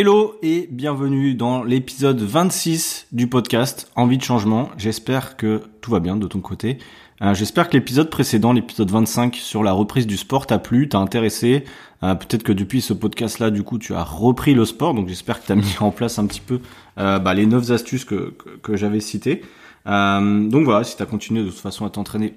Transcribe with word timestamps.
Hello 0.00 0.38
et 0.40 0.66
bienvenue 0.70 1.34
dans 1.34 1.62
l'épisode 1.62 2.22
26 2.22 3.08
du 3.12 3.26
podcast 3.26 3.92
Envie 3.96 4.16
de 4.16 4.22
changement. 4.22 4.70
J'espère 4.78 5.36
que 5.36 5.60
tout 5.82 5.90
va 5.90 6.00
bien 6.00 6.16
de 6.16 6.26
ton 6.26 6.40
côté. 6.40 6.78
Euh, 7.20 7.34
j'espère 7.34 7.68
que 7.68 7.74
l'épisode 7.74 8.08
précédent, 8.08 8.54
l'épisode 8.54 8.90
25 8.90 9.34
sur 9.34 9.62
la 9.62 9.72
reprise 9.72 10.06
du 10.06 10.16
sport 10.16 10.46
t'a 10.46 10.58
plu, 10.58 10.88
t'a 10.88 10.96
intéressé. 10.96 11.64
Euh, 12.02 12.14
peut-être 12.14 12.44
que 12.44 12.52
depuis 12.52 12.80
ce 12.80 12.94
podcast-là, 12.94 13.50
du 13.50 13.62
coup, 13.62 13.76
tu 13.76 13.94
as 13.94 14.02
repris 14.02 14.54
le 14.54 14.64
sport. 14.64 14.94
Donc 14.94 15.06
j'espère 15.06 15.38
que 15.38 15.44
tu 15.44 15.52
as 15.52 15.56
mis 15.56 15.76
en 15.80 15.90
place 15.90 16.18
un 16.18 16.24
petit 16.24 16.40
peu 16.40 16.60
euh, 16.96 17.18
bah, 17.18 17.34
les 17.34 17.44
9 17.44 17.70
astuces 17.70 18.06
que, 18.06 18.32
j'avais 18.72 19.00
citées. 19.00 19.42
donc 19.84 20.64
voilà, 20.64 20.82
si 20.82 20.96
tu 20.96 21.02
as 21.02 21.06
continué 21.06 21.42
de 21.42 21.50
toute 21.50 21.58
façon 21.58 21.84
à 21.84 21.90
t'entraîner 21.90 22.36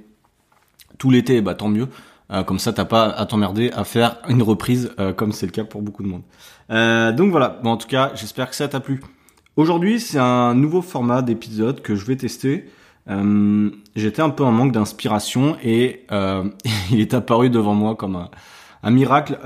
tout 0.98 1.10
l'été, 1.10 1.40
bah 1.40 1.56
tant 1.56 1.70
mieux. 1.70 1.88
Euh, 2.34 2.44
comme 2.44 2.60
ça, 2.60 2.74
t'as 2.74 2.86
pas 2.86 3.10
à 3.10 3.26
t'emmerder 3.26 3.70
à 3.72 3.84
faire 3.84 4.18
une 4.28 4.42
reprise 4.42 4.92
euh, 5.00 5.14
comme 5.14 5.32
c'est 5.32 5.46
le 5.46 5.52
cas 5.52 5.64
pour 5.64 5.82
beaucoup 5.82 6.04
de 6.04 6.08
monde. 6.08 6.24
Euh, 6.72 7.12
donc 7.12 7.32
voilà. 7.32 7.60
Bon, 7.64 7.72
en 7.72 7.78
tout 7.78 7.88
cas, 7.88 8.12
j'espère 8.16 8.50
que 8.50 8.56
ça 8.56 8.68
t'a 8.68 8.80
plu. 8.80 9.02
Aujourd'hui, 9.56 10.00
c'est 10.00 10.18
un 10.18 10.56
nouveau 10.56 10.82
format 10.82 11.22
d'épisode 11.22 11.82
que 11.82 11.96
je 11.96 12.06
vais 12.06 12.16
tester. 12.16 12.66
J'étais 13.96 14.22
un 14.22 14.30
peu 14.30 14.44
en 14.44 14.52
manque 14.52 14.72
d'inspiration 14.72 15.58
et 15.62 16.08
il 16.92 17.00
est 17.00 17.14
apparu 17.14 17.50
devant 17.52 17.76
moi 17.76 17.96
comme 17.96 18.16
un, 18.16 18.32
un 18.82 18.90
miracle. 18.90 19.38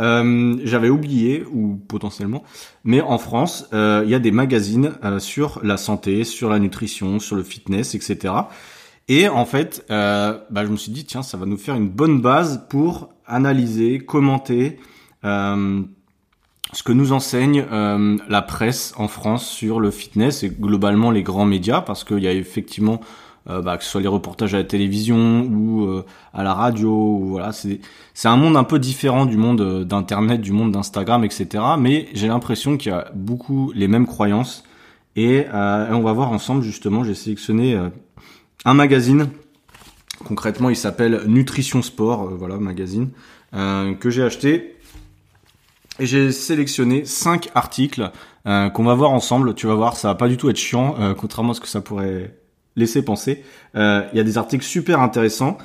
J'avais 0.64 0.90
oublié 0.90 1.44
ou 1.52 1.76
potentiellement, 1.88 2.44
mais 2.86 3.02
en 3.02 3.18
France, 3.18 3.68
il 3.74 4.08
y 4.08 4.16
a 4.16 4.20
des 4.20 4.32
magazines 4.32 4.94
sur 5.18 5.60
la 5.64 5.76
santé, 5.76 6.24
sur 6.24 6.50
la 6.50 6.60
nutrition, 6.60 7.20
sur 7.20 7.36
le 7.36 7.44
fitness, 7.44 7.96
etc. 7.96 8.34
Et 9.10 9.30
en 9.30 9.46
fait, 9.46 9.86
euh, 9.90 10.38
bah, 10.50 10.66
je 10.66 10.70
me 10.70 10.78
suis 10.78 10.92
dit, 10.92 11.06
tiens, 11.06 11.24
ça 11.24 11.38
va 11.38 11.46
nous 11.46 11.58
faire 11.58 11.76
une 11.76 11.90
bonne 11.90 12.22
base 12.22 12.66
pour 12.70 13.10
analyser, 13.26 14.00
commenter 14.00 14.80
euh, 15.24 15.82
ce 16.74 16.84
que 16.84 16.92
nous 16.92 17.14
enseigne 17.14 17.66
euh, 17.72 18.18
la 18.28 18.42
presse 18.42 18.94
en 18.98 19.08
France 19.08 19.48
sur 19.48 19.80
le 19.80 19.92
fitness 19.92 20.44
et 20.44 20.50
globalement 20.50 21.12
les 21.12 21.24
grands 21.24 21.46
médias, 21.46 21.82
parce 21.82 22.04
qu'il 22.04 22.20
y 22.20 22.28
a 22.28 22.34
effectivement, 22.34 23.00
euh, 23.50 23.62
bah, 23.62 23.78
que 23.78 23.86
ce 23.86 23.90
soit 23.90 24.02
les 24.02 24.08
reportages 24.10 24.54
à 24.54 24.58
la 24.58 24.64
télévision 24.66 25.44
ou 25.44 25.86
euh, 25.86 26.06
à 26.34 26.44
la 26.44 26.54
radio, 26.54 26.90
ou, 26.90 27.28
voilà, 27.30 27.52
c'est 27.54 27.80
un 28.28 28.36
monde 28.36 28.58
un 28.58 28.66
peu 28.66 28.80
différent 28.80 29.26
du 29.26 29.38
monde 29.38 29.86
d'internet, 29.86 30.42
du 30.42 30.52
monde 30.52 30.74
d'Instagram, 30.74 31.24
etc. 31.24 31.64
Mais 31.80 32.10
j'ai 32.14 32.28
l'impression 32.28 32.76
qu'il 32.76 32.92
y 32.92 32.96
a 32.96 33.10
beaucoup 33.16 33.72
les 33.74 33.88
mêmes 33.88 34.08
croyances. 34.08 34.64
Et, 35.16 35.38
et 35.38 35.48
on 35.94 36.02
va 36.02 36.12
voir 36.12 36.32
ensemble 36.32 36.62
justement. 36.62 37.04
J'ai 37.04 37.16
sélectionné 37.16 37.76
un 38.66 38.74
magazine. 38.74 39.30
Concrètement, 40.26 40.70
il 40.70 40.76
s'appelle 40.76 41.22
Nutrition 41.28 41.82
Sport, 41.82 42.24
euh, 42.24 42.36
voilà, 42.38 42.58
magazine, 42.58 43.10
euh, 43.54 43.94
que 43.94 44.10
j'ai 44.10 44.24
acheté. 44.24 44.76
Et 46.00 46.06
j'ai 46.06 46.32
sélectionné 46.32 47.06
cinq 47.06 47.50
articles 47.56 48.12
euh, 48.46 48.70
qu'on 48.70 48.84
va 48.84 48.94
voir 48.94 49.12
ensemble. 49.12 49.56
Tu 49.56 49.68
vas 49.68 49.76
voir, 49.76 49.96
ça 49.96 50.10
va 50.10 50.16
pas 50.16 50.28
du 50.28 50.38
tout 50.38 50.50
être 50.50 50.58
chiant, 50.58 50.96
contrairement 51.18 51.52
à 51.52 51.56
ce 51.56 51.62
que 51.62 51.68
ça 51.68 51.82
pourrait 51.82 52.36
laisser 52.76 53.04
penser. 53.04 53.44
Il 53.74 54.10
y 54.14 54.20
a 54.20 54.24
des 54.24 54.38
articles 54.38 54.64
super 54.64 55.00
intéressants. 55.02 55.58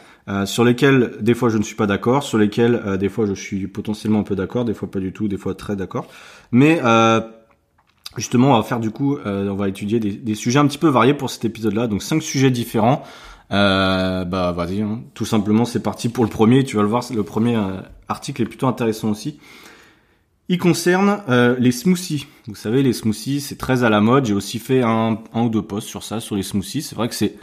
sur 0.46 0.64
lesquels 0.64 1.16
des 1.20 1.34
fois 1.34 1.50
je 1.50 1.58
ne 1.58 1.62
suis 1.62 1.74
pas 1.74 1.86
d'accord, 1.86 2.22
sur 2.22 2.38
lesquels 2.38 2.96
des 2.98 3.10
fois 3.10 3.26
je 3.26 3.34
suis 3.34 3.66
potentiellement 3.66 4.20
un 4.20 4.22
peu 4.22 4.34
d'accord, 4.34 4.64
des 4.64 4.72
fois 4.72 4.90
pas 4.90 5.00
du 5.00 5.12
tout, 5.12 5.28
des 5.28 5.36
fois 5.36 5.54
très 5.54 5.76
d'accord. 5.76 6.06
Mais 6.50 6.80
Justement, 8.16 8.52
on 8.52 8.56
va 8.56 8.62
faire 8.62 8.80
du 8.80 8.90
coup, 8.90 9.16
euh, 9.16 9.48
on 9.48 9.54
va 9.54 9.68
étudier 9.68 9.98
des, 9.98 10.34
sujets 10.34 10.58
un 10.58 10.66
petit 10.66 10.78
peu 10.78 10.88
variés 10.88 11.14
pour 11.14 11.30
cet 11.30 11.44
épisode-là, 11.44 11.86
donc 11.86 12.02
cinq 12.02 12.22
sujets 12.22 12.50
différents. 12.50 13.02
Euh, 13.52 14.24
bah 14.24 14.52
vas-y, 14.52 14.80
hein. 14.80 15.02
tout 15.12 15.26
simplement 15.26 15.66
c'est 15.66 15.82
parti 15.82 16.08
pour 16.08 16.24
le 16.24 16.30
premier. 16.30 16.64
Tu 16.64 16.76
vas 16.76 16.82
le 16.82 16.88
voir, 16.88 17.04
le 17.14 17.22
premier 17.22 17.56
euh, 17.56 17.80
article 18.08 18.42
est 18.42 18.46
plutôt 18.46 18.66
intéressant 18.66 19.10
aussi. 19.10 19.38
Il 20.48 20.58
concerne 20.58 21.20
euh, 21.28 21.56
les 21.58 21.72
smoothies. 21.72 22.26
Vous 22.46 22.54
savez, 22.54 22.82
les 22.82 22.92
smoothies, 22.92 23.40
c'est 23.40 23.56
très 23.56 23.84
à 23.84 23.90
la 23.90 24.00
mode. 24.00 24.26
J'ai 24.26 24.34
aussi 24.34 24.58
fait 24.58 24.82
un, 24.82 25.18
un, 25.32 25.42
ou 25.42 25.48
deux 25.48 25.62
posts 25.62 25.88
sur 25.88 26.02
ça, 26.02 26.20
sur 26.20 26.34
les 26.34 26.42
smoothies. 26.42 26.82
C'est 26.82 26.94
vrai 26.94 27.08
que 27.08 27.14
c'est 27.14 27.36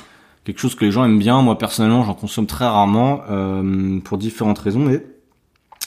quelque 0.44 0.60
chose 0.60 0.76
que 0.76 0.86
les 0.86 0.92
gens 0.92 1.06
aiment 1.06 1.20
bien. 1.20 1.42
Moi 1.42 1.58
personnellement, 1.58 2.04
j'en 2.04 2.16
consomme 2.16 2.48
très 2.48 2.66
rarement 2.66 3.22
pour 4.04 4.18
différentes 4.18 4.60
raisons, 4.60 4.80
mais 4.80 5.04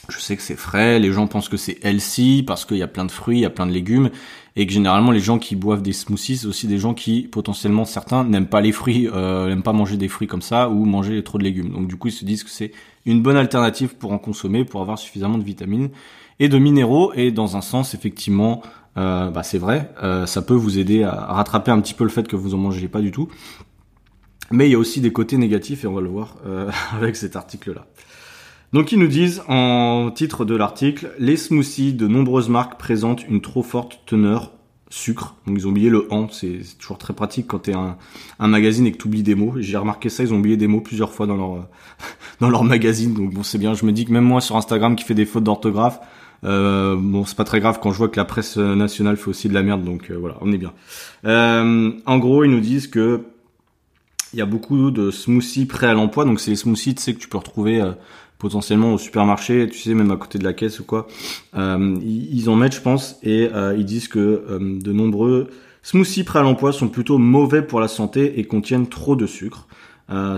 je 0.09 0.19
sais 0.19 0.37
que 0.37 0.43
c'est 0.43 0.57
frais, 0.57 0.99
les 0.99 1.13
gens 1.13 1.27
pensent 1.27 1.49
que 1.49 1.57
c'est 1.57 1.79
healthy 1.85 2.43
parce 2.43 2.65
qu'il 2.65 2.79
y 2.79 2.83
a 2.83 2.89
plein 2.89 3.05
de 3.05 3.11
fruits, 3.11 3.39
il 3.39 3.43
y 3.43 3.47
a 3.47 3.51
plein 3.51 3.67
de 3.67 3.73
légumes, 3.73 4.11
et 4.57 4.67
que 4.67 4.73
généralement 4.73 5.13
les 5.13 5.21
gens 5.21 5.39
qui 5.39 5.57
boivent 5.57 5.83
des 5.83 5.93
smoothies, 5.93 6.39
c'est 6.39 6.47
aussi 6.47 6.67
des 6.67 6.79
gens 6.79 6.95
qui 6.95 7.23
potentiellement 7.23 7.85
certains 7.85 8.25
n'aiment 8.25 8.47
pas 8.47 8.61
les 8.61 8.73
fruits, 8.73 9.09
euh, 9.13 9.49
n'aiment 9.49 9.63
pas 9.63 9.73
manger 9.73 9.97
des 9.97 10.09
fruits 10.09 10.29
comme 10.29 10.43
ça 10.43 10.69
ou 10.69 10.85
manger 10.85 11.23
trop 11.23 11.39
de 11.39 11.45
légumes. 11.45 11.71
Donc 11.71 11.87
du 11.87 11.97
coup 11.97 12.09
ils 12.09 12.13
se 12.13 12.25
disent 12.25 12.45
que 12.45 12.51
c'est 12.51 12.73
une 13.07 13.23
bonne 13.23 13.37
alternative 13.37 13.95
pour 13.97 14.13
en 14.13 14.19
consommer, 14.19 14.65
pour 14.65 14.81
avoir 14.81 14.99
suffisamment 14.99 15.39
de 15.39 15.45
vitamines 15.45 15.91
et 16.41 16.49
de 16.49 16.59
minéraux. 16.59 17.13
Et 17.15 17.31
dans 17.31 17.57
un 17.57 17.63
sens 17.63 17.95
effectivement, 17.95 18.63
euh, 18.97 19.31
bah, 19.31 19.43
c'est 19.43 19.59
vrai, 19.59 19.91
euh, 20.03 20.27
ça 20.27 20.43
peut 20.43 20.55
vous 20.55 20.79
aider 20.79 21.03
à 21.03 21.33
rattraper 21.33 21.71
un 21.71 21.81
petit 21.81 21.95
peu 21.95 22.05
le 22.05 22.11
fait 22.11 22.29
que 22.29 22.37
vous 22.37 22.55
en 22.55 22.59
mangez 22.59 22.89
pas 22.89 23.01
du 23.01 23.11
tout. 23.11 23.29
Mais 24.51 24.69
il 24.69 24.73
y 24.73 24.75
a 24.75 24.79
aussi 24.79 25.01
des 25.01 25.13
côtés 25.13 25.39
négatifs 25.39 25.85
et 25.85 25.87
on 25.87 25.95
va 25.95 26.03
le 26.03 26.11
voir 26.11 26.37
euh, 26.47 26.71
avec 26.93 27.17
cet 27.17 27.37
article-là. 27.37 27.87
Donc 28.73 28.91
ils 28.91 28.99
nous 28.99 29.09
disent 29.09 29.43
en 29.49 30.11
titre 30.11 30.45
de 30.45 30.57
l'article, 30.57 31.13
les 31.19 31.37
smoothies 31.37 31.93
de 31.93 32.07
nombreuses 32.07 32.49
marques 32.49 32.79
présentent 32.79 33.27
une 33.29 33.43
trop 33.43 33.63
forte 33.63 34.01
teneur 34.07 34.51
sucre. 34.89 35.35
Donc 35.47 35.57
ils 35.59 35.67
ont 35.67 35.71
oublié 35.71 35.91
le 35.91 36.11
en, 36.13 36.29
c'est 36.29 36.61
toujours 36.79 36.99
très 36.99 37.13
pratique 37.13 37.47
quand 37.47 37.61
t'es 37.61 37.75
un, 37.75 37.97
un 38.39 38.49
magazine 38.49 38.87
et 38.87 38.93
que 38.93 38.99
tu 38.99 39.09
oublies 39.09 39.23
des 39.23 39.35
mots. 39.35 39.55
J'ai 39.57 39.77
remarqué 39.77 40.09
ça, 40.09 40.23
ils 40.23 40.33
ont 40.33 40.39
oublié 40.39 40.57
des 40.57 40.69
mots 40.69 40.81
plusieurs 40.81 41.13
fois 41.13 41.27
dans 41.27 41.37
leur 41.37 41.69
dans 42.41 42.49
leur 42.49 42.65
magazine. 42.65 43.13
Donc 43.15 43.33
bon 43.33 43.43
c'est 43.43 43.59
bien, 43.59 43.75
je 43.75 43.85
me 43.85 43.93
dis 43.93 44.05
que 44.05 44.13
même 44.13 44.25
moi 44.25 44.41
sur 44.41 44.57
Instagram 44.57 44.97
qui 44.97 45.05
fait 45.05 45.15
des 45.15 45.27
fautes 45.27 45.45
d'orthographe, 45.45 46.01
euh, 46.45 46.97
bon 46.99 47.25
c'est 47.25 47.37
pas 47.37 47.45
très 47.45 47.61
grave 47.61 47.79
quand 47.83 47.93
je 47.93 47.99
vois 47.99 48.09
que 48.09 48.17
la 48.17 48.25
presse 48.25 48.57
nationale 48.57 49.19
fait 49.19 49.29
aussi 49.29 49.49
de 49.49 49.55
la 49.55 49.63
merde. 49.63 49.85
Donc 49.85 50.11
euh, 50.11 50.17
voilà, 50.19 50.37
on 50.41 50.53
est 50.53 50.59
bien. 50.59 50.73
Euh, 51.27 51.93
en 52.07 52.19
gros 52.19 52.45
ils 52.45 52.51
nous 52.51 52.61
disent 52.61 52.87
que 52.87 53.23
il 54.33 54.39
y 54.39 54.43
a 54.43 54.47
beaucoup 54.47 54.91
de 54.91 55.11
smoothies 55.11 55.67
prêts 55.67 55.87
à 55.87 55.95
l'emploi. 55.95 56.25
Donc 56.25 56.41
c'est 56.41 56.51
les 56.51 56.57
smoothies 56.57 56.95
tu 56.95 57.03
sais 57.03 57.15
que 57.15 57.19
tu 57.19 57.29
peux 57.29 57.39
retrouver 57.39 57.81
euh, 57.81 57.93
potentiellement 58.43 58.95
au 58.95 58.99
supermarché, 58.99 59.69
tu 59.71 59.79
sais, 59.79 59.95
même 59.95 60.11
à 60.11 60.17
côté 60.17 60.37
de 60.37 60.43
la 60.43 60.53
caisse 60.53 60.81
ou 60.81 60.85
quoi. 60.85 61.07
Euh, 61.55 61.97
ils, 62.03 62.51
en 62.51 62.57
mettent, 62.57 62.75
je 62.75 62.81
pense, 62.81 63.17
et 63.23 63.49
euh, 63.55 63.77
ils 63.79 63.85
disent 63.85 64.09
que 64.09 64.19
euh, 64.19 64.81
de 64.81 64.93
nombreux 64.93 65.49
smoothies 65.85 66.25
prêts 66.25 66.41
à 66.41 66.43
l'emploi 66.43 66.73
sont 66.73 66.89
plutôt 66.89 67.19
mauvais 67.19 67.63
pour 67.63 67.79
la 67.79 67.87
santé 67.87 68.41
et 68.41 68.45
contiennent 68.45 68.89
trop 68.89 69.15
de 69.15 69.27
sucre. 69.27 69.69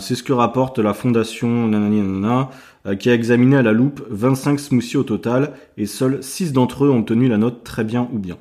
c'est 0.00 0.15
ce 0.15 0.22
que 0.22 0.34
rapporte 0.34 0.78
la 0.78 0.93
fondation 0.93 1.66
nanana, 1.66 2.50
qui 2.99 3.09
a 3.09 3.15
examiné 3.15 3.56
à 3.56 3.62
la 3.62 3.72
loupe 3.72 4.03
25 4.11 4.61
smoothies 4.61 4.99
au 4.99 5.03
total 5.03 5.55
et 5.78 5.87
seuls 5.87 6.22
6 6.22 6.53
d'entre 6.53 6.84
eux 6.84 6.91
ont 6.91 6.99
obtenu 6.99 7.28
la 7.28 7.38
note 7.38 7.65
très 7.65 7.84
bien 7.84 8.09
ou 8.12 8.19
bien. 8.19 8.37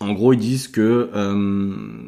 En 0.00 0.12
gros, 0.12 0.32
ils 0.32 0.38
disent 0.38 0.68
que 0.68 1.10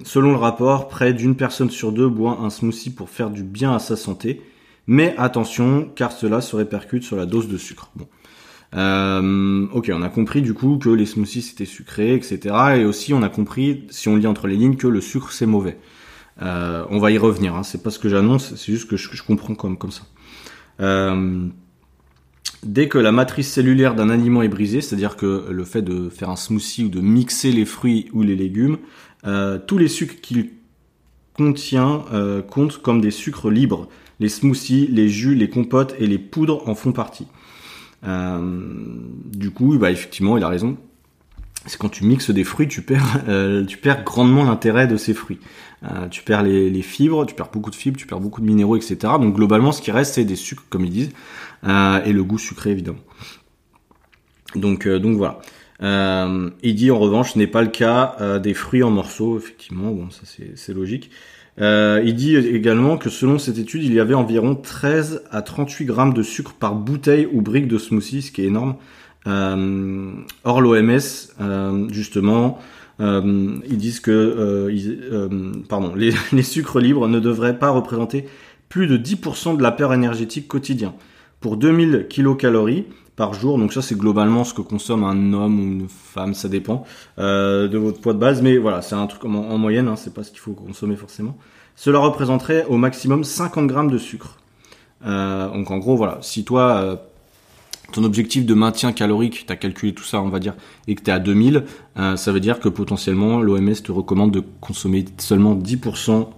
selon 0.05 0.31
le 0.31 0.37
rapport, 0.37 0.89
près 0.89 1.13
d'une 1.13 1.37
personne 1.37 1.71
sur 1.71 1.93
deux 1.93 2.09
boit 2.09 2.39
un 2.41 2.51
smoothie 2.51 2.91
pour 2.91 3.11
faire 3.11 3.31
du 3.31 3.43
bien 3.43 3.75
à 3.75 3.79
sa 3.79 3.97
santé 3.97 4.41
mais 4.87 5.15
attention, 5.17 5.91
car 5.95 6.13
cela 6.13 6.41
se 6.41 6.57
répercute 6.57 7.05
sur 7.05 7.17
la 7.17 7.27
dose 7.27 7.49
de 7.49 7.57
sucre. 7.57 7.91
Bon. 7.95 8.09
Euh, 8.75 9.67
ok, 9.73 9.91
on 9.95 10.03
a 10.03 10.09
compris 10.09 10.41
du 10.41 10.55
coup 10.55 10.79
que 10.79 10.89
les 10.89 11.05
smoothies 11.05 11.43
c'était 11.43 11.67
sucré, 11.67 12.15
etc. 12.15 12.55
Et 12.77 12.85
aussi 12.85 13.13
on 13.13 13.23
a 13.23 13.29
compris, 13.29 13.87
si 13.91 14.09
on 14.09 14.17
lit 14.17 14.27
entre 14.27 14.47
les 14.47 14.57
lignes, 14.57 14.77
que 14.77 14.89
le 14.89 15.01
sucre 15.01 15.33
c'est 15.33 15.47
mauvais. 15.47 15.79
Euh, 16.41 16.85
on 16.89 16.99
va 16.99 17.11
y 17.11 17.19
revenir, 17.19 17.55
hein. 17.55 17.63
c'est 17.63 17.83
pas 17.83 17.91
ce 17.91 17.99
que 17.99 18.09
j'annonce, 18.09 18.55
c'est 18.55 18.73
juste 18.73 18.89
que 18.89 18.97
je, 18.97 19.23
comprends 19.23 19.55
comme, 19.55 19.77
comme 19.77 19.91
ça. 19.91 20.05
Euh, 20.81 21.49
dès 22.65 22.89
que 22.89 22.99
la 22.99 23.13
matrice 23.13 23.53
cellulaire 23.53 23.95
d'un 23.95 24.09
aliment 24.09 24.43
est 24.43 24.49
brisée, 24.49 24.81
c'est-à-dire 24.81 25.17
que 25.17 25.47
le 25.51 25.65
fait 25.65 25.83
de 25.83 26.09
faire 26.09 26.31
un 26.31 26.37
smoothie 26.37 26.85
ou 26.85 26.89
de 26.89 27.01
mixer 27.01 27.53
les 27.53 27.65
fruits 27.65 28.09
ou 28.13 28.23
les 28.23 28.37
légumes, 28.37 28.79
euh, 29.27 29.59
tous 29.59 29.79
les 29.79 29.89
sucres 29.89 30.21
qu'il 30.21 30.51
contient 31.35 32.05
euh, 32.13 32.43
comptent 32.43 32.79
comme 32.79 33.01
des 33.01 33.11
sucres 33.11 33.51
libres 33.51 33.89
les 34.21 34.29
smoothies, 34.29 34.87
les 34.87 35.09
jus, 35.09 35.35
les 35.35 35.49
compotes 35.49 35.97
et 35.99 36.07
les 36.07 36.19
poudres 36.19 36.69
en 36.69 36.77
font 36.77 36.93
partie. 36.93 37.27
Euh, 38.05 38.63
du 39.35 39.51
coup, 39.51 39.77
bah, 39.79 39.91
effectivement, 39.91 40.37
il 40.37 40.45
a 40.45 40.49
raison. 40.49 40.77
C'est 41.67 41.77
quand 41.77 41.89
tu 41.89 42.05
mixes 42.05 42.31
des 42.31 42.45
fruits, 42.45 42.69
tu 42.69 42.83
perds, 42.83 43.25
grandement 44.05 44.45
l'intérêt 44.45 44.87
de 44.87 44.97
ces 44.97 45.13
fruits. 45.13 45.41
Tu 46.13 46.23
perds 46.23 46.45
les, 46.45 46.83
fibres, 46.83 47.27
tu 47.27 47.35
perds 47.35 47.51
beaucoup 47.53 47.71
de 47.71 47.75
fibres, 47.75 47.99
tu 47.99 48.07
perds 48.07 48.21
beaucoup 48.21 48.41
de 48.41 48.47
minéraux, 48.47 48.77
etc. 48.77 48.97
Donc 49.21 49.35
globalement, 49.35 49.73
ce 49.73 49.83
qui 49.83 49.91
reste, 49.91 50.15
c'est 50.15 50.25
des 50.25 50.37
sucres, 50.37 50.65
comme 50.71 50.85
ils 50.85 50.93
disent, 50.93 51.11
et 51.65 52.13
le 52.13 52.25
goût 52.25 52.39
sucré, 52.39 52.71
évidemment. 52.71 52.99
Donc, 54.55 54.87
donc 54.89 55.17
voilà. 55.17 55.41
il 56.63 56.75
dit 56.75 56.91
en 56.91 56.99
revanche, 56.99 57.35
ce 57.35 57.39
n'est 57.39 57.47
pas 57.47 57.63
le 57.63 57.69
cas 57.69 58.39
des 58.39 58.55
fruits 58.55 58.83
en 58.83 58.91
morceaux, 58.91 59.39
effectivement. 59.39 59.91
Bon, 59.91 60.11
ça 60.11 60.23
c'est 60.55 60.75
logique. 60.75 61.11
Euh, 61.61 62.03
il 62.05 62.15
dit 62.15 62.37
également 62.37 62.97
que 62.97 63.11
selon 63.11 63.39
cette 63.39 63.59
étude, 63.59 63.85
il 63.85 63.93
y 63.93 64.01
avait 64.01 64.15
environ 64.15 64.55
13 64.55 65.25
à 65.31 65.43
38 65.43 65.85
grammes 65.85 66.15
de 66.15 66.23
sucre 66.23 66.55
par 66.55 66.75
bouteille 66.75 67.29
ou 67.31 67.43
brique 67.43 67.69
de 67.69 67.79
smoothie, 67.79 68.23
ce 68.23 68.33
qui 68.33 68.43
est 68.43 68.47
énorme. 68.47 68.77
Euh, 69.27 70.13
or 70.45 70.61
l'OMS, 70.61 70.99
euh, 71.41 71.89
justement, 71.91 72.59
euh, 73.01 73.57
ils 73.69 73.77
disent 73.77 74.01
que 74.01 74.11
euh, 74.11 75.53
pardon, 75.69 75.95
les, 75.97 76.43
sucres 76.43 76.81
libres 76.81 77.09
ne 77.09 77.21
devraient 77.21 77.59
pas 77.59 77.71
représenter 77.71 78.27
plus 78.69 78.87
de 78.87 78.97
10% 78.97 79.57
de 79.59 79.63
l'apport 79.63 79.93
énergétique 79.93 80.49
quotidien. 80.49 80.95
Pour 81.43 81.59
2000 81.59 82.07
kilocalories, 82.09 82.87
par 83.17 83.35
jour. 83.35 83.59
Donc 83.59 83.73
ça, 83.73 83.83
c'est 83.83 83.97
globalement 83.97 84.45
ce 84.45 84.55
que 84.55 84.63
consomme 84.63 85.05
un 85.05 85.33
homme 85.33 85.61
ou 85.61 85.63
une 85.63 85.89
femme, 85.89 86.35
ça 86.35 86.49
dépend 86.49 86.85
euh, 87.19 87.69
de 87.69 87.79
votre 87.79 88.01
poids 88.01 88.15
de 88.15 88.19
base. 88.19 88.43
Mais 88.43 88.57
voilà, 88.57 88.83
c'est 88.83 88.95
un 88.95 89.07
truc 89.07 89.25
en, 89.25 89.59
moyenne, 89.59 89.89
hein, 89.89 89.97
c'est 89.97 90.15
pas 90.15 90.23
ce 90.23 90.31
qu'il 90.31 90.41
faut 90.41 90.53
consommer 90.53 90.97
forcément. 90.97 91.37
Cela 91.77 91.99
représenterait 91.99 92.65
au 92.69 92.77
maximum 92.77 93.25
50 93.25 93.67
grammes 93.67 93.91
de 93.91 93.99
sucre. 93.99 94.39
Euh, 95.05 95.49
donc 95.49 95.71
en 95.71 95.79
gros, 95.79 95.97
voilà, 95.97 96.19
si 96.21 96.45
toi, 96.45 96.77
euh, 96.77 96.97
ton 97.93 98.05
objectif 98.05 98.47
de 98.47 98.55
maintien 98.55 98.93
calorique, 98.93 99.47
tu 99.47 99.53
as 99.53 99.57
calculé 99.57 99.93
tout 99.93 100.05
ça, 100.05 100.23
on 100.23 100.29
va 100.29 100.39
dire, 100.39 100.55
et 100.87 100.95
que 100.95 101.03
tu 101.03 101.11
es 101.11 101.13
à 101.13 101.19
2000, 101.19 101.65
euh, 101.99 102.17
ça 102.17 102.33
veut 102.33 102.41
dire 102.41 102.61
que 102.61 102.69
potentiellement 102.69 103.41
l'OMS 103.41 103.75
te 103.83 103.93
recommande 103.93 104.33
de 104.33 104.43
consommer 104.61 105.05
seulement 105.19 105.55
10% 105.55 106.29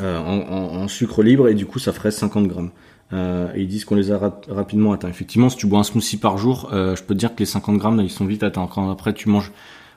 en, 0.00 0.88
sucre 0.88 1.22
libre, 1.22 1.48
et 1.48 1.54
du 1.54 1.66
coup 1.66 1.78
ça 1.78 1.92
ferait 1.92 2.10
50 2.10 2.46
grammes. 2.48 2.70
et 3.12 3.60
ils 3.60 3.68
disent 3.68 3.84
qu'on 3.84 3.94
les 3.94 4.10
a 4.10 4.18
rapidement 4.48 4.92
atteints. 4.92 5.08
Effectivement, 5.08 5.48
si 5.48 5.56
tu 5.56 5.66
bois 5.66 5.80
un 5.80 5.84
smoothie 5.84 6.16
par 6.16 6.38
jour, 6.38 6.68
je 6.72 7.02
peux 7.02 7.14
te 7.14 7.18
dire 7.18 7.34
que 7.34 7.40
les 7.40 7.46
50 7.46 7.76
grammes, 7.78 8.00
ils 8.00 8.10
sont 8.10 8.24
vite 8.24 8.42
atteints. 8.42 8.68
Quand 8.72 8.90
après 8.90 9.12
tu 9.12 9.28
manges 9.28 9.52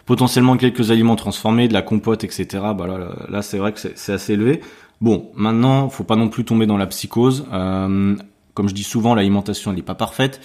potentiellement 0.06 0.58
quelques 0.58 0.92
aliments 0.92 1.16
transformés, 1.16 1.68
de 1.68 1.74
la 1.74 1.82
compote, 1.82 2.24
etc. 2.24 2.48
Bah 2.78 2.88
là, 2.88 3.16
là, 3.30 3.42
c'est 3.42 3.58
vrai 3.58 3.74
que 3.74 3.80
c'est 3.80 4.14
assez 4.14 4.34
élevé. 4.34 4.62
Bon, 5.02 5.30
maintenant, 5.36 5.90
faut 5.90 6.04
pas 6.04 6.16
non 6.16 6.30
plus 6.30 6.46
tomber 6.46 6.66
dans 6.66 6.78
la 6.78 6.88
psychose. 6.88 7.46
Euh, 7.52 8.16
comme 8.54 8.70
je 8.70 8.74
dis 8.74 8.84
souvent, 8.84 9.16
l'alimentation 9.16 9.74
n'est 9.74 9.82
pas 9.82 9.96
parfaite 9.96 10.40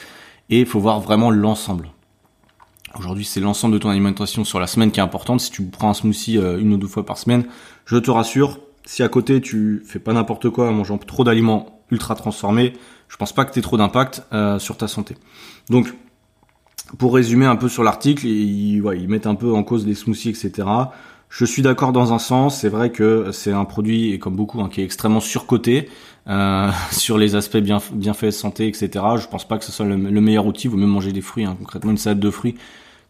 et 0.48 0.60
il 0.60 0.66
faut 0.66 0.80
voir 0.80 1.00
vraiment 1.00 1.30
l'ensemble. 1.30 1.90
Aujourd'hui, 2.98 3.24
c'est 3.24 3.40
l'ensemble 3.40 3.74
de 3.74 3.78
ton 3.78 3.90
alimentation 3.90 4.44
sur 4.44 4.58
la 4.58 4.66
semaine 4.66 4.90
qui 4.90 4.98
est 4.98 5.02
importante. 5.02 5.40
Si 5.40 5.52
tu 5.52 5.62
prends 5.62 5.90
un 5.90 5.94
smoothie 5.94 6.38
euh, 6.38 6.58
une 6.58 6.72
ou 6.72 6.76
deux 6.76 6.88
fois 6.88 7.06
par 7.06 7.18
semaine, 7.18 7.44
je 7.86 7.96
te 7.96 8.10
rassure, 8.10 8.58
si 8.84 9.02
à 9.02 9.08
côté 9.08 9.40
tu 9.40 9.82
fais 9.84 9.98
pas 9.98 10.12
n'importe 10.12 10.50
quoi 10.50 10.68
en 10.68 10.72
mangeant 10.72 10.98
trop 10.98 11.24
d'aliments 11.24 11.80
ultra 11.90 12.14
transformés, 12.14 12.72
je 13.08 13.16
pense 13.16 13.32
pas 13.32 13.44
que 13.44 13.52
tu 13.52 13.58
aies 13.58 13.62
trop 13.62 13.76
d'impact 13.76 14.22
euh, 14.32 14.58
sur 14.58 14.76
ta 14.76 14.88
santé. 14.88 15.16
Donc, 15.68 15.92
pour 16.98 17.14
résumer 17.14 17.46
un 17.46 17.56
peu 17.56 17.68
sur 17.68 17.82
l'article, 17.82 18.26
ils, 18.26 18.82
mettent 19.08 19.26
un 19.26 19.34
peu 19.34 19.52
en 19.52 19.62
cause 19.62 19.86
les 19.86 19.94
smoothies, 19.94 20.30
etc. 20.30 20.66
Je 21.28 21.44
suis 21.44 21.62
d'accord 21.62 21.92
dans 21.92 22.12
un 22.12 22.18
sens, 22.18 22.60
c'est 22.60 22.68
vrai 22.68 22.90
que 22.90 23.30
c'est 23.32 23.52
un 23.52 23.64
produit, 23.64 24.18
comme 24.18 24.34
beaucoup, 24.34 24.60
hein, 24.60 24.68
qui 24.68 24.80
est 24.80 24.84
extrêmement 24.84 25.20
surcoté 25.20 25.88
euh, 26.28 26.70
sur 26.90 27.18
les 27.18 27.36
aspects 27.36 27.58
bien, 27.58 27.78
bienfaits 27.92 28.30
santé, 28.30 28.66
etc. 28.66 28.88
Je 29.16 29.28
pense 29.28 29.46
pas 29.46 29.58
que 29.58 29.64
ce 29.64 29.72
soit 29.72 29.86
le, 29.86 29.96
meilleur 29.96 30.46
outil, 30.46 30.66
vous 30.66 30.76
même 30.76 30.88
manger 30.88 31.12
des 31.12 31.20
fruits, 31.20 31.44
hein, 31.44 31.56
concrètement 31.58 31.92
une 31.92 31.98
salade 31.98 32.20
de 32.20 32.30
fruits, 32.30 32.56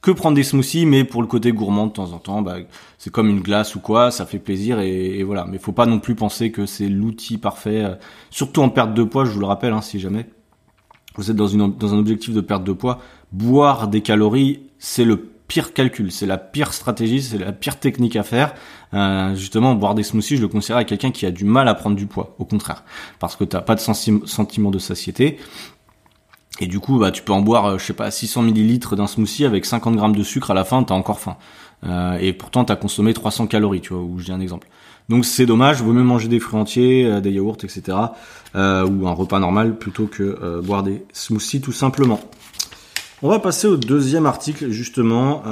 que 0.02 0.10
prendre 0.10 0.34
des 0.34 0.42
smoothies, 0.42 0.86
mais 0.86 1.04
pour 1.04 1.20
le 1.20 1.28
côté 1.28 1.52
gourmand 1.52 1.86
de 1.86 1.92
temps 1.92 2.12
en 2.12 2.18
temps, 2.18 2.40
bah, 2.40 2.56
c'est 2.98 3.10
comme 3.10 3.28
une 3.28 3.40
glace 3.40 3.74
ou 3.74 3.80
quoi, 3.80 4.10
ça 4.10 4.24
fait 4.24 4.38
plaisir 4.38 4.80
et, 4.80 5.22
voilà. 5.22 5.44
Mais 5.46 5.58
faut 5.58 5.72
pas 5.72 5.86
non 5.86 5.98
plus 5.98 6.14
penser 6.14 6.50
que 6.50 6.66
c'est 6.66 6.88
l'outil 6.88 7.38
parfait, 7.38 7.84
euh, 7.84 7.94
surtout 8.30 8.62
en 8.62 8.70
perte 8.70 8.94
de 8.94 9.04
poids, 9.04 9.24
je 9.24 9.30
vous 9.30 9.40
le 9.40 9.46
rappelle, 9.46 9.72
hein, 9.72 9.82
si 9.82 10.00
jamais 10.00 10.26
vous 11.16 11.30
êtes 11.30 11.36
dans, 11.36 11.54
un 11.54 11.98
objectif 11.98 12.32
de 12.32 12.40
perte 12.40 12.64
de 12.64 12.72
poids, 12.72 12.98
boire 13.32 13.88
des 13.88 14.00
calories, 14.00 14.62
c'est 14.78 15.04
le 15.04 15.16
pire 15.48 15.74
calcul, 15.74 16.12
c'est 16.12 16.26
la 16.26 16.38
pire 16.38 16.72
stratégie, 16.72 17.20
c'est 17.20 17.36
la 17.36 17.52
pire 17.52 17.78
technique 17.78 18.14
à 18.14 18.22
faire. 18.22 18.54
Euh, 18.94 19.34
justement, 19.34 19.74
boire 19.74 19.94
des 19.94 20.04
smoothies, 20.04 20.36
je 20.36 20.42
le 20.42 20.48
considère 20.48 20.76
à 20.76 20.84
quelqu'un 20.84 21.10
qui 21.10 21.26
a 21.26 21.32
du 21.32 21.44
mal 21.44 21.68
à 21.68 21.74
prendre 21.74 21.96
du 21.96 22.06
poids, 22.06 22.36
au 22.38 22.44
contraire, 22.44 22.84
parce 23.18 23.34
que 23.36 23.44
t'as 23.44 23.60
pas 23.60 23.74
de 23.74 23.80
sentiment 23.80 24.70
de 24.70 24.78
satiété. 24.78 25.38
Et 26.60 26.66
du 26.66 26.78
coup, 26.78 26.98
bah, 26.98 27.10
tu 27.10 27.22
peux 27.22 27.32
en 27.32 27.40
boire, 27.40 27.66
euh, 27.66 27.78
je 27.78 27.84
sais 27.84 27.94
pas, 27.94 28.10
600 28.10 28.42
millilitres 28.42 28.94
d'un 28.94 29.06
smoothie 29.06 29.46
avec 29.46 29.64
50 29.64 29.96
grammes 29.96 30.14
de 30.14 30.22
sucre 30.22 30.50
à 30.50 30.54
la 30.54 30.64
fin, 30.64 30.82
t'as 30.82 30.94
encore 30.94 31.18
faim. 31.18 31.36
Euh, 31.84 32.18
et 32.20 32.34
pourtant, 32.34 32.64
t'as 32.64 32.76
consommé 32.76 33.14
300 33.14 33.46
calories, 33.46 33.80
tu 33.80 33.94
vois, 33.94 34.02
ou 34.02 34.18
je 34.18 34.26
dis 34.26 34.32
un 34.32 34.40
exemple. 34.40 34.68
Donc 35.08 35.24
c'est 35.24 35.46
dommage, 35.46 35.82
vaut 35.82 35.92
mieux 35.92 36.04
manger 36.04 36.28
des 36.28 36.38
fruits 36.38 36.60
entiers, 36.60 37.06
euh, 37.06 37.20
des 37.20 37.32
yaourts, 37.32 37.56
etc. 37.64 37.96
Ou 38.54 39.08
un 39.08 39.12
repas 39.12 39.38
normal 39.38 39.76
plutôt 39.78 40.06
que 40.06 40.60
boire 40.60 40.82
des 40.82 41.04
smoothies 41.12 41.60
tout 41.60 41.72
simplement. 41.72 42.20
On 43.22 43.28
va 43.28 43.38
passer 43.38 43.68
au 43.68 43.76
deuxième 43.76 44.26
article 44.26 44.70
justement. 44.70 45.42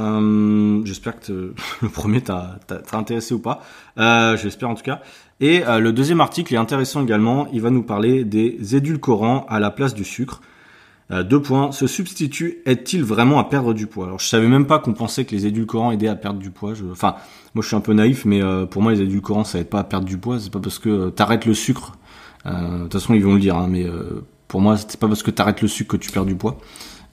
J'espère 0.84 1.20
que 1.20 1.54
le 1.82 1.88
premier 1.88 2.20
t'a 2.20 2.58
intéressé 2.92 3.34
ou 3.34 3.38
pas. 3.38 3.62
J'espère 3.96 4.68
en 4.68 4.74
tout 4.74 4.82
cas. 4.82 5.00
Et 5.40 5.60
le 5.60 5.92
deuxième 5.92 6.20
article 6.20 6.54
est 6.54 6.58
intéressant 6.58 7.02
également. 7.04 7.46
Il 7.52 7.60
va 7.60 7.70
nous 7.70 7.84
parler 7.84 8.24
des 8.24 8.74
édulcorants 8.74 9.46
à 9.48 9.60
la 9.60 9.70
place 9.70 9.94
du 9.94 10.04
sucre. 10.04 10.40
Euh, 11.10 11.22
deux 11.22 11.40
points. 11.40 11.72
Ce 11.72 11.86
substitut 11.86 12.58
aide-t-il 12.66 13.02
vraiment 13.02 13.38
à 13.38 13.44
perdre 13.44 13.72
du 13.74 13.86
poids? 13.86 14.06
Alors 14.06 14.18
je 14.18 14.26
savais 14.26 14.48
même 14.48 14.66
pas 14.66 14.78
qu'on 14.78 14.92
pensait 14.92 15.24
que 15.24 15.34
les 15.34 15.46
édulcorants 15.46 15.90
aidaient 15.90 16.08
à 16.08 16.16
perdre 16.16 16.38
du 16.38 16.50
poids. 16.50 16.74
Je... 16.74 16.84
Enfin, 16.84 17.16
moi 17.54 17.62
je 17.62 17.68
suis 17.68 17.76
un 17.76 17.80
peu 17.80 17.94
naïf, 17.94 18.24
mais 18.24 18.42
euh, 18.42 18.66
pour 18.66 18.82
moi 18.82 18.92
les 18.92 19.00
édulcorants 19.00 19.44
ça 19.44 19.58
aide 19.58 19.68
pas 19.68 19.80
à 19.80 19.84
perdre 19.84 20.06
du 20.06 20.18
poids. 20.18 20.38
C'est 20.38 20.52
pas 20.52 20.60
parce 20.60 20.78
que 20.78 21.08
t'arrêtes 21.10 21.46
le 21.46 21.54
sucre. 21.54 21.92
De 22.44 22.82
toute 22.84 22.92
façon 22.94 23.14
ils 23.14 23.22
vont 23.22 23.34
le 23.34 23.40
dire, 23.40 23.56
hein, 23.56 23.66
mais 23.68 23.84
pour 24.46 24.60
moi 24.62 24.76
c'est 24.78 24.98
pas 24.98 25.08
parce 25.08 25.22
que 25.22 25.30
t'arrêtes 25.30 25.60
le 25.60 25.68
sucre 25.68 25.96
que 25.96 26.02
tu 26.02 26.10
perds 26.10 26.24
du 26.24 26.34
poids. 26.34 26.58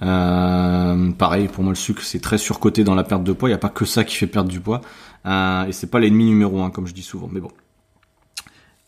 Euh, 0.02 1.12
pareil, 1.12 1.48
pour 1.48 1.64
moi 1.64 1.72
le 1.72 1.78
sucre 1.78 2.02
c'est 2.04 2.20
très 2.20 2.38
surcoté 2.38 2.84
dans 2.84 2.96
la 2.96 3.04
perte 3.04 3.24
de 3.24 3.34
poids. 3.34 3.50
Il 3.50 3.52
n'y 3.52 3.56
a 3.56 3.60
pas 3.60 3.70
que 3.70 3.86
ça 3.86 4.04
qui 4.04 4.16
fait 4.16 4.28
perdre 4.28 4.50
du 4.50 4.60
poids. 4.60 4.82
Euh, 5.26 5.66
et 5.66 5.72
c'est 5.72 5.88
pas 5.88 6.00
l'ennemi 6.00 6.26
numéro 6.26 6.62
un 6.62 6.70
comme 6.70 6.88
je 6.88 6.94
dis 6.94 7.02
souvent. 7.02 7.30
Mais 7.32 7.40
bon. 7.40 7.52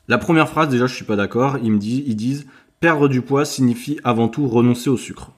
La 0.07 0.17
première 0.17 0.47
phrase 0.47 0.69
déjà 0.69 0.85
je 0.85 0.93
suis 0.93 1.05
pas 1.05 1.15
d'accord. 1.15 1.57
Ils 1.61 1.71
me 1.71 1.79
disent, 1.79 2.03
ils 2.05 2.15
disent 2.15 2.45
perdre 2.79 3.07
du 3.07 3.21
poids 3.21 3.45
signifie 3.45 3.99
avant 4.03 4.27
tout 4.27 4.47
renoncer 4.47 4.89
au 4.89 4.97
sucre. 4.97 5.31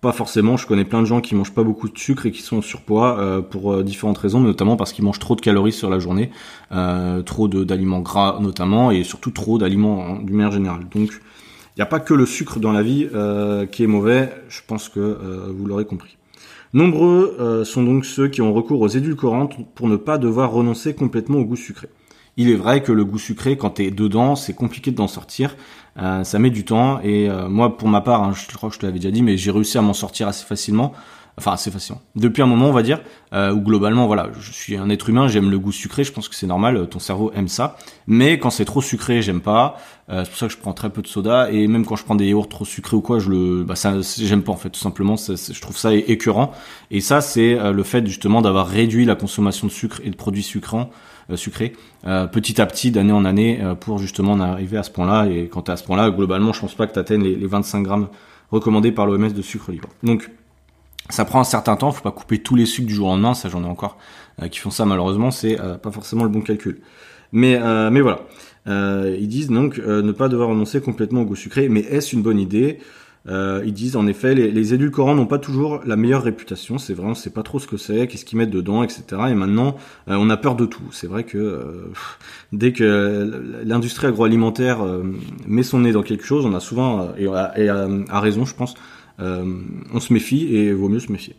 Pas 0.00 0.12
forcément. 0.12 0.56
Je 0.56 0.66
connais 0.66 0.84
plein 0.84 1.00
de 1.00 1.06
gens 1.06 1.20
qui 1.20 1.34
mangent 1.34 1.54
pas 1.54 1.62
beaucoup 1.62 1.88
de 1.88 1.98
sucre 1.98 2.26
et 2.26 2.30
qui 2.30 2.42
sont 2.42 2.58
en 2.58 2.62
surpoids 2.62 3.18
euh, 3.18 3.40
pour 3.40 3.72
euh, 3.72 3.82
différentes 3.82 4.18
raisons, 4.18 4.40
notamment 4.40 4.76
parce 4.76 4.92
qu'ils 4.92 5.04
mangent 5.04 5.18
trop 5.18 5.34
de 5.36 5.40
calories 5.40 5.72
sur 5.72 5.88
la 5.88 5.98
journée, 5.98 6.30
euh, 6.72 7.22
trop 7.22 7.48
d'aliments 7.48 8.00
gras 8.00 8.38
notamment, 8.40 8.90
et 8.90 9.04
surtout 9.04 9.30
trop 9.30 9.58
d'aliments 9.58 10.18
du 10.20 10.32
manière 10.32 10.52
générale. 10.52 10.86
Donc 10.94 11.10
il 11.10 11.78
n'y 11.78 11.82
a 11.82 11.86
pas 11.86 12.00
que 12.00 12.14
le 12.14 12.26
sucre 12.26 12.60
dans 12.60 12.72
la 12.72 12.82
vie 12.82 13.08
qui 13.70 13.84
est 13.84 13.86
mauvais, 13.86 14.32
je 14.48 14.60
pense 14.66 14.88
que 14.88 15.50
vous 15.50 15.66
l'aurez 15.66 15.84
compris. 15.84 16.16
Nombreux 16.72 17.64
sont 17.66 17.82
donc 17.82 18.06
ceux 18.06 18.28
qui 18.28 18.40
ont 18.40 18.54
recours 18.54 18.80
aux 18.80 18.88
édulcorants 18.88 19.50
pour 19.74 19.88
ne 19.88 19.96
pas 19.96 20.16
devoir 20.16 20.52
renoncer 20.52 20.94
complètement 20.94 21.38
au 21.38 21.44
goût 21.44 21.56
sucré. 21.56 21.88
Il 22.36 22.50
est 22.50 22.54
vrai 22.54 22.82
que 22.82 22.92
le 22.92 23.04
goût 23.04 23.18
sucré, 23.18 23.56
quand 23.56 23.70
tu 23.70 23.84
es 23.84 23.90
dedans, 23.90 24.36
c'est 24.36 24.54
compliqué 24.54 24.90
d'en 24.90 25.08
sortir. 25.08 25.56
ça 25.96 26.38
met 26.38 26.50
du 26.50 26.64
temps. 26.64 27.00
Et 27.00 27.30
moi, 27.48 27.78
pour 27.78 27.88
ma 27.88 28.02
part, 28.02 28.22
hein, 28.22 28.32
je 28.34 28.54
crois 28.54 28.68
que 28.68 28.74
je 28.74 28.80
te 28.80 28.86
l'avais 28.86 28.98
déjà 28.98 29.10
dit, 29.10 29.22
mais 29.22 29.38
j'ai 29.38 29.50
réussi 29.50 29.78
à 29.78 29.82
m'en 29.82 29.94
sortir 29.94 30.28
assez 30.28 30.44
facilement 30.44 30.92
enfin 31.38 31.52
assez 31.52 31.70
facilement. 31.70 32.00
Depuis 32.14 32.42
un 32.42 32.46
moment, 32.46 32.68
on 32.68 32.72
va 32.72 32.82
dire, 32.82 33.00
euh, 33.34 33.52
où 33.52 33.60
globalement, 33.60 34.06
voilà, 34.06 34.30
je 34.38 34.52
suis 34.52 34.76
un 34.76 34.88
être 34.88 35.08
humain, 35.08 35.28
j'aime 35.28 35.50
le 35.50 35.58
goût 35.58 35.72
sucré, 35.72 36.02
je 36.02 36.12
pense 36.12 36.28
que 36.28 36.34
c'est 36.34 36.46
normal, 36.46 36.76
euh, 36.76 36.86
ton 36.86 36.98
cerveau 36.98 37.30
aime 37.34 37.48
ça. 37.48 37.76
Mais 38.06 38.38
quand 38.38 38.50
c'est 38.50 38.64
trop 38.64 38.80
sucré, 38.80 39.20
j'aime 39.20 39.40
pas. 39.40 39.76
Euh, 40.08 40.24
c'est 40.24 40.30
pour 40.30 40.38
ça 40.38 40.46
que 40.46 40.52
je 40.52 40.58
prends 40.58 40.72
très 40.72 40.88
peu 40.88 41.02
de 41.02 41.06
soda 41.06 41.50
et 41.50 41.66
même 41.66 41.84
quand 41.84 41.96
je 41.96 42.04
prends 42.04 42.14
des 42.14 42.28
yaourts 42.28 42.48
trop 42.48 42.64
sucrés 42.64 42.96
ou 42.96 43.00
quoi, 43.00 43.18
je 43.18 43.30
le, 43.30 43.64
bah 43.64 43.76
ça, 43.76 43.94
j'aime 44.18 44.42
pas 44.42 44.52
en 44.52 44.56
fait, 44.56 44.70
tout 44.70 44.80
simplement. 44.80 45.16
je 45.16 45.60
trouve 45.60 45.76
ça 45.76 45.94
écœurant. 45.94 46.52
Et 46.90 47.00
ça, 47.00 47.20
c'est 47.20 47.58
euh, 47.58 47.72
le 47.72 47.82
fait 47.82 48.06
justement 48.06 48.40
d'avoir 48.40 48.66
réduit 48.66 49.04
la 49.04 49.14
consommation 49.14 49.66
de 49.66 49.72
sucre 49.72 50.00
et 50.04 50.10
de 50.10 50.16
produits 50.16 50.42
sucrants. 50.42 50.90
Euh, 51.30 51.36
sucrés 51.36 51.72
petit 52.04 52.60
à 52.60 52.66
petit 52.66 52.92
d'année 52.92 53.12
en 53.12 53.24
année 53.24 53.60
pour 53.80 53.98
justement 53.98 54.32
en 54.32 54.40
arriver 54.40 54.78
à 54.78 54.84
ce 54.84 54.92
point-là. 54.92 55.26
Et 55.26 55.48
quand 55.48 55.62
tu 55.62 55.70
à 55.72 55.76
ce 55.76 55.82
point-là 55.82 56.10
globalement 56.10 56.52
je 56.52 56.60
pense 56.60 56.74
pas 56.76 56.86
que 56.86 56.92
tu 56.92 57.00
atteignes 57.00 57.24
les, 57.24 57.34
les 57.34 57.46
25 57.46 57.82
grammes 57.82 58.08
recommandés 58.52 58.92
par 58.92 59.06
l'OMS 59.06 59.32
de 59.32 59.42
sucre 59.42 59.72
libre. 59.72 59.88
Donc 60.04 60.30
ça 61.10 61.24
prend 61.24 61.40
un 61.40 61.44
certain 61.44 61.76
temps, 61.76 61.92
faut 61.92 62.02
pas 62.02 62.10
couper 62.10 62.38
tous 62.38 62.54
les 62.54 62.66
sucres 62.66 62.88
du 62.88 62.94
jour 62.94 63.08
au 63.08 63.10
lendemain, 63.10 63.34
ça 63.34 63.48
j'en 63.48 63.62
ai 63.62 63.66
encore 63.66 63.96
euh, 64.42 64.48
qui 64.48 64.58
font 64.58 64.70
ça 64.70 64.84
malheureusement, 64.84 65.30
c'est 65.30 65.60
euh, 65.60 65.76
pas 65.78 65.90
forcément 65.90 66.24
le 66.24 66.30
bon 66.30 66.40
calcul. 66.40 66.80
Mais 67.32 67.56
euh, 67.56 67.90
mais 67.90 68.00
voilà. 68.00 68.20
ils 68.66 69.28
disent 69.28 69.48
donc 69.48 69.78
ne 69.78 70.12
pas 70.12 70.28
devoir 70.28 70.48
renoncer 70.48 70.80
complètement 70.80 71.22
au 71.22 71.24
goût 71.24 71.36
sucré, 71.36 71.68
mais 71.68 71.80
est-ce 71.80 72.14
une 72.14 72.22
bonne 72.22 72.38
idée? 72.38 72.78
Ils 73.28 73.72
disent 73.72 73.96
en 73.96 74.06
effet 74.06 74.34
les, 74.34 74.52
les 74.52 74.74
édulcorants 74.74 75.14
n'ont 75.14 75.26
pas 75.26 75.38
toujours 75.38 75.80
la 75.84 75.96
meilleure 75.96 76.22
réputation, 76.22 76.78
c'est 76.78 76.94
vrai, 76.94 77.06
on 77.08 77.14
sait 77.14 77.30
pas 77.30 77.42
trop 77.42 77.58
ce 77.58 77.66
que 77.66 77.76
c'est, 77.76 78.06
qu'est-ce 78.06 78.24
qu'ils 78.24 78.38
mettent 78.38 78.50
dedans, 78.50 78.84
etc. 78.84 79.04
Et 79.30 79.34
maintenant 79.34 79.76
on 80.06 80.30
a 80.30 80.36
peur 80.36 80.54
de 80.54 80.64
tout. 80.64 80.84
C'est 80.92 81.08
vrai 81.08 81.24
que 81.24 81.90
dès 82.52 82.72
que 82.72 83.62
l'industrie 83.64 84.06
agroalimentaire 84.06 84.78
met 85.46 85.64
son 85.64 85.80
nez 85.80 85.92
dans 85.92 86.04
quelque 86.04 86.24
chose, 86.24 86.46
on 86.46 86.54
a 86.54 86.60
souvent 86.60 87.08
et, 87.18 87.24
et 87.56 87.68
à 87.68 88.20
raison 88.20 88.44
je 88.44 88.54
pense 88.54 88.76
euh, 89.20 89.44
on 89.92 90.00
se 90.00 90.12
méfie 90.12 90.54
et 90.54 90.72
vaut 90.72 90.88
mieux 90.88 91.00
se 91.00 91.10
méfier. 91.10 91.36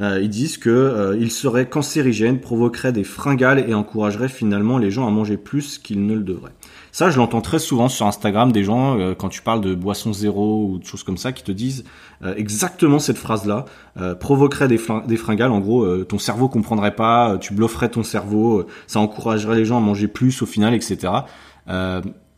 Euh, 0.00 0.20
ils 0.20 0.28
disent 0.28 0.58
que 0.58 0.68
euh, 0.68 1.16
il 1.18 1.30
serait 1.30 1.68
cancérigène, 1.68 2.40
provoquerait 2.40 2.92
des 2.92 3.04
fringales 3.04 3.64
et 3.68 3.72
encouragerait 3.72 4.28
finalement 4.28 4.76
les 4.76 4.90
gens 4.90 5.06
à 5.06 5.10
manger 5.10 5.36
plus 5.36 5.78
qu'ils 5.78 6.04
ne 6.04 6.14
le 6.14 6.22
devraient. 6.22 6.52
Ça, 6.96 7.10
je 7.10 7.18
l'entends 7.18 7.42
très 7.42 7.58
souvent 7.58 7.90
sur 7.90 8.06
Instagram 8.06 8.52
des 8.52 8.64
gens 8.64 8.96
quand 9.18 9.28
tu 9.28 9.42
parles 9.42 9.60
de 9.60 9.74
boisson 9.74 10.14
zéro 10.14 10.64
ou 10.64 10.78
de 10.78 10.84
choses 10.86 11.02
comme 11.02 11.18
ça 11.18 11.30
qui 11.32 11.42
te 11.42 11.52
disent 11.52 11.84
exactement 12.38 12.98
cette 12.98 13.18
phrase-là 13.18 13.66
provoquerait 14.18 14.66
des, 14.66 14.80
des, 15.06 15.16
fringales. 15.18 15.50
En 15.50 15.60
gros, 15.60 16.04
ton 16.04 16.18
cerveau 16.18 16.48
comprendrait 16.48 16.96
pas, 16.96 17.36
tu 17.36 17.52
blufferais 17.52 17.90
ton 17.90 18.02
cerveau, 18.02 18.64
ça 18.86 18.98
encouragerait 19.00 19.56
les 19.56 19.66
gens 19.66 19.76
à 19.76 19.80
manger 19.80 20.08
plus 20.08 20.40
au 20.40 20.46
final, 20.46 20.72
etc. 20.72 21.12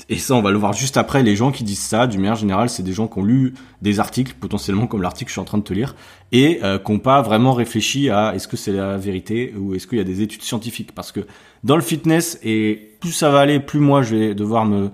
Et 0.09 0.17
ça, 0.17 0.35
on 0.35 0.43
va 0.43 0.51
le 0.51 0.59
voir 0.59 0.73
juste 0.73 0.97
après. 0.97 1.23
Les 1.23 1.37
gens 1.37 1.53
qui 1.53 1.65
disent 1.65 1.81
ça, 1.81 2.07
du 2.07 2.19
manière 2.19 2.37
générale, 2.37 2.71
c'est 2.71 2.83
des 2.83 2.93
gens 2.93 3.09
qui 3.09 3.19
ont 3.19 3.25
lu 3.25 3.55
des 3.83 4.01
articles, 4.01 4.35
potentiellement 4.39 4.87
comme 4.87 5.03
l'article 5.03 5.27
que 5.27 5.31
je 5.31 5.35
suis 5.35 5.41
en 5.41 5.45
train 5.45 5.59
de 5.59 5.63
te 5.63 5.75
lire, 5.75 5.95
et 6.33 6.61
euh, 6.63 6.79
qui 6.79 6.93
n'ont 6.93 6.99
pas 6.99 7.21
vraiment 7.21 7.53
réfléchi 7.53 8.09
à 8.09 8.35
est-ce 8.35 8.49
que 8.49 8.57
c'est 8.57 8.73
la 8.73 8.97
vérité 8.97 9.55
ou 9.59 9.75
est-ce 9.75 9.87
qu'il 9.87 9.99
y 9.99 10.01
a 10.01 10.05
des 10.05 10.23
études 10.23 10.43
scientifiques. 10.43 10.93
Parce 10.95 11.13
que 11.13 11.27
dans 11.65 11.77
le 11.77 11.83
fitness, 11.83 12.39
et 12.43 12.97
plus 13.01 13.13
ça 13.13 13.31
va 13.31 13.41
aller, 13.41 13.61
plus 13.61 13.81
moi 13.81 14.03
je 14.03 14.17
vais 14.17 14.35
devoir 14.35 14.65
me 14.65 14.91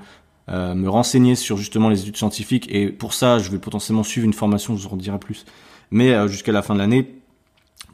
me 0.46 0.88
renseigner 0.88 1.36
sur 1.36 1.56
justement 1.56 1.88
les 1.88 2.02
études 2.02 2.18
scientifiques 2.18 2.68
et 2.70 2.88
pour 2.88 3.14
ça 3.14 3.38
je 3.38 3.50
vais 3.50 3.56
potentiellement 3.56 4.02
suivre 4.02 4.26
une 4.26 4.34
formation, 4.34 4.76
je 4.76 4.86
vous 4.86 4.92
en 4.92 4.98
dirai 4.98 5.18
plus, 5.18 5.46
mais 5.90 6.28
jusqu'à 6.28 6.52
la 6.52 6.60
fin 6.60 6.74
de 6.74 6.80
l'année 6.80 7.14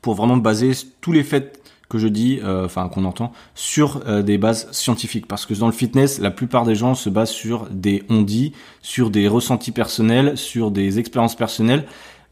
pour 0.02 0.14
vraiment 0.14 0.36
baser 0.36 0.72
tous 1.00 1.12
les 1.12 1.22
faits 1.22 1.59
que 1.90 1.98
je 1.98 2.08
dis, 2.08 2.40
enfin 2.44 2.88
qu'on 2.88 3.04
entend, 3.04 3.32
sur 3.54 4.00
des 4.22 4.38
bases 4.38 4.70
scientifiques. 4.72 5.26
Parce 5.26 5.44
que 5.44 5.52
dans 5.54 5.66
le 5.66 5.72
fitness, 5.72 6.20
la 6.20 6.30
plupart 6.30 6.64
des 6.64 6.74
gens 6.74 6.94
se 6.94 7.10
basent 7.10 7.30
sur 7.30 7.66
des 7.70 8.04
on-dit, 8.08 8.52
sur 8.80 9.10
des 9.10 9.28
ressentis 9.28 9.72
personnels, 9.72 10.38
sur 10.38 10.70
des 10.70 10.98
expériences 10.98 11.36
personnelles. 11.36 11.84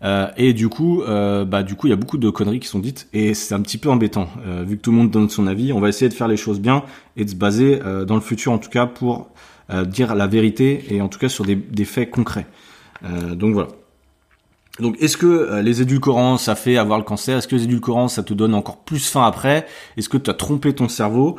Euh, 0.04 0.28
et 0.36 0.52
du 0.52 0.68
coup, 0.68 1.02
euh, 1.02 1.44
bah 1.44 1.62
du 1.62 1.74
coup, 1.74 1.86
il 1.86 1.90
y 1.90 1.92
a 1.92 1.96
beaucoup 1.96 2.18
de 2.18 2.30
conneries 2.30 2.60
qui 2.60 2.68
sont 2.68 2.78
dites 2.78 3.08
et 3.12 3.34
c'est 3.34 3.54
un 3.54 3.60
petit 3.60 3.78
peu 3.78 3.90
embêtant. 3.90 4.28
Euh, 4.46 4.64
vu 4.66 4.76
que 4.76 4.82
tout 4.82 4.90
le 4.90 4.96
monde 4.96 5.10
donne 5.10 5.28
son 5.28 5.46
avis, 5.46 5.72
on 5.72 5.80
va 5.80 5.88
essayer 5.88 6.08
de 6.08 6.14
faire 6.14 6.28
les 6.28 6.36
choses 6.36 6.60
bien 6.60 6.84
et 7.16 7.24
de 7.24 7.30
se 7.30 7.34
baser 7.34 7.80
dans 8.06 8.14
le 8.14 8.20
futur, 8.20 8.52
en 8.52 8.58
tout 8.58 8.70
cas, 8.70 8.86
pour 8.86 9.30
dire 9.86 10.14
la 10.14 10.26
vérité 10.26 10.84
et 10.90 11.02
en 11.02 11.08
tout 11.08 11.18
cas 11.18 11.28
sur 11.28 11.44
des, 11.44 11.56
des 11.56 11.84
faits 11.84 12.10
concrets. 12.10 12.46
donc 13.34 13.54
voilà. 13.54 13.68
Donc 14.80 14.96
est-ce 15.00 15.16
que 15.16 15.60
les 15.60 15.82
édulcorants 15.82 16.38
ça 16.38 16.54
fait 16.54 16.76
avoir 16.76 16.98
le 16.98 17.04
cancer? 17.04 17.38
Est-ce 17.38 17.48
que 17.48 17.56
les 17.56 17.64
édulcorants 17.64 18.08
ça 18.08 18.22
te 18.22 18.34
donne 18.34 18.54
encore 18.54 18.78
plus 18.78 19.08
faim 19.08 19.24
après? 19.24 19.66
Est-ce 19.96 20.08
que 20.08 20.18
tu 20.18 20.30
as 20.30 20.34
trompé 20.34 20.74
ton 20.74 20.88
cerveau? 20.88 21.36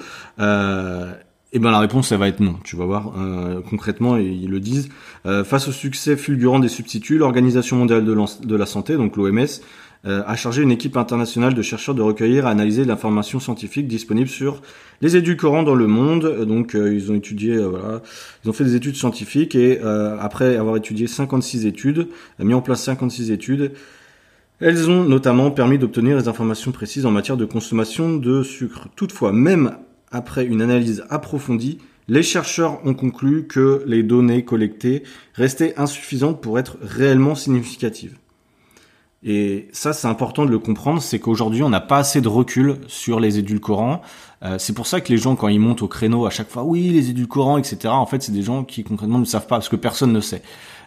Eh 1.52 1.58
ben 1.58 1.72
la 1.72 1.80
réponse, 1.80 2.12
elle 2.12 2.20
va 2.20 2.28
être 2.28 2.42
non. 2.42 2.56
Tu 2.64 2.76
vas 2.76 2.86
voir 2.86 3.14
euh, 3.18 3.62
concrètement, 3.68 4.18
ils 4.18 4.50
le 4.50 4.60
disent. 4.60 4.90
Euh, 5.26 5.44
face 5.44 5.68
au 5.68 5.72
succès 5.72 6.16
fulgurant 6.16 6.60
des 6.60 6.70
substituts, 6.70 7.18
l'Organisation 7.18 7.76
mondiale 7.76 8.06
de, 8.06 8.56
la 8.56 8.66
santé, 8.68 8.96
donc 8.96 9.18
l'OMS, 9.18 9.40
euh, 9.40 9.46
a 10.06 10.36
chargé 10.36 10.62
une 10.62 10.72
équipe 10.72 10.96
internationale 10.96 11.54
de 11.54 11.62
chercheurs 11.62 11.96
de 11.96 12.02
recueillir 12.02 12.46
et 12.46 12.50
analyser 12.50 12.86
l'information 12.86 13.40
scientifique 13.40 13.88
disponible 13.88 14.30
sur 14.30 14.62
les 15.02 15.18
édulcorants 15.18 15.64
dans 15.64 15.76
le 15.76 15.88
monde. 15.88 16.46
Donc 16.46 16.74
ils 16.74 17.12
ont 17.12 17.16
étudié, 17.16 17.58
voilà, 17.58 18.02
ils 18.44 18.50
ont 18.50 18.54
fait 18.54 18.64
des 18.64 18.76
études 18.76 18.96
scientifiques 18.96 19.56
et 19.56 19.82
après 19.82 20.56
avoir 20.56 20.78
étudié 20.78 21.08
56 21.08 21.66
études, 21.66 22.08
mis 22.40 22.54
en 22.54 22.62
place 22.62 22.84
56 22.84 23.32
études. 23.32 23.74
Elles 24.62 24.90
ont 24.90 25.04
notamment 25.04 25.52
permis 25.52 25.78
d'obtenir 25.78 26.18
des 26.18 26.28
informations 26.28 26.72
précises 26.72 27.06
en 27.06 27.12
matière 27.12 27.38
de 27.38 27.46
consommation 27.46 28.16
de 28.16 28.44
sucre. 28.44 28.88
Toutefois, 28.96 29.32
même 29.32 29.78
après 30.12 30.46
une 30.46 30.62
analyse 30.62 31.04
approfondie, 31.10 31.78
les 32.08 32.24
chercheurs 32.24 32.86
ont 32.86 32.94
conclu 32.94 33.48
que 33.48 33.84
les 33.86 34.04
données 34.04 34.44
collectées 34.44 35.04
restaient 35.34 35.76
insuffisantes 35.78 36.42
pour 36.42 36.58
être 36.58 36.78
réellement 36.82 37.36
significatives. 37.36 38.18
Et 39.24 39.68
ça, 39.74 39.92
c'est 39.92 40.08
important 40.08 40.46
de 40.46 40.52
le 40.52 40.60
comprendre, 40.60 41.02
c'est 41.02 41.20
qu'aujourd'hui, 41.20 41.62
on 41.62 41.70
n'a 41.70 41.82
pas 41.82 41.98
assez 41.98 42.22
de 42.22 42.30
recul 42.30 42.78
sur 42.88 43.20
les 43.20 43.38
édulcorants. 43.38 44.02
Euh, 44.44 44.58
c'est 44.58 44.74
pour 44.74 44.88
ça 44.88 45.02
que 45.02 45.12
les 45.12 45.18
gens, 45.18 45.36
quand 45.36 45.50
ils 45.50 45.60
montent 45.60 45.82
au 45.82 45.90
créneau 45.90 46.26
à 46.26 46.30
chaque 46.30 46.50
fois, 46.50 46.64
oui, 46.64 46.90
les 46.90 47.10
édulcorants, 47.10 47.58
etc., 47.58 47.88
en 47.88 48.06
fait, 48.06 48.24
c'est 48.24 48.32
des 48.32 48.44
gens 48.44 48.64
qui 48.64 48.84
concrètement 48.84 49.20
ne 49.20 49.26
savent 49.26 49.48
pas, 49.48 49.58
parce 49.58 49.68
que 49.68 49.76
personne 49.76 50.14
ne 50.14 50.22
sait. 50.22 50.42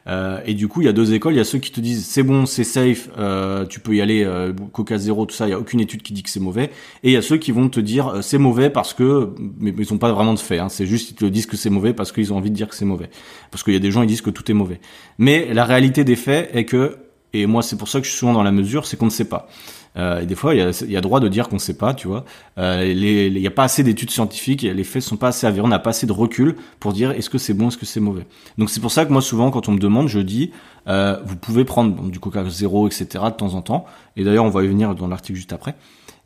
Euh, 0.08 0.40
et 0.44 0.54
du 0.54 0.68
coup, 0.68 0.80
il 0.80 0.84
y 0.84 0.88
a 0.88 0.92
deux 0.92 1.14
écoles. 1.14 1.34
Il 1.34 1.36
y 1.36 1.40
a 1.40 1.44
ceux 1.44 1.58
qui 1.58 1.70
te 1.70 1.80
disent 1.80 2.04
c'est 2.06 2.22
bon, 2.22 2.46
c'est 2.46 2.64
safe, 2.64 3.08
euh, 3.18 3.64
tu 3.66 3.80
peux 3.80 3.94
y 3.94 4.00
aller, 4.00 4.24
euh, 4.24 4.52
Coca 4.72 4.98
zéro, 4.98 5.26
tout 5.26 5.34
ça. 5.34 5.46
Il 5.46 5.50
y 5.50 5.54
a 5.54 5.58
aucune 5.58 5.80
étude 5.80 6.02
qui 6.02 6.12
dit 6.12 6.22
que 6.22 6.30
c'est 6.30 6.40
mauvais. 6.40 6.70
Et 7.02 7.10
il 7.10 7.12
y 7.12 7.16
a 7.16 7.22
ceux 7.22 7.36
qui 7.36 7.52
vont 7.52 7.68
te 7.68 7.80
dire 7.80 8.08
euh, 8.08 8.22
c'est 8.22 8.38
mauvais 8.38 8.70
parce 8.70 8.94
que, 8.94 9.30
mais, 9.58 9.72
ils 9.76 9.92
ont 9.92 9.98
pas 9.98 10.12
vraiment 10.12 10.34
de 10.34 10.38
fait. 10.38 10.58
Hein. 10.58 10.68
C'est 10.68 10.86
juste 10.86 11.10
ils 11.10 11.14
te 11.14 11.24
disent 11.24 11.46
que 11.46 11.56
c'est 11.56 11.70
mauvais 11.70 11.92
parce 11.92 12.12
qu'ils 12.12 12.32
ont 12.32 12.36
envie 12.36 12.50
de 12.50 12.56
dire 12.56 12.68
que 12.68 12.74
c'est 12.74 12.84
mauvais. 12.84 13.10
Parce 13.50 13.62
qu'il 13.62 13.74
y 13.74 13.76
a 13.76 13.80
des 13.80 13.90
gens 13.90 14.02
ils 14.02 14.08
disent 14.08 14.22
que 14.22 14.30
tout 14.30 14.50
est 14.50 14.54
mauvais. 14.54 14.80
Mais 15.18 15.52
la 15.52 15.64
réalité 15.64 16.04
des 16.04 16.16
faits 16.16 16.50
est 16.52 16.64
que, 16.64 16.96
et 17.32 17.46
moi 17.46 17.62
c'est 17.62 17.76
pour 17.76 17.88
ça 17.88 18.00
que 18.00 18.06
je 18.06 18.10
suis 18.10 18.18
souvent 18.18 18.32
dans 18.32 18.42
la 18.42 18.52
mesure, 18.52 18.86
c'est 18.86 18.96
qu'on 18.96 19.06
ne 19.06 19.10
sait 19.10 19.28
pas. 19.28 19.48
Euh, 19.96 20.20
et 20.20 20.26
des 20.26 20.34
fois, 20.34 20.54
il 20.54 20.58
y 20.58 20.62
a, 20.62 20.84
y 20.88 20.96
a, 20.96 21.00
droit 21.02 21.20
de 21.20 21.28
dire 21.28 21.50
qu'on 21.50 21.56
ne 21.56 21.60
sait 21.60 21.76
pas, 21.76 21.92
tu 21.92 22.08
vois. 22.08 22.24
Euh, 22.56 22.82
il 22.86 23.34
n'y 23.34 23.46
a 23.46 23.50
pas 23.50 23.64
assez 23.64 23.82
d'études 23.82 24.10
scientifiques, 24.10 24.62
les 24.62 24.84
faits 24.84 25.02
sont 25.02 25.18
pas 25.18 25.28
assez 25.28 25.46
avérés, 25.46 25.66
on 25.66 25.68
n'a 25.68 25.78
pas 25.78 25.90
assez 25.90 26.06
de 26.06 26.12
recul 26.12 26.56
pour 26.80 26.94
dire 26.94 27.10
est-ce 27.10 27.28
que 27.28 27.36
c'est 27.36 27.52
bon, 27.52 27.68
est-ce 27.68 27.76
que 27.76 27.84
c'est 27.84 28.00
mauvais. 28.00 28.26
Donc 28.56 28.70
c'est 28.70 28.80
pour 28.80 28.90
ça 28.90 29.04
que 29.04 29.12
moi 29.12 29.20
souvent, 29.20 29.50
quand 29.50 29.68
on 29.68 29.72
me 29.72 29.78
demande, 29.78 30.08
je 30.08 30.20
dis 30.20 30.50
euh, 30.88 31.18
vous 31.24 31.36
pouvez 31.36 31.64
prendre 31.64 32.10
du 32.10 32.18
Coca 32.18 32.44
zéro, 32.48 32.86
etc. 32.86 33.06
de 33.26 33.30
temps 33.30 33.54
en 33.54 33.62
temps. 33.62 33.84
Et 34.16 34.24
d'ailleurs, 34.24 34.44
on 34.44 34.50
va 34.50 34.64
y 34.64 34.68
venir 34.68 34.94
dans 34.94 35.08
l'article 35.08 35.36
juste 35.36 35.52
après. 35.52 35.74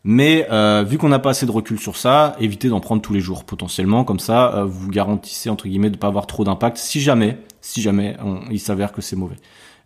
Mais 0.05 0.47
euh, 0.53 0.85
vu 0.87 0.99
qu'on 0.99 1.09
n'a 1.09 1.19
pas 1.19 1.31
assez 1.31 1.47
de 1.47 1.51
recul 1.51 1.81
sur 1.81 1.97
ça, 1.97 2.37
évitez 2.39 2.69
d'en 2.69 2.79
prendre 2.79 3.03
tous 3.03 3.13
les 3.13 3.21
jours 3.21 3.43
potentiellement. 3.43 4.05
Comme 4.05 4.21
ça, 4.21 4.55
euh, 4.55 4.65
vous 4.65 4.89
garantissez 4.89 5.51
entre 5.51 5.67
guillemets 5.67 5.91
de 5.91 5.97
pas 5.97 6.07
avoir 6.07 6.29
trop 6.29 6.45
d'impact. 6.45 6.77
Si 6.77 7.01
jamais, 7.01 7.39
si 7.61 7.83
jamais, 7.83 8.17
il 8.53 8.61
s'avère 8.61 8.93
que 8.93 9.03
c'est 9.03 9.17
mauvais. 9.17 9.35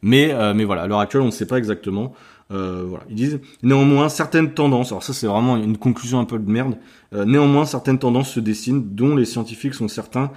Mais 0.03 0.33
euh, 0.33 0.55
mais 0.55 0.65
voilà, 0.65 0.83
à 0.83 0.87
l'heure 0.87 1.01
actuelle, 1.01 1.23
on 1.23 1.27
ne 1.27 1.31
sait 1.31 1.47
pas 1.47 1.59
exactement. 1.59 2.13
Euh, 2.53 2.85
voilà. 2.87 3.05
Ils 3.09 3.15
disent 3.15 3.41
néanmoins 3.63 4.09
certaines 4.09 4.53
tendances, 4.53 4.91
alors 4.91 5.03
ça 5.03 5.13
c'est 5.13 5.27
vraiment 5.27 5.57
une 5.57 5.77
conclusion 5.77 6.19
un 6.19 6.25
peu 6.25 6.39
de 6.39 6.51
merde, 6.51 6.77
euh, 7.15 7.25
néanmoins 7.25 7.65
certaines 7.65 7.99
tendances 7.99 8.31
se 8.31 8.41
dessinent 8.41 8.83
dont 8.95 9.15
les 9.15 9.25
scientifiques 9.25 9.75
sont 9.75 9.89
certains 9.89 10.33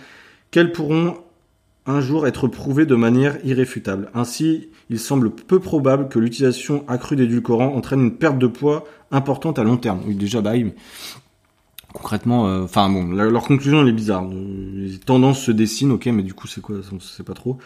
qu'elles 0.51 0.71
pourront 0.71 1.17
un 1.85 2.01
jour 2.01 2.27
être 2.27 2.47
prouvées 2.47 2.85
de 2.85 2.95
manière 2.95 3.43
irréfutable. 3.43 4.09
Ainsi, 4.13 4.69
il 4.89 4.99
semble 4.99 5.31
peu 5.31 5.59
probable 5.59 6.07
que 6.07 6.19
l'utilisation 6.19 6.85
accrue 6.87 7.15
d'édulcorants 7.15 7.75
entraîne 7.75 8.01
une 8.01 8.15
perte 8.15 8.37
de 8.37 8.47
poids 8.47 8.85
importante 9.11 9.59
à 9.59 9.63
long 9.63 9.77
terme. 9.77 10.01
Oui, 10.05 10.15
déjà, 10.15 10.41
bah 10.41 10.53
mais 10.53 10.75
concrètement, 11.93 12.47
euh, 12.47 12.63
enfin 12.63 12.89
bon, 12.89 13.11
leur 13.11 13.43
conclusion 13.43 13.81
elle 13.81 13.87
est 13.87 13.93
bizarre. 13.93 14.25
Les 14.27 14.97
tendances 14.99 15.41
se 15.41 15.51
dessinent, 15.51 15.91
ok, 15.91 16.05
mais 16.07 16.23
du 16.23 16.33
coup 16.33 16.47
c'est 16.47 16.61
quoi 16.61 16.75
On 16.91 16.99
sait 16.99 17.23
pas 17.23 17.33
trop. 17.33 17.57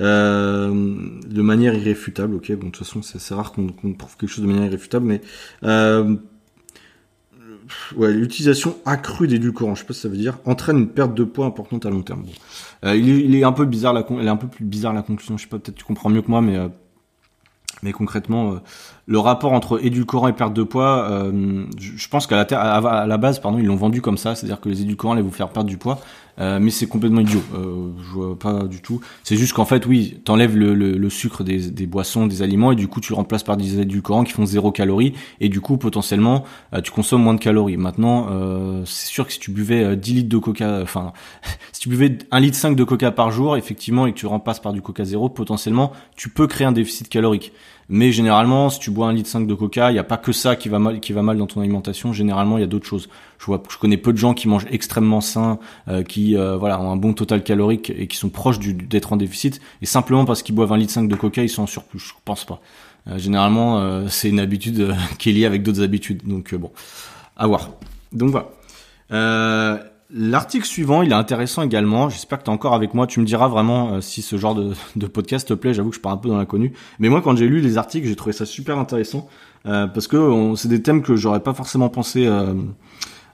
Euh, 0.00 1.18
de 1.26 1.42
manière 1.42 1.74
irréfutable, 1.74 2.36
ok. 2.36 2.52
Bon, 2.52 2.66
de 2.66 2.72
toute 2.72 2.86
façon, 2.86 3.02
c'est 3.02 3.34
rare 3.34 3.52
qu'on 3.52 3.66
prouve 3.94 4.16
quelque 4.16 4.30
chose 4.30 4.44
de 4.44 4.48
manière 4.48 4.66
irréfutable, 4.66 5.06
mais 5.06 5.20
euh, 5.64 6.16
ouais, 7.96 8.12
l'utilisation 8.12 8.76
accrue 8.84 9.26
d'édulcorants, 9.26 9.74
je 9.74 9.80
sais 9.80 9.86
pas 9.86 9.94
ce 9.94 9.98
que 9.98 10.02
ça 10.02 10.08
veut 10.08 10.16
dire, 10.16 10.38
entraîne 10.44 10.78
une 10.78 10.88
perte 10.88 11.14
de 11.14 11.24
poids 11.24 11.46
importante 11.46 11.84
à 11.84 11.90
long 11.90 12.02
terme. 12.02 12.22
Bon. 12.22 12.32
Euh, 12.84 12.96
il, 12.96 13.34
est, 13.34 13.44
un 13.44 13.52
peu 13.52 13.64
bizarre 13.64 13.92
la, 13.92 14.00
est 14.00 14.28
un 14.28 14.36
peu 14.36 14.46
plus 14.46 14.64
bizarre 14.64 14.92
la 14.92 15.02
conclusion. 15.02 15.36
Je 15.36 15.42
sais 15.42 15.48
pas, 15.48 15.58
peut-être 15.58 15.76
tu 15.76 15.84
comprends 15.84 16.10
mieux 16.10 16.22
que 16.22 16.30
moi, 16.30 16.40
mais 16.40 16.58
mais 17.84 17.92
concrètement, 17.92 18.58
le 19.06 19.18
rapport 19.20 19.52
entre 19.52 19.84
édulcorant 19.84 20.26
et 20.26 20.32
perte 20.32 20.52
de 20.52 20.64
poids, 20.64 21.30
je 21.78 22.08
pense 22.08 22.26
qu'à 22.26 22.44
la 22.44 23.18
base, 23.18 23.38
pardon, 23.38 23.58
ils 23.58 23.66
l'ont 23.66 23.76
vendu 23.76 24.02
comme 24.02 24.18
ça, 24.18 24.34
c'est-à-dire 24.34 24.60
que 24.60 24.68
les 24.68 24.82
édulcorants 24.82 25.12
allaient 25.12 25.22
vous 25.22 25.30
faire 25.30 25.50
perdre 25.50 25.68
du 25.68 25.78
poids, 25.78 26.00
euh, 26.40 26.58
mais 26.60 26.70
c'est 26.70 26.86
complètement 26.86 27.20
idiot. 27.20 27.42
Euh, 27.54 27.90
je 28.02 28.10
vois 28.10 28.38
pas 28.38 28.64
du 28.64 28.80
tout. 28.80 29.00
C'est 29.22 29.36
juste 29.36 29.52
qu'en 29.52 29.64
fait, 29.64 29.86
oui, 29.86 30.20
t'enlèves 30.24 30.56
le, 30.56 30.74
le, 30.74 31.10
sucre 31.10 31.44
des, 31.44 31.86
boissons, 31.86 32.26
des 32.26 32.42
aliments, 32.42 32.72
et 32.72 32.76
du 32.76 32.88
coup, 32.88 33.00
tu 33.00 33.12
remplaces 33.12 33.42
par 33.42 33.56
des 33.56 33.80
édulcorants 33.80 34.24
qui 34.24 34.32
font 34.32 34.46
zéro 34.46 34.72
calorie, 34.72 35.14
et 35.40 35.48
du 35.48 35.60
coup, 35.60 35.76
potentiellement, 35.76 36.44
tu 36.82 36.90
consommes 36.90 37.22
moins 37.22 37.34
de 37.34 37.40
calories. 37.40 37.76
Maintenant, 37.76 38.28
c'est 38.84 39.06
sûr 39.06 39.26
que 39.26 39.32
si 39.32 39.40
tu 39.40 39.50
buvais 39.50 39.96
10 39.96 40.14
litres 40.14 40.28
de 40.28 40.38
coca, 40.38 40.80
enfin, 40.82 41.12
si 41.72 41.80
tu 41.80 41.88
buvais 41.88 42.18
1 42.30 42.40
litre 42.40 42.56
5 42.56 42.76
de 42.76 42.84
coca 42.84 43.10
par 43.10 43.30
jour, 43.30 43.56
effectivement, 43.56 44.06
et 44.06 44.12
que 44.12 44.18
tu 44.18 44.26
remplaces 44.26 44.60
par 44.60 44.72
du 44.72 44.82
coca 44.82 45.04
zéro, 45.04 45.28
potentiellement, 45.28 45.92
tu 46.16 46.28
peux 46.28 46.46
créer 46.46 46.66
un 46.66 46.72
déficit 46.72 47.08
calorique. 47.08 47.52
Mais 47.90 48.12
généralement, 48.12 48.68
si 48.68 48.78
tu 48.80 48.90
bois 48.90 49.06
un 49.08 49.14
litre 49.14 49.30
5 49.30 49.46
de 49.46 49.54
coca, 49.54 49.90
il 49.90 49.94
n'y 49.94 49.98
a 49.98 50.04
pas 50.04 50.18
que 50.18 50.32
ça 50.32 50.56
qui 50.56 50.68
va 50.68 50.78
mal, 50.78 51.00
qui 51.00 51.14
va 51.14 51.22
mal 51.22 51.38
dans 51.38 51.46
ton 51.46 51.60
alimentation. 51.60 52.12
Généralement, 52.12 52.58
il 52.58 52.60
y 52.60 52.64
a 52.64 52.66
d'autres 52.66 52.86
choses. 52.86 53.08
Je 53.38 53.46
vois, 53.46 53.62
je 53.70 53.78
connais 53.78 53.96
peu 53.96 54.12
de 54.12 54.18
gens 54.18 54.34
qui 54.34 54.46
mangent 54.46 54.66
extrêmement 54.70 55.22
sain, 55.22 55.58
euh, 55.88 56.02
qui 56.02 56.36
euh, 56.36 56.58
voilà 56.58 56.78
ont 56.80 56.90
un 56.90 56.96
bon 56.96 57.14
total 57.14 57.42
calorique 57.42 57.90
et 57.96 58.06
qui 58.06 58.18
sont 58.18 58.28
proches 58.28 58.58
d'être 58.58 59.14
en 59.14 59.16
déficit. 59.16 59.60
Et 59.80 59.86
simplement 59.86 60.26
parce 60.26 60.42
qu'ils 60.42 60.54
boivent 60.54 60.72
un 60.72 60.76
litre 60.76 60.92
5 60.92 61.08
de 61.08 61.16
coca, 61.16 61.42
ils 61.42 61.48
sont 61.48 61.62
en 61.62 61.66
surplus. 61.66 62.00
Je 62.00 62.12
pense 62.26 62.44
pas. 62.44 62.60
Euh, 63.06 63.16
généralement, 63.18 64.06
c'est 64.08 64.28
une 64.28 64.40
habitude 64.40 64.94
qui 65.18 65.30
est 65.30 65.32
liée 65.32 65.46
avec 65.46 65.62
d'autres 65.62 65.82
habitudes. 65.82 66.26
Donc 66.26 66.54
bon, 66.54 66.70
à 67.38 67.46
voir. 67.46 67.70
Donc 68.12 68.30
voilà. 68.30 69.80
L'article 70.10 70.64
suivant, 70.64 71.02
il 71.02 71.10
est 71.10 71.14
intéressant 71.14 71.62
également. 71.62 72.08
J'espère 72.08 72.38
que 72.38 72.44
tu 72.44 72.50
es 72.50 72.54
encore 72.54 72.72
avec 72.72 72.94
moi. 72.94 73.06
Tu 73.06 73.20
me 73.20 73.26
diras 73.26 73.46
vraiment 73.46 73.92
euh, 73.92 74.00
si 74.00 74.22
ce 74.22 74.38
genre 74.38 74.54
de, 74.54 75.06
podcast 75.06 75.48
te 75.48 75.52
plaît. 75.52 75.74
J'avoue 75.74 75.90
que 75.90 75.96
je 75.96 76.00
pars 76.00 76.12
un 76.12 76.16
peu 76.16 76.30
dans 76.30 76.38
l'inconnu. 76.38 76.72
Mais 76.98 77.10
moi, 77.10 77.20
quand 77.20 77.36
j'ai 77.36 77.46
lu 77.46 77.60
les 77.60 77.76
articles, 77.76 78.06
j'ai 78.08 78.16
trouvé 78.16 78.32
ça 78.32 78.46
super 78.46 78.78
intéressant 78.78 79.28
euh, 79.66 79.86
parce 79.86 80.06
que 80.06 80.54
c'est 80.56 80.68
des 80.68 80.80
thèmes 80.80 81.02
que 81.02 81.14
j'aurais 81.14 81.40
pas 81.40 81.52
forcément 81.52 81.90
pensé, 81.90 82.26
euh, 82.26 82.54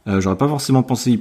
j'aurais 0.05 0.37
pas 0.37 0.49
forcément 0.49 0.83
pensé 0.83 1.21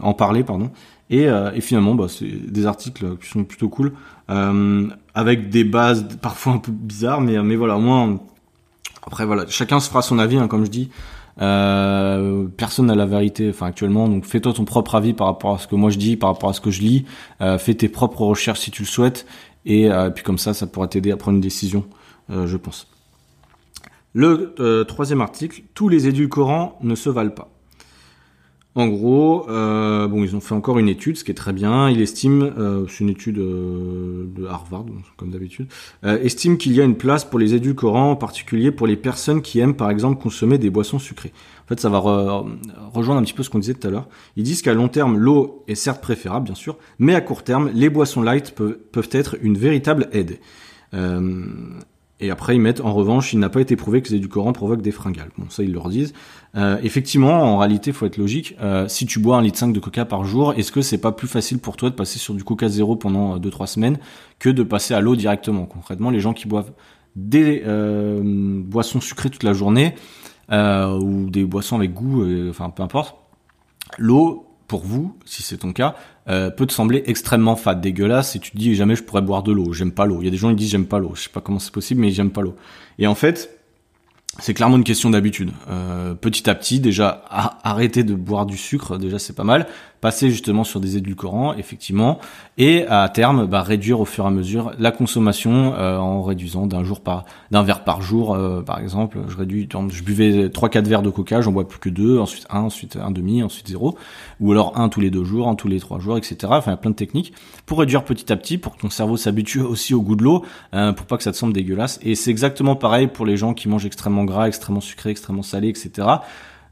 en 0.00 0.14
parler, 0.14 0.44
pardon. 0.44 0.70
Et, 1.10 1.28
finalement, 1.60 1.96
bah, 1.96 2.06
c'est 2.08 2.26
des 2.26 2.66
articles 2.66 3.16
qui 3.18 3.28
sont 3.28 3.42
plutôt 3.42 3.68
cool, 3.68 3.92
avec 4.28 5.50
des 5.50 5.64
bases 5.64 6.06
parfois 6.22 6.52
un 6.52 6.58
peu 6.58 6.70
bizarres, 6.70 7.20
mais 7.20 7.42
mais 7.42 7.56
voilà, 7.56 7.76
au 7.76 7.80
moins. 7.80 8.20
Après 9.06 9.26
voilà, 9.26 9.44
chacun 9.48 9.80
se 9.80 9.88
fera 9.88 10.00
son 10.00 10.18
avis, 10.18 10.38
hein, 10.38 10.48
comme 10.48 10.64
je 10.64 10.70
dis. 10.70 10.90
Euh, 11.40 12.46
personne 12.56 12.86
n'a 12.86 12.94
la 12.94 13.06
vérité, 13.06 13.48
enfin 13.50 13.66
actuellement. 13.66 14.08
Donc 14.08 14.24
fais-toi 14.24 14.52
ton 14.52 14.64
propre 14.64 14.94
avis 14.94 15.14
par 15.14 15.26
rapport 15.26 15.54
à 15.54 15.58
ce 15.58 15.66
que 15.66 15.74
moi 15.74 15.90
je 15.90 15.98
dis, 15.98 16.16
par 16.16 16.30
rapport 16.30 16.50
à 16.50 16.52
ce 16.52 16.60
que 16.60 16.70
je 16.70 16.80
lis. 16.80 17.04
Euh, 17.40 17.58
fais 17.58 17.74
tes 17.74 17.88
propres 17.88 18.22
recherches 18.22 18.60
si 18.60 18.70
tu 18.70 18.82
le 18.82 18.88
souhaites, 18.88 19.26
et 19.64 19.90
euh, 19.90 20.10
puis 20.10 20.24
comme 20.24 20.38
ça, 20.38 20.54
ça 20.54 20.66
pourra 20.66 20.88
t'aider 20.88 21.10
à 21.10 21.16
prendre 21.16 21.36
une 21.36 21.42
décision, 21.42 21.84
je 22.28 22.56
pense. 22.56 22.88
Le 24.12 24.84
troisième 24.86 25.20
article 25.20 25.62
tous 25.74 25.88
les 25.88 26.06
édulcorants 26.06 26.78
ne 26.82 26.94
se 26.94 27.10
valent 27.10 27.34
pas. 27.34 27.53
En 28.76 28.88
gros, 28.88 29.48
euh, 29.48 30.08
bon, 30.08 30.24
ils 30.24 30.34
ont 30.34 30.40
fait 30.40 30.54
encore 30.54 30.80
une 30.80 30.88
étude, 30.88 31.16
ce 31.16 31.22
qui 31.22 31.30
est 31.30 31.34
très 31.34 31.52
bien. 31.52 31.88
Il 31.88 32.00
estime, 32.00 32.42
euh, 32.58 32.86
c'est 32.88 33.00
une 33.00 33.10
étude 33.10 33.38
euh, 33.38 34.26
de 34.34 34.46
Harvard, 34.46 34.86
comme 35.16 35.30
d'habitude, 35.30 35.68
estime 36.02 36.58
qu'il 36.58 36.72
y 36.72 36.80
a 36.80 36.84
une 36.84 36.96
place 36.96 37.24
pour 37.24 37.38
les 37.38 37.54
édulcorants, 37.54 38.10
en 38.10 38.16
particulier 38.16 38.72
pour 38.72 38.88
les 38.88 38.96
personnes 38.96 39.42
qui 39.42 39.60
aiment, 39.60 39.76
par 39.76 39.90
exemple, 39.90 40.20
consommer 40.20 40.58
des 40.58 40.70
boissons 40.70 40.98
sucrées. 40.98 41.32
En 41.64 41.68
fait, 41.68 41.78
ça 41.78 41.88
va 41.88 41.98
rejoindre 41.98 43.20
un 43.20 43.22
petit 43.22 43.32
peu 43.32 43.42
ce 43.44 43.50
qu'on 43.50 43.60
disait 43.60 43.74
tout 43.74 43.86
à 43.86 43.90
l'heure. 43.90 44.08
Ils 44.36 44.42
disent 44.42 44.60
qu'à 44.60 44.74
long 44.74 44.88
terme, 44.88 45.16
l'eau 45.16 45.62
est 45.68 45.76
certes 45.76 46.02
préférable, 46.02 46.46
bien 46.46 46.54
sûr, 46.56 46.76
mais 46.98 47.14
à 47.14 47.20
court 47.20 47.44
terme, 47.44 47.70
les 47.72 47.88
boissons 47.88 48.22
light 48.22 48.54
peuvent 48.54 49.08
être 49.12 49.36
une 49.40 49.56
véritable 49.56 50.08
aide. 50.12 50.38
Euh, 52.22 52.26
et 52.26 52.30
après, 52.30 52.54
ils 52.54 52.60
mettent, 52.60 52.80
en 52.80 52.92
revanche, 52.92 53.32
il 53.32 53.38
n'a 53.38 53.48
pas 53.48 53.60
été 53.60 53.76
prouvé 53.76 54.02
que 54.02 54.08
les 54.08 54.16
édulcorants 54.16 54.52
provoquent 54.52 54.82
des 54.82 54.92
fringales. 54.92 55.30
Bon, 55.38 55.46
ça, 55.48 55.62
ils 55.62 55.72
leur 55.72 55.88
disent. 55.88 56.12
Euh, 56.56 56.78
effectivement, 56.82 57.42
en 57.42 57.58
réalité, 57.58 57.92
faut 57.92 58.06
être 58.06 58.16
logique. 58.16 58.54
Euh, 58.60 58.86
si 58.88 59.06
tu 59.06 59.18
bois 59.18 59.36
un 59.36 59.42
litre 59.42 59.58
5 59.58 59.72
de 59.72 59.80
coca 59.80 60.04
par 60.04 60.24
jour, 60.24 60.54
est-ce 60.54 60.72
que 60.72 60.80
c'est 60.80 60.98
pas 60.98 61.12
plus 61.12 61.28
facile 61.28 61.58
pour 61.58 61.76
toi 61.76 61.90
de 61.90 61.94
passer 61.94 62.18
sur 62.18 62.34
du 62.34 62.44
coca 62.44 62.68
zéro 62.68 62.96
pendant 62.96 63.38
2-3 63.38 63.66
semaines 63.66 63.98
que 64.38 64.48
de 64.48 64.62
passer 64.62 64.94
à 64.94 65.00
l'eau 65.00 65.16
directement? 65.16 65.66
Concrètement, 65.66 66.10
les 66.10 66.20
gens 66.20 66.32
qui 66.32 66.46
boivent 66.46 66.72
des 67.16 67.62
euh, 67.64 68.20
boissons 68.24 69.00
sucrées 69.00 69.30
toute 69.30 69.42
la 69.44 69.52
journée 69.52 69.94
euh, 70.52 70.98
ou 70.98 71.30
des 71.30 71.44
boissons 71.44 71.76
avec 71.76 71.92
goût, 71.92 72.22
euh, 72.22 72.50
enfin 72.50 72.70
peu 72.70 72.82
importe, 72.82 73.16
l'eau, 73.98 74.46
pour 74.66 74.84
vous, 74.84 75.16
si 75.24 75.42
c'est 75.42 75.58
ton 75.58 75.72
cas, 75.72 75.94
euh, 76.28 76.50
peut 76.50 76.66
te 76.66 76.72
sembler 76.72 77.02
extrêmement 77.06 77.56
fade, 77.56 77.80
dégueulasse, 77.80 78.36
et 78.36 78.38
tu 78.38 78.50
te 78.50 78.56
dis 78.56 78.74
jamais 78.74 78.96
je 78.96 79.02
pourrais 79.02 79.22
boire 79.22 79.42
de 79.42 79.52
l'eau, 79.52 79.72
j'aime 79.72 79.92
pas 79.92 80.06
l'eau. 80.06 80.18
Il 80.20 80.24
y 80.24 80.28
a 80.28 80.30
des 80.30 80.36
gens 80.36 80.50
qui 80.50 80.56
disent 80.56 80.70
j'aime 80.70 80.86
pas 80.86 80.98
l'eau, 80.98 81.12
je 81.14 81.22
sais 81.22 81.28
pas 81.28 81.40
comment 81.40 81.58
c'est 81.58 81.72
possible, 81.72 82.00
mais 82.00 82.10
j'aime 82.10 82.30
pas 82.30 82.40
l'eau. 82.40 82.56
Et 82.98 83.06
en 83.06 83.14
fait, 83.14 83.60
c'est 84.38 84.54
clairement 84.54 84.76
une 84.76 84.84
question 84.84 85.10
d'habitude. 85.10 85.52
Euh, 85.68 86.14
petit 86.14 86.48
à 86.50 86.54
petit, 86.54 86.80
déjà, 86.80 87.24
arrêter 87.62 88.02
de 88.02 88.14
boire 88.14 88.46
du 88.46 88.56
sucre, 88.56 88.98
déjà 88.98 89.18
c'est 89.18 89.34
pas 89.34 89.44
mal. 89.44 89.66
Passer 90.04 90.28
justement 90.28 90.64
sur 90.64 90.80
des 90.80 90.98
édulcorants, 90.98 91.54
effectivement, 91.54 92.18
et 92.58 92.86
à 92.88 93.08
terme, 93.08 93.46
bah, 93.46 93.62
réduire 93.62 94.00
au 94.00 94.04
fur 94.04 94.24
et 94.24 94.26
à 94.26 94.30
mesure 94.30 94.72
la 94.78 94.90
consommation 94.90 95.72
euh, 95.72 95.96
en 95.96 96.22
réduisant 96.22 96.66
d'un 96.66 96.84
jour 96.84 97.00
par 97.00 97.24
d'un 97.50 97.62
verre 97.62 97.84
par 97.84 98.02
jour, 98.02 98.34
euh, 98.34 98.60
par 98.60 98.80
exemple. 98.80 99.20
Je 99.28 99.34
réduis, 99.38 99.66
je 99.88 100.02
buvais 100.02 100.50
trois 100.50 100.68
quatre 100.68 100.86
verres 100.86 101.00
de 101.00 101.08
coca, 101.08 101.40
j'en 101.40 101.52
bois 101.52 101.66
plus 101.66 101.78
que 101.78 101.88
deux, 101.88 102.18
ensuite 102.18 102.44
un, 102.50 102.60
ensuite 102.60 102.96
un 102.96 103.10
demi, 103.12 103.42
ensuite 103.42 103.66
zéro, 103.66 103.96
ou 104.40 104.52
alors 104.52 104.78
un 104.78 104.90
tous 104.90 105.00
les 105.00 105.08
deux 105.08 105.24
jours, 105.24 105.48
un 105.48 105.54
tous 105.54 105.68
les 105.68 105.80
trois 105.80 106.00
jours, 106.00 106.18
etc. 106.18 106.36
Enfin, 106.50 106.76
plein 106.76 106.90
de 106.90 106.96
techniques 106.96 107.32
pour 107.64 107.78
réduire 107.78 108.04
petit 108.04 108.30
à 108.30 108.36
petit, 108.36 108.58
pour 108.58 108.76
que 108.76 108.82
ton 108.82 108.90
cerveau 108.90 109.16
s'habitue 109.16 109.60
aussi 109.60 109.94
au 109.94 110.02
goût 110.02 110.16
de 110.16 110.22
l'eau, 110.22 110.44
pour 110.72 111.06
pas 111.06 111.16
que 111.16 111.22
ça 111.22 111.32
te 111.32 111.36
semble 111.38 111.54
dégueulasse. 111.54 111.98
Et 112.02 112.14
c'est 112.14 112.30
exactement 112.30 112.76
pareil 112.76 113.06
pour 113.06 113.24
les 113.24 113.38
gens 113.38 113.54
qui 113.54 113.70
mangent 113.70 113.86
extrêmement 113.86 114.24
gras, 114.24 114.48
extrêmement 114.48 114.82
sucré, 114.82 115.08
extrêmement 115.08 115.42
salé, 115.42 115.68
etc. 115.68 116.06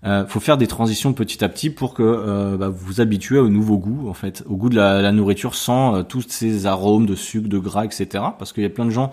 Euh, 0.04 0.26
faut 0.26 0.40
faire 0.40 0.56
des 0.56 0.66
transitions 0.66 1.12
petit 1.12 1.44
à 1.44 1.48
petit 1.48 1.70
pour 1.70 1.94
que 1.94 2.02
euh, 2.02 2.56
bah, 2.56 2.68
vous 2.68 2.86
vous 2.86 3.00
habituez 3.00 3.38
au 3.38 3.48
nouveau 3.48 3.78
goût, 3.78 4.08
en 4.08 4.14
fait, 4.14 4.42
au 4.48 4.56
goût 4.56 4.68
de 4.68 4.76
la, 4.76 5.12
nourriture 5.12 5.54
sans 5.54 5.96
euh, 5.96 6.02
tous 6.02 6.24
ces 6.28 6.66
arômes 6.66 7.06
de 7.06 7.14
sucre, 7.14 7.48
de 7.48 7.58
gras, 7.58 7.84
etc. 7.84 8.06
Parce 8.38 8.52
qu'il 8.52 8.62
y 8.62 8.66
a 8.66 8.70
plein 8.70 8.84
de 8.84 8.90
gens. 8.90 9.12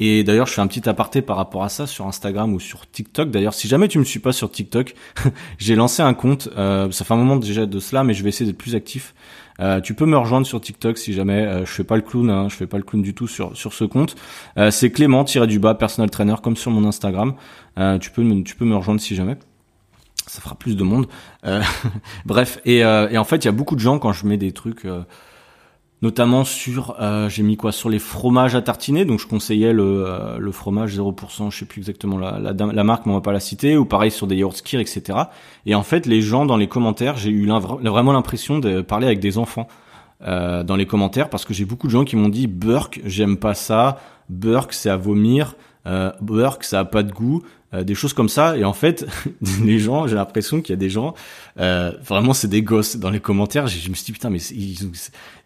Et 0.00 0.22
d'ailleurs, 0.22 0.46
je 0.46 0.52
fais 0.52 0.60
un 0.60 0.68
petit 0.68 0.88
aparté 0.88 1.22
par 1.22 1.36
rapport 1.36 1.64
à 1.64 1.68
ça 1.68 1.88
sur 1.88 2.06
Instagram 2.06 2.54
ou 2.54 2.60
sur 2.60 2.88
TikTok. 2.88 3.32
D'ailleurs, 3.32 3.54
si 3.54 3.66
jamais 3.66 3.88
tu 3.88 3.98
me 3.98 4.04
suis 4.04 4.20
pas 4.20 4.32
sur 4.32 4.48
TikTok, 4.48 4.94
j'ai 5.58 5.74
lancé 5.74 6.02
un 6.02 6.14
compte. 6.14 6.48
Euh, 6.56 6.88
ça 6.92 7.04
fait 7.04 7.14
un 7.14 7.16
moment 7.16 7.36
déjà 7.36 7.66
de 7.66 7.80
cela, 7.80 8.04
mais 8.04 8.14
je 8.14 8.22
vais 8.22 8.28
essayer 8.28 8.46
d'être 8.48 8.58
plus 8.58 8.76
actif. 8.76 9.14
Euh, 9.60 9.80
tu 9.80 9.94
peux 9.94 10.06
me 10.06 10.16
rejoindre 10.16 10.46
sur 10.46 10.60
TikTok 10.60 10.98
si 10.98 11.12
jamais 11.12 11.44
euh, 11.44 11.64
je 11.64 11.72
fais 11.72 11.84
pas 11.84 11.96
le 11.96 12.02
clown, 12.02 12.30
hein, 12.30 12.48
je 12.48 12.54
fais 12.54 12.66
pas 12.66 12.76
le 12.76 12.84
clown 12.84 13.02
du 13.02 13.12
tout 13.14 13.26
sur 13.26 13.56
sur 13.56 13.72
ce 13.72 13.84
compte. 13.84 14.14
Euh, 14.56 14.70
c'est 14.70 14.90
Clément 14.90 15.24
tiré 15.24 15.46
du 15.46 15.58
bas 15.58 15.74
personal 15.74 16.10
trainer 16.10 16.36
comme 16.42 16.56
sur 16.56 16.70
mon 16.70 16.86
Instagram. 16.86 17.34
tu 18.00 18.10
peux 18.10 18.22
me, 18.22 18.42
tu 18.42 18.54
peux 18.54 18.64
me 18.64 18.76
rejoindre 18.76 19.00
si 19.00 19.16
jamais 19.16 19.36
ça 20.30 20.40
fera 20.40 20.54
plus 20.54 20.76
de 20.76 20.84
monde. 20.84 21.06
bref, 22.26 22.60
et, 22.64 22.78
et, 22.78 23.18
en 23.18 23.24
fait, 23.24 23.36
il 23.36 23.44
y 23.46 23.48
a 23.48 23.52
beaucoup 23.52 23.74
de 23.74 23.80
gens 23.80 23.98
quand 23.98 24.12
je 24.12 24.26
mets 24.26 24.36
des 24.36 24.52
trucs 24.52 24.86
notamment 26.00 26.44
sur 26.44 26.94
euh, 27.00 27.28
j'ai 27.28 27.42
mis 27.42 27.56
quoi 27.56 27.72
sur 27.72 27.88
les 27.88 27.98
fromages 27.98 28.54
à 28.54 28.62
tartiner. 28.62 29.04
Donc 29.04 29.20
je 29.20 29.26
conseillais 29.26 29.72
le, 29.72 30.04
euh, 30.06 30.38
le 30.38 30.52
fromage 30.52 30.96
0% 30.96 31.50
je 31.50 31.58
sais 31.58 31.64
plus 31.64 31.80
exactement 31.80 32.18
la, 32.18 32.38
la, 32.38 32.52
la, 32.52 32.84
marque 32.84 33.06
mais 33.06 33.12
on 33.12 33.16
va 33.16 33.20
pas 33.20 33.32
la 33.32 33.40
citer. 33.40 33.76
Ou 33.76 33.84
pareil 33.84 34.10
sur 34.10 34.26
des 34.26 34.36
yaourts 34.36 34.56
skir 34.56 34.80
etc 34.80 35.18
et 35.66 35.74
en 35.74 35.82
fait 35.82 36.06
les 36.06 36.22
gens 36.22 36.46
dans 36.46 36.56
les 36.56 36.68
commentaires 36.68 37.16
j'ai 37.16 37.30
eu 37.30 37.48
vraiment 37.48 38.12
l'impression 38.12 38.58
de 38.58 38.80
parler 38.80 39.06
avec 39.06 39.20
des 39.20 39.38
enfants 39.38 39.66
euh, 40.22 40.62
dans 40.62 40.76
les 40.76 40.86
commentaires. 40.86 41.30
Parce 41.30 41.44
que 41.44 41.52
j'ai 41.52 41.64
beaucoup 41.64 41.88
de 41.88 41.92
gens 41.92 42.04
qui 42.04 42.16
m'ont 42.16 42.28
dit 42.28 42.46
Burk 42.46 43.00
j'aime 43.04 43.36
pas 43.36 43.54
ça. 43.54 43.98
Burk 44.28 44.72
c'est 44.72 44.90
à 44.90 44.96
vomir. 44.96 45.56
Euh, 45.86 46.12
Burk 46.20 46.62
ça 46.64 46.80
a 46.80 46.84
pas 46.84 47.02
de 47.02 47.12
goût 47.12 47.42
euh, 47.74 47.84
des 47.84 47.94
choses 47.94 48.14
comme 48.14 48.30
ça. 48.30 48.56
Et 48.56 48.64
en 48.64 48.72
fait, 48.72 49.06
les 49.64 49.78
gens, 49.78 50.06
j'ai 50.06 50.14
l'impression 50.14 50.62
qu'il 50.62 50.72
y 50.72 50.72
a 50.72 50.80
des 50.80 50.88
gens, 50.88 51.14
euh, 51.58 51.92
vraiment 52.02 52.32
c'est 52.32 52.48
des 52.48 52.62
gosses 52.62 52.96
dans 52.96 53.10
les 53.10 53.20
commentaires. 53.20 53.66
Je 53.66 53.90
me 53.90 53.94
suis 53.94 54.06
dit 54.06 54.12
putain, 54.12 54.30
mais 54.30 54.38
ils, 54.38 54.90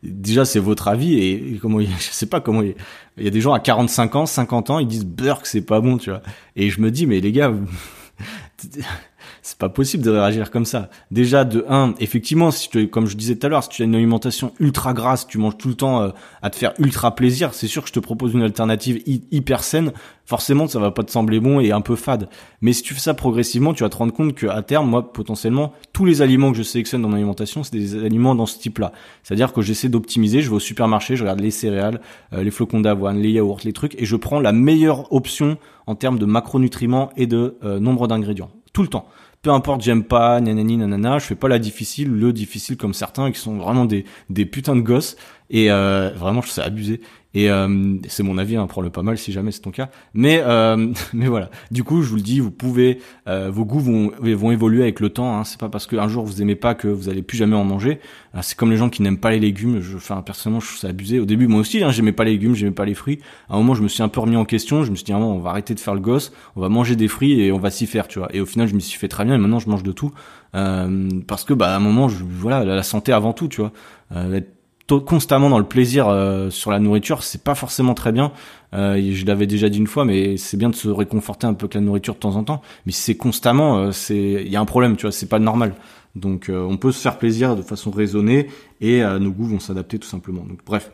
déjà 0.02 0.44
c'est 0.44 0.60
votre 0.60 0.86
avis 0.88 1.18
et, 1.18 1.58
comment, 1.60 1.80
je 1.80 1.86
sais 1.98 2.26
pas 2.26 2.40
comment. 2.40 2.62
Il, 2.62 3.24
y 3.24 3.26
a 3.26 3.30
des 3.30 3.40
gens 3.40 3.52
à 3.52 3.60
45 3.60 4.14
ans, 4.14 4.26
50 4.26 4.70
ans, 4.70 4.78
ils 4.78 4.86
disent 4.86 5.04
Burk 5.04 5.46
c'est 5.46 5.62
pas 5.62 5.80
bon, 5.80 5.98
tu 5.98 6.10
vois. 6.10 6.22
Et 6.54 6.70
je 6.70 6.80
me 6.80 6.90
dis 6.90 7.06
mais 7.06 7.20
les 7.20 7.32
gars 7.32 7.52
c'est 9.42 9.58
pas 9.58 9.68
possible 9.68 10.04
de 10.04 10.10
réagir 10.10 10.52
comme 10.52 10.64
ça. 10.64 10.88
Déjà 11.10 11.44
de 11.44 11.64
un, 11.68 11.94
effectivement, 11.98 12.52
si 12.52 12.70
tu, 12.70 12.88
comme 12.88 13.06
je 13.06 13.16
disais 13.16 13.34
tout 13.34 13.46
à 13.46 13.50
l'heure, 13.50 13.64
si 13.64 13.70
tu 13.70 13.82
as 13.82 13.84
une 13.84 13.96
alimentation 13.96 14.52
ultra 14.60 14.94
grasse, 14.94 15.26
tu 15.26 15.38
manges 15.38 15.58
tout 15.58 15.66
le 15.68 15.74
temps 15.74 16.00
euh, 16.00 16.10
à 16.42 16.50
te 16.50 16.56
faire 16.56 16.72
ultra 16.78 17.16
plaisir, 17.16 17.52
c'est 17.52 17.66
sûr 17.66 17.82
que 17.82 17.88
je 17.88 17.92
te 17.92 17.98
propose 18.00 18.34
une 18.34 18.42
alternative 18.42 19.02
hyper 19.06 19.64
saine. 19.64 19.92
Forcément, 20.26 20.68
ça 20.68 20.78
va 20.78 20.92
pas 20.92 21.02
te 21.02 21.10
sembler 21.10 21.40
bon 21.40 21.58
et 21.58 21.72
un 21.72 21.80
peu 21.80 21.96
fade. 21.96 22.28
Mais 22.60 22.72
si 22.72 22.82
tu 22.82 22.94
fais 22.94 23.00
ça 23.00 23.14
progressivement, 23.14 23.74
tu 23.74 23.82
vas 23.82 23.88
te 23.88 23.96
rendre 23.96 24.12
compte 24.12 24.34
que 24.34 24.46
à 24.46 24.62
terme, 24.62 24.88
moi, 24.88 25.12
potentiellement, 25.12 25.72
tous 25.92 26.04
les 26.04 26.22
aliments 26.22 26.52
que 26.52 26.58
je 26.58 26.62
sélectionne 26.62 27.02
dans 27.02 27.08
mon 27.08 27.16
alimentation, 27.16 27.64
c'est 27.64 27.76
des 27.76 27.96
aliments 28.04 28.36
dans 28.36 28.46
ce 28.46 28.58
type-là. 28.60 28.92
C'est-à-dire 29.24 29.52
que 29.52 29.60
j'essaie 29.60 29.88
d'optimiser. 29.88 30.40
Je 30.40 30.50
vais 30.50 30.56
au 30.56 30.60
supermarché, 30.60 31.16
je 31.16 31.24
regarde 31.24 31.40
les 31.40 31.50
céréales, 31.50 32.00
euh, 32.32 32.44
les 32.44 32.52
flocons 32.52 32.80
d'avoine, 32.80 33.18
les 33.18 33.32
yaourts, 33.32 33.60
les 33.64 33.72
trucs, 33.72 34.00
et 34.00 34.04
je 34.04 34.14
prends 34.14 34.38
la 34.38 34.52
meilleure 34.52 35.12
option 35.12 35.58
en 35.88 35.96
termes 35.96 36.20
de 36.20 36.26
macronutriments 36.26 37.10
et 37.16 37.26
de 37.26 37.56
euh, 37.64 37.80
nombre 37.80 38.06
d'ingrédients. 38.06 38.50
Tout 38.72 38.82
le 38.82 38.88
temps 38.88 39.08
peu 39.42 39.50
importe, 39.50 39.82
j'aime 39.82 40.04
pas, 40.04 40.40
nanani, 40.40 40.76
nanana, 40.76 41.18
je 41.18 41.26
fais 41.26 41.34
pas 41.34 41.48
la 41.48 41.58
difficile, 41.58 42.10
le 42.12 42.32
difficile 42.32 42.76
comme 42.76 42.94
certains 42.94 43.32
qui 43.32 43.40
sont 43.40 43.56
vraiment 43.56 43.84
des, 43.84 44.04
des 44.30 44.46
putains 44.46 44.76
de 44.76 44.80
gosses. 44.80 45.16
Et 45.50 45.70
euh, 45.70 46.10
vraiment, 46.14 46.40
je 46.42 46.48
sais 46.48 46.62
abusé. 46.62 47.00
Et 47.34 47.50
euh, 47.50 47.96
c'est 48.08 48.22
mon 48.22 48.36
avis, 48.36 48.56
hein, 48.56 48.66
prends-le 48.66 48.90
pas 48.90 49.02
mal 49.02 49.16
si 49.16 49.32
jamais 49.32 49.52
c'est 49.52 49.60
ton 49.60 49.70
cas. 49.70 49.88
Mais 50.14 50.42
euh, 50.44 50.92
mais 51.12 51.26
voilà. 51.26 51.50
Du 51.70 51.84
coup, 51.84 52.02
je 52.02 52.08
vous 52.08 52.16
le 52.16 52.22
dis, 52.22 52.40
vous 52.40 52.50
pouvez, 52.50 52.98
euh, 53.28 53.50
vos 53.50 53.64
goûts 53.64 53.80
vont 53.80 54.12
vont 54.20 54.50
évoluer 54.50 54.82
avec 54.82 55.00
le 55.00 55.10
temps. 55.10 55.38
Hein. 55.38 55.44
C'est 55.44 55.58
pas 55.58 55.68
parce 55.68 55.86
qu'un 55.86 56.08
jour 56.08 56.24
vous 56.24 56.42
aimez 56.42 56.56
pas 56.56 56.74
que 56.74 56.88
vous 56.88 57.08
allez 57.08 57.22
plus 57.22 57.38
jamais 57.38 57.56
en 57.56 57.64
manger. 57.64 58.00
Euh, 58.34 58.40
c'est 58.42 58.56
comme 58.56 58.70
les 58.70 58.76
gens 58.76 58.90
qui 58.90 59.02
n'aiment 59.02 59.18
pas 59.18 59.30
les 59.30 59.40
légumes. 59.40 59.80
Je, 59.80 59.96
enfin 59.96 60.22
personnellement, 60.22 60.60
je 60.60 60.66
trouve 60.66 60.78
ça 60.78 60.88
abusé. 60.88 61.20
Au 61.20 61.24
début, 61.24 61.46
moi 61.46 61.60
aussi, 61.60 61.82
hein, 61.82 61.90
j'aimais 61.90 62.12
pas 62.12 62.24
les 62.24 62.32
légumes, 62.32 62.54
j'aimais 62.54 62.72
pas 62.72 62.84
les 62.84 62.94
fruits. 62.94 63.20
À 63.48 63.54
un 63.54 63.58
moment, 63.58 63.74
je 63.74 63.82
me 63.82 63.88
suis 63.88 64.02
un 64.02 64.08
peu 64.08 64.20
remis 64.20 64.36
en 64.36 64.44
question. 64.44 64.84
Je 64.84 64.90
me 64.90 64.96
suis 64.96 65.04
dit, 65.04 65.12
ah, 65.12 65.18
on 65.18 65.38
va 65.38 65.50
arrêter 65.50 65.74
de 65.74 65.80
faire 65.80 65.94
le 65.94 66.00
gosse, 66.00 66.32
on 66.56 66.60
va 66.60 66.68
manger 66.68 66.96
des 66.96 67.08
fruits 67.08 67.40
et 67.40 67.52
on 67.52 67.58
va 67.58 67.70
s'y 67.70 67.86
faire, 67.86 68.08
tu 68.08 68.18
vois. 68.18 68.28
Et 68.34 68.40
au 68.40 68.46
final, 68.46 68.68
je 68.68 68.74
me 68.74 68.80
suis 68.80 68.98
fait 68.98 69.08
très 69.08 69.24
bien. 69.24 69.34
Et 69.34 69.38
maintenant, 69.38 69.58
je 69.58 69.68
mange 69.68 69.82
de 69.82 69.92
tout 69.92 70.12
euh, 70.54 71.08
parce 71.26 71.44
que 71.44 71.54
bah 71.54 71.72
à 71.72 71.76
un 71.76 71.80
moment, 71.80 72.08
je, 72.08 72.24
voilà, 72.24 72.64
la 72.64 72.82
santé 72.82 73.12
avant 73.12 73.32
tout, 73.32 73.48
tu 73.48 73.60
vois. 73.60 73.72
Euh, 74.14 74.40
constamment 74.88 75.50
dans 75.50 75.58
le 75.58 75.64
plaisir 75.64 76.08
euh, 76.08 76.50
sur 76.50 76.70
la 76.70 76.78
nourriture, 76.78 77.22
c'est 77.22 77.42
pas 77.42 77.54
forcément 77.54 77.94
très 77.94 78.12
bien. 78.12 78.32
Euh, 78.74 79.00
je 79.12 79.26
l'avais 79.26 79.46
déjà 79.46 79.68
dit 79.68 79.78
une 79.78 79.86
fois, 79.86 80.04
mais 80.04 80.36
c'est 80.36 80.56
bien 80.56 80.70
de 80.70 80.74
se 80.74 80.88
réconforter 80.88 81.46
un 81.46 81.54
peu 81.54 81.64
avec 81.64 81.74
la 81.74 81.80
nourriture 81.80 82.14
de 82.14 82.18
temps 82.18 82.36
en 82.36 82.44
temps. 82.44 82.62
Mais 82.86 82.92
c'est 82.92 83.16
constamment, 83.16 83.78
euh, 83.78 83.92
c'est 83.92 84.16
il 84.16 84.48
y 84.48 84.56
a 84.56 84.60
un 84.60 84.64
problème, 84.64 84.96
tu 84.96 85.02
vois, 85.02 85.12
c'est 85.12 85.28
pas 85.28 85.38
normal. 85.38 85.74
Donc 86.14 86.50
on 86.54 86.76
peut 86.76 86.92
se 86.92 87.00
faire 87.00 87.16
plaisir 87.16 87.56
de 87.56 87.62
façon 87.62 87.90
raisonnée 87.90 88.48
et 88.82 89.00
nos 89.02 89.30
goûts 89.30 89.46
vont 89.46 89.60
s'adapter 89.60 89.98
tout 89.98 90.06
simplement. 90.06 90.42
Donc 90.42 90.58
bref. 90.66 90.90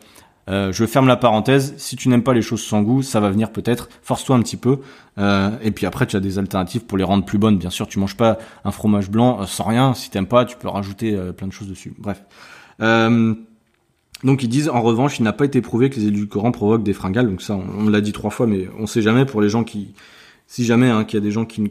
je 0.47 0.85
ferme 0.85 1.09
la 1.09 1.17
parenthèse. 1.17 1.73
Si 1.75 1.97
tu 1.97 2.07
n'aimes 2.07 2.23
pas 2.23 2.33
les 2.33 2.41
choses 2.41 2.63
sans 2.63 2.81
goût, 2.83 3.01
ça 3.01 3.19
va 3.19 3.29
venir 3.29 3.51
peut-être. 3.51 3.89
Force-toi 4.01 4.37
un 4.37 4.41
petit 4.41 4.55
peu. 4.55 4.77
et 5.17 5.71
puis 5.71 5.85
après, 5.85 6.07
tu 6.07 6.15
as 6.15 6.21
des 6.21 6.39
alternatives 6.39 6.85
pour 6.85 6.97
les 6.97 7.03
rendre 7.03 7.25
plus 7.25 7.37
bonnes. 7.37 7.57
Bien 7.57 7.69
sûr, 7.69 7.85
tu 7.85 7.99
manges 7.99 8.15
pas 8.15 8.37
un 8.63 8.71
fromage 8.71 9.09
blanc 9.09 9.45
sans 9.45 9.65
rien. 9.65 9.93
Si 9.93 10.09
t'aimes 10.09 10.25
pas, 10.25 10.45
tu 10.45 10.55
peux 10.55 10.69
rajouter 10.69 11.19
plein 11.35 11.47
de 11.47 11.51
choses 11.51 11.67
dessus. 11.67 11.93
Bref. 11.97 12.23
Donc 14.23 14.43
ils 14.43 14.49
disent 14.49 14.69
en 14.69 14.81
revanche, 14.81 15.19
il 15.19 15.23
n'a 15.23 15.33
pas 15.33 15.45
été 15.45 15.61
prouvé 15.61 15.89
que 15.89 15.95
les 15.95 16.07
édulcorants 16.07 16.51
provoquent 16.51 16.83
des 16.83 16.93
fringales. 16.93 17.29
Donc 17.29 17.41
ça, 17.41 17.55
on, 17.55 17.89
l'a 17.89 18.01
dit 18.01 18.11
trois 18.11 18.31
fois, 18.31 18.47
mais 18.47 18.67
on 18.77 18.87
sait 18.87 19.01
jamais 19.01 19.25
pour 19.25 19.41
les 19.41 19.49
gens 19.49 19.63
qui, 19.63 19.93
si 20.47 20.65
jamais, 20.65 20.89
hein, 20.89 21.03
qu'il 21.05 21.17
y 21.17 21.21
a 21.21 21.23
des 21.23 21.31
gens 21.31 21.45
qui, 21.45 21.61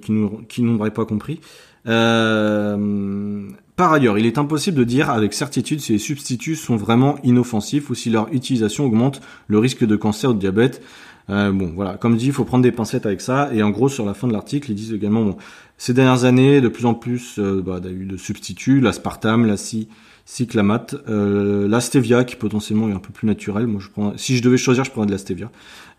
n'auraient 0.63 0.91
pas 0.91 1.05
compris. 1.05 1.41
Euh, 1.87 3.49
par 3.77 3.93
ailleurs, 3.93 4.19
il 4.19 4.27
est 4.27 4.39
impossible 4.39 4.77
de 4.79 4.85
dire 4.85 5.11
avec 5.11 5.35
certitude 5.35 5.81
si 5.81 5.93
les 5.93 5.99
substituts 5.99 6.57
sont 6.57 6.77
vraiment 6.77 7.17
inoffensifs 7.23 7.91
ou 7.91 7.95
si 7.95 8.11
leur 8.11 8.33
utilisation 8.33 8.87
augmente 8.87 9.21
le 9.47 9.59
risque 9.59 9.85
de 9.85 9.97
cancer 9.97 10.31
ou 10.31 10.35
de 10.35 10.39
diabète. 10.39 10.83
Euh, 11.31 11.53
bon, 11.53 11.73
voilà, 11.75 11.99
comme 11.99 12.17
dit, 12.17 12.27
il 12.27 12.33
faut 12.33 12.45
prendre 12.45 12.63
des 12.63 12.73
pincettes 12.73 13.05
avec 13.05 13.21
ça. 13.21 13.51
Et 13.53 13.63
en 13.63 13.71
gros, 13.71 13.89
sur 13.89 14.07
la 14.07 14.15
fin 14.15 14.27
de 14.27 14.33
l'article, 14.33 14.71
ils 14.71 14.75
disent 14.75 14.95
également, 14.95 15.23
bon, 15.23 15.37
ces 15.77 15.93
dernières 15.93 16.25
années, 16.25 16.61
de 16.61 16.69
plus 16.69 16.87
en 16.87 16.95
plus, 16.95 17.39
euh, 17.39 17.63
bah, 17.65 17.81
il 17.83 17.91
y 17.91 17.93
a 17.93 17.93
eu 17.93 18.07
de 18.07 18.17
substituts, 18.17 18.81
l'aspartame, 18.81 19.47
la 19.47 19.57
si 19.57 19.89
cyclamate, 20.29 20.95
euh, 21.09 21.67
la 21.67 21.81
stevia 21.81 22.23
qui 22.23 22.37
potentiellement 22.37 22.91
est 22.91 22.93
un 22.93 22.99
peu 22.99 23.15
plus 23.15 23.27
naturelle. 23.27 23.67
Moi, 23.67 23.81
je 23.83 23.89
prends, 23.89 24.13
si 24.19 24.37
je 24.37 24.43
devais 24.43 24.59
choisir, 24.59 24.85
je 24.85 24.91
prendrais 24.91 25.07
de 25.07 25.13
la 25.13 25.19
stevia, 25.19 25.51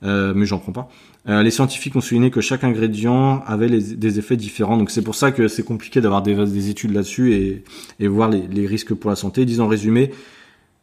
euh, 0.03 0.33
mais 0.35 0.45
j'en 0.45 0.59
prends 0.59 0.71
pas. 0.71 0.87
Euh, 1.27 1.41
les 1.41 1.49
scientifiques 1.49 1.95
ont 1.95 2.01
souligné 2.01 2.29
que 2.29 2.39
chaque 2.39 2.63
ingrédient 2.63 3.41
avait 3.47 3.67
des 3.67 4.19
effets 4.19 4.37
différents. 4.37 4.77
Donc 4.77 4.91
c'est 4.91 5.01
pour 5.01 5.15
ça 5.15 5.31
que 5.31 5.47
c'est 5.47 5.63
compliqué 5.63 5.99
d'avoir 5.99 6.21
des, 6.21 6.69
études 6.69 6.93
là-dessus 6.93 7.33
et, 7.33 7.63
et 7.99 8.07
voir 8.07 8.29
les, 8.29 8.67
risques 8.67 8.93
pour 8.93 9.09
la 9.09 9.15
santé. 9.15 9.45
Disons 9.45 9.65
en 9.65 9.67
résumé, 9.67 10.11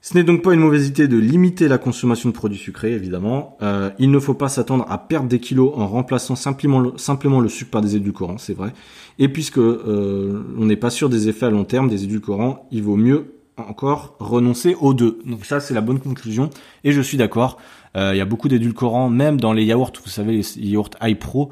ce 0.01 0.15
n'est 0.15 0.25
donc 0.25 0.43
pas 0.43 0.53
une 0.53 0.61
mauvaise 0.61 0.89
idée 0.89 1.07
de 1.07 1.17
limiter 1.17 1.69
la 1.69 1.79
consommation 1.79 2.29
de 2.29 2.35
produits 2.35 2.59
sucrés, 2.59 2.93
évidemment. 2.93 3.57
Euh, 3.63 3.91
il 4.01 4.11
ne 4.11 4.19
faut 4.19 4.35
pas 4.35 4.49
s'attendre 4.49 4.87
à 4.89 4.99
perdre 4.99 5.29
des 5.29 5.39
kilos 5.39 5.73
en 5.77 5.87
remplaçant 5.87 6.35
simplement 6.35 6.81
le, 6.81 6.93
simplement 6.97 7.41
le 7.41 7.49
sucre 7.49 7.71
par 7.71 7.81
des 7.81 7.95
édulcorants, 7.95 8.39
c'est 8.39 8.55
vrai. 8.55 8.73
Et 9.21 9.29
puisque 9.29 9.59
euh, 9.59 10.43
on 10.59 10.65
n'est 10.65 10.77
pas 10.77 10.91
sûr 10.91 11.09
des 11.09 11.29
effets 11.29 11.47
à 11.47 11.51
long 11.51 11.65
terme 11.65 11.89
des 11.89 12.03
édulcorants, 12.03 12.67
il 12.73 12.83
vaut 12.83 12.97
mieux 12.97 13.36
encore 13.57 14.17
renoncer 14.19 14.77
aux 14.81 14.95
deux. 14.95 15.19
Donc 15.25 15.45
ça, 15.45 15.61
c'est 15.61 15.75
la 15.75 15.81
bonne 15.81 16.01
conclusion. 16.01 16.51
Et 16.85 16.93
je 16.93 17.01
suis 17.01 17.17
d'accord. 17.17 17.59
Euh, 17.97 18.15
il 18.15 18.19
y 18.19 18.21
a 18.21 18.27
beaucoup 18.27 18.49
d'édulcorants, 18.49 19.09
même 19.09 19.41
dans 19.41 19.53
les 19.53 19.65
yaourts. 19.65 19.93
Vous 20.05 20.11
savez, 20.11 20.33
les 20.37 20.69
yaourts 20.69 20.91
iPro. 21.03 21.51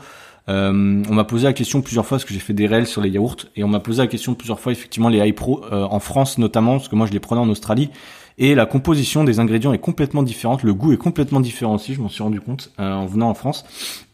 Euh, 0.49 1.03
on 1.09 1.15
m'a 1.15 1.25
posé 1.25 1.45
la 1.45 1.55
question 1.55 1.81
plusieurs 1.81 2.05
fois 2.05 2.19
parce 2.19 2.27
que 2.27 2.35
j'ai 2.35 2.41
fait 2.41 2.53
des 2.53 2.67
réels 2.67 2.87
sur 2.87 3.01
les 3.01 3.09
yaourts 3.09 3.37
et 3.57 3.65
on 3.65 3.69
m'a 3.69 3.81
posé 3.81 4.03
la 4.03 4.09
question 4.09 4.35
plusieurs 4.35 4.61
fois 4.61 4.73
effectivement 4.73 5.09
les 5.09 5.27
iPro 5.27 5.65
euh, 5.73 5.85
en 5.85 6.01
France 6.01 6.37
notamment 6.37 6.73
parce 6.73 6.89
que 6.89 6.97
moi 6.97 7.07
je 7.07 7.13
les 7.13 7.19
prenais 7.19 7.41
en 7.41 7.49
Australie 7.49 7.89
et 8.37 8.55
la 8.55 8.67
composition 8.67 9.25
des 9.25 9.39
ingrédients 9.39 9.73
est 9.73 9.79
complètement 9.79 10.23
différente, 10.23 10.63
le 10.63 10.75
goût 10.75 10.93
est 10.93 10.97
complètement 10.97 11.41
différent 11.41 11.75
aussi, 11.75 11.95
je 11.95 12.01
m'en 12.01 12.09
suis 12.09 12.23
rendu 12.23 12.41
compte 12.41 12.73
euh, 12.81 12.93
en 12.93 13.07
venant 13.07 13.31
en 13.31 13.35
France. 13.35 13.65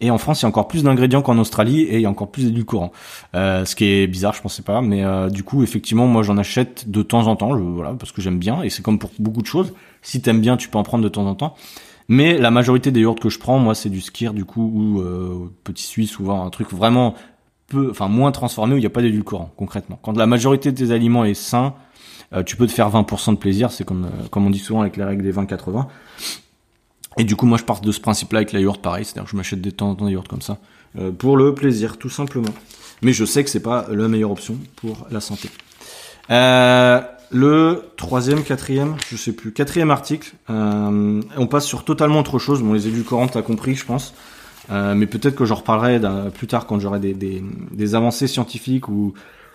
Et 0.01 0.11
en 0.11 0.19
France, 0.19 0.41
il 0.41 0.45
y 0.45 0.47
a 0.47 0.49
encore 0.49 0.69
plus 0.69 0.83
d'ingrédients 0.83 1.23
qu'en 1.23 1.39
Australie 1.39 1.83
et 1.83 1.97
il 1.97 2.03
y 2.03 2.07
a 2.07 2.11
encore 2.11 2.31
plus 2.31 2.45
d'édulcorants. 2.45 2.93
Euh, 3.35 3.65
ce 3.65 3.75
qui 3.75 3.87
est 3.87 4.07
bizarre, 4.07 4.35
je 4.35 4.43
pensais 4.43 4.63
pas, 4.63 4.83
mais 4.83 5.05
euh, 5.05 5.31
du 5.31 5.43
coup, 5.43 5.63
effectivement, 5.63 6.07
moi 6.07 6.23
j'en 6.23 6.37
achète 6.37 6.91
de 6.91 7.03
temps 7.03 7.27
en 7.27 7.37
temps, 7.37 7.57
voilà, 7.57 7.95
parce 7.95 8.13
que 8.13 8.21
j'aime 8.21 8.39
bien 8.39 8.63
et 8.63 8.71
c'est 8.71 8.83
comme 8.83 8.99
pour 8.99 9.11
beaucoup 9.19 9.43
de 9.43 9.47
choses. 9.47 9.73
Si 10.03 10.21
t'aimes 10.21 10.41
bien, 10.41 10.57
tu 10.57 10.69
peux 10.69 10.79
en 10.79 10.83
prendre 10.83 11.05
de 11.05 11.09
temps 11.09 11.27
en 11.27 11.35
temps. 11.35 11.55
Mais 12.09 12.37
la 12.39 12.51
majorité 12.51 12.91
des 12.91 13.03
yaourts 13.03 13.21
que 13.21 13.29
je 13.29 13.39
prends, 13.39 13.61
moi, 13.61 13.77
c'est 13.77 13.89
du 13.89 14.01
skir 14.01 14.35
du 14.35 14.45
coup 14.45 14.69
ou 14.75 15.01
euh, 15.01 15.49
petit 15.63 15.85
suisse 15.85 16.19
ou 16.19 16.33
un 16.33 16.51
truc 16.51 16.73
vraiment 16.73 17.15
peu, 17.69 17.89
enfin 17.89 18.09
moins 18.09 18.33
transformé 18.33 18.75
où 18.75 18.79
il 18.79 18.81
n'y 18.81 18.87
a 18.87 18.91
pas 18.91 19.01
d'édulcorant 19.01 19.53
concrètement. 19.57 19.97
Quand 20.03 20.17
la 20.17 20.27
majorité 20.27 20.73
de 20.73 20.77
tes 20.77 20.91
aliments 20.91 21.25
est 21.25 21.35
sain, 21.35 21.75
euh, 22.33 22.43
tu 22.43 22.57
peux 22.57 22.67
te 22.67 22.73
faire 22.73 22.91
20% 22.91 23.33
de 23.33 23.37
plaisir, 23.37 23.73
c'est 23.73 23.85
comme 23.85 24.05
euh, 24.05 24.29
comme 24.31 24.47
on 24.47 24.51
dit 24.51 24.59
souvent 24.59 24.81
avec 24.81 24.97
les 24.97 25.05
règles 25.05 25.23
des 25.23 25.33
20-80. 25.33 25.87
Et 27.19 27.25
du 27.25 27.37
coup, 27.37 27.47
moi, 27.47 27.59
je 27.59 27.65
pars 27.65 27.81
de 27.81 27.93
ce 27.93 28.01
principe-là 28.01 28.39
avec 28.39 28.53
la 28.53 28.61
yaourt, 28.61 28.81
pareil, 28.81 29.05
c'est-à-dire 29.05 29.25
que 29.25 29.31
je 29.31 29.37
m'achète 29.37 29.61
des 29.61 29.73
temps 29.73 29.91
en 29.91 29.95
temps 29.95 30.07
des 30.07 30.13
yaourts 30.13 30.29
comme 30.29 30.43
ça 30.43 30.59
euh, 30.99 31.11
pour 31.11 31.37
le 31.37 31.55
plaisir, 31.55 31.99
tout 31.99 32.09
simplement. 32.09 32.55
Mais 33.03 33.13
je 33.13 33.25
sais 33.25 33.43
que 33.43 33.51
c'est 33.51 33.63
pas 33.63 33.87
la 33.91 34.09
meilleure 34.09 34.31
option 34.31 34.57
pour 34.77 35.07
la 35.11 35.21
santé. 35.21 35.51
Euh, 36.31 37.01
le 37.31 37.85
troisième, 37.97 38.43
quatrième, 38.43 38.97
je 39.09 39.17
sais 39.17 39.33
plus, 39.33 39.53
quatrième 39.53 39.91
article, 39.91 40.33
euh, 40.51 41.23
on 41.37 41.47
passe 41.47 41.65
sur 41.65 41.85
totalement 41.85 42.21
autre 42.21 42.39
chose. 42.39 42.63
Bon, 42.63 42.73
les 42.73 42.89
édulcorants, 42.89 43.29
t'as 43.29 43.43
compris, 43.43 43.75
je 43.75 43.85
pense. 43.85 44.15
Euh, 44.71 44.95
mais 44.95 45.07
peut-être 45.07 45.35
que 45.35 45.45
j'en 45.45 45.57
reparlerai 45.57 46.01
plus 46.31 46.47
tard 46.47 46.67
quand 46.67 46.79
j'aurai 46.79 47.01
des, 47.01 47.15
des, 47.15 47.43
des, 47.73 47.95
avancées 47.95 48.29
scientifiques 48.29 48.89
ou 48.89 49.15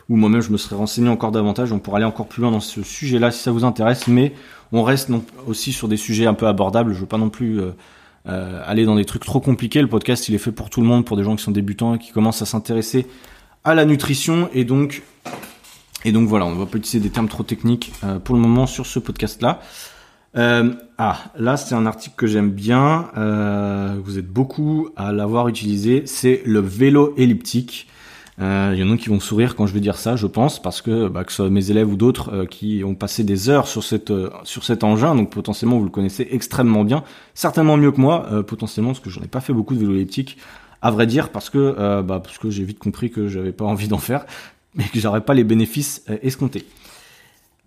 ou 0.09 0.15
moi-même 0.17 0.41
je 0.41 0.51
me 0.51 0.57
serais 0.57 0.75
renseigné 0.75 1.09
encore 1.09 1.31
davantage. 1.31 1.71
On 1.71 1.79
pourrait 1.79 1.97
aller 1.97 2.05
encore 2.05 2.27
plus 2.27 2.41
loin 2.41 2.51
dans 2.51 2.59
ce 2.59 2.83
sujet-là 2.83 3.31
si 3.31 3.41
ça 3.41 3.51
vous 3.51 3.63
intéresse, 3.63 4.07
mais 4.07 4.33
on 4.71 4.83
reste 4.83 5.09
aussi 5.47 5.71
sur 5.71 5.87
des 5.87 5.97
sujets 5.97 6.27
un 6.27 6.33
peu 6.33 6.47
abordables. 6.47 6.93
Je 6.93 6.99
veux 6.99 7.05
pas 7.05 7.17
non 7.17 7.29
plus 7.29 7.59
euh, 7.59 7.71
euh, 8.27 8.61
aller 8.65 8.85
dans 8.85 8.95
des 8.95 9.05
trucs 9.05 9.25
trop 9.25 9.39
compliqués. 9.39 9.81
Le 9.81 9.87
podcast, 9.87 10.29
il 10.29 10.35
est 10.35 10.39
fait 10.39 10.51
pour 10.51 10.69
tout 10.69 10.81
le 10.81 10.87
monde, 10.87 11.05
pour 11.05 11.17
des 11.17 11.23
gens 11.23 11.35
qui 11.35 11.43
sont 11.43 11.51
débutants 11.51 11.95
et 11.95 11.99
qui 11.99 12.11
commencent 12.11 12.41
à 12.41 12.45
s'intéresser 12.45 13.07
à 13.63 13.73
la 13.73 13.85
nutrition. 13.85 14.49
Et 14.53 14.63
donc, 14.63 15.01
et 16.03 16.11
donc 16.11 16.27
voilà, 16.27 16.45
on 16.45 16.53
va 16.55 16.65
pas 16.65 16.77
utiliser 16.77 16.99
des 16.99 17.09
termes 17.09 17.29
trop 17.29 17.43
techniques 17.43 17.93
euh, 18.03 18.19
pour 18.19 18.35
le 18.35 18.41
moment 18.41 18.67
sur 18.67 18.85
ce 18.85 18.99
podcast-là. 18.99 19.61
Ah, 20.97 21.17
là 21.37 21.55
c'est 21.55 21.75
un 21.75 21.85
article 21.85 22.15
que 22.17 22.27
j'aime 22.27 22.51
bien. 22.51 23.09
Vous 24.03 24.19
êtes 24.19 24.27
beaucoup 24.27 24.89
à 24.97 25.13
l'avoir 25.13 25.47
utilisé. 25.47 26.03
C'est 26.05 26.41
le 26.45 26.59
vélo 26.59 27.13
elliptique. 27.15 27.87
Euh, 28.41 28.71
il 28.73 28.79
y 28.79 28.83
en 28.83 28.91
a 28.91 28.97
qui 28.97 29.07
vont 29.07 29.21
sourire 29.21 29.55
quand 29.55 29.65
je 29.65 29.73
vais 29.73 29.79
dire 29.79 29.95
ça, 29.95 30.17
je 30.17 30.27
pense, 30.27 30.61
parce 30.61 30.81
que, 30.81 31.07
bah, 31.07 31.23
que 31.23 31.31
ce 31.31 31.37
soit 31.37 31.49
mes 31.49 31.71
élèves 31.71 31.89
ou 31.89 31.95
d'autres 31.95 32.33
euh, 32.33 32.45
qui 32.45 32.83
ont 32.83 32.93
passé 32.93 33.23
des 33.23 33.49
heures 33.49 33.67
sur 33.67 33.83
cette 33.83 34.11
euh, 34.11 34.29
sur 34.43 34.65
cet 34.65 34.83
engin, 34.83 35.15
donc 35.15 35.29
potentiellement 35.29 35.77
vous 35.77 35.85
le 35.85 35.89
connaissez 35.89 36.27
extrêmement 36.31 36.83
bien, 36.83 37.03
certainement 37.33 37.77
mieux 37.77 37.93
que 37.93 38.01
moi, 38.01 38.43
potentiellement 38.43 38.91
parce 38.91 38.99
que 38.99 39.09
j'en 39.09 39.21
ai 39.21 39.27
pas 39.27 39.39
fait 39.39 39.53
beaucoup 39.53 39.73
de 39.73 39.79
vélo 39.79 39.93
elliptique, 39.93 40.37
à 40.81 40.91
vrai 40.91 41.07
dire, 41.07 41.29
parce 41.29 41.49
que 41.49 42.01
bah, 42.01 42.19
parce 42.21 42.37
que 42.37 42.49
j'ai 42.49 42.63
vite 42.63 42.79
compris 42.79 43.09
que 43.09 43.27
j'avais 43.27 43.53
pas 43.53 43.65
envie 43.73 43.87
d'en 43.87 43.99
faire, 43.99 44.25
mais 44.75 44.83
que 44.83 44.99
j'aurais 44.99 45.21
pas 45.21 45.33
les 45.33 45.45
bénéfices 45.45 46.03
escomptés. 46.21 46.65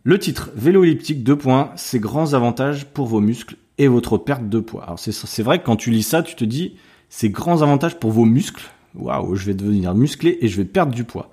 Le 0.05 0.19
titre 0.19 0.51
Vélo 0.55 0.85
elliptique 0.85 1.25
2 1.25 1.37
points, 1.37 1.71
ses 1.77 1.99
grands 1.99 2.35
avantages 2.35 2.87
pour 2.87 3.07
vos 3.07 3.21
muscles 3.21 3.57
et 3.79 3.89
votre 3.89 4.19
perte 4.19 4.49
de 4.49 4.61
poids. 4.61 4.85
Alors 4.85 4.99
c'est 4.99 5.43
vrai 5.43 5.59
que 5.59 5.65
quand 5.65 5.77
tu 5.77 5.91
lis 5.91 6.03
ça, 6.03 6.23
tu 6.23 6.35
te 6.35 6.45
dis 6.45 6.77
ces 7.09 7.31
grands 7.31 7.63
avantages 7.63 7.99
pour 7.99 8.11
vos 8.11 8.25
muscles 8.25 8.71
waouh, 8.95 9.35
je 9.35 9.47
vais 9.47 9.55
devenir 9.55 9.95
musclé 9.95 10.39
et 10.41 10.49
je 10.49 10.57
vais 10.57 10.65
perdre 10.65 10.93
du 10.93 11.05
poids. 11.05 11.31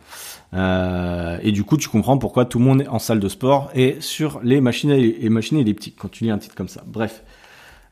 Euh, 0.53 1.37
et 1.41 1.51
du 1.51 1.63
coup, 1.63 1.77
tu 1.77 1.89
comprends 1.89 2.17
pourquoi 2.17 2.45
tout 2.45 2.59
le 2.59 2.65
monde 2.65 2.81
est 2.81 2.87
en 2.87 2.99
salle 2.99 3.19
de 3.19 3.27
sport 3.27 3.71
et 3.75 3.97
sur 3.99 4.39
les 4.43 4.61
machines 4.61 4.93
machines 5.29 5.57
elliptiques 5.57 5.95
quand 5.97 6.09
tu 6.09 6.23
lis 6.23 6.31
un 6.31 6.37
titre 6.37 6.55
comme 6.55 6.69
ça. 6.69 6.83
Bref, 6.87 7.23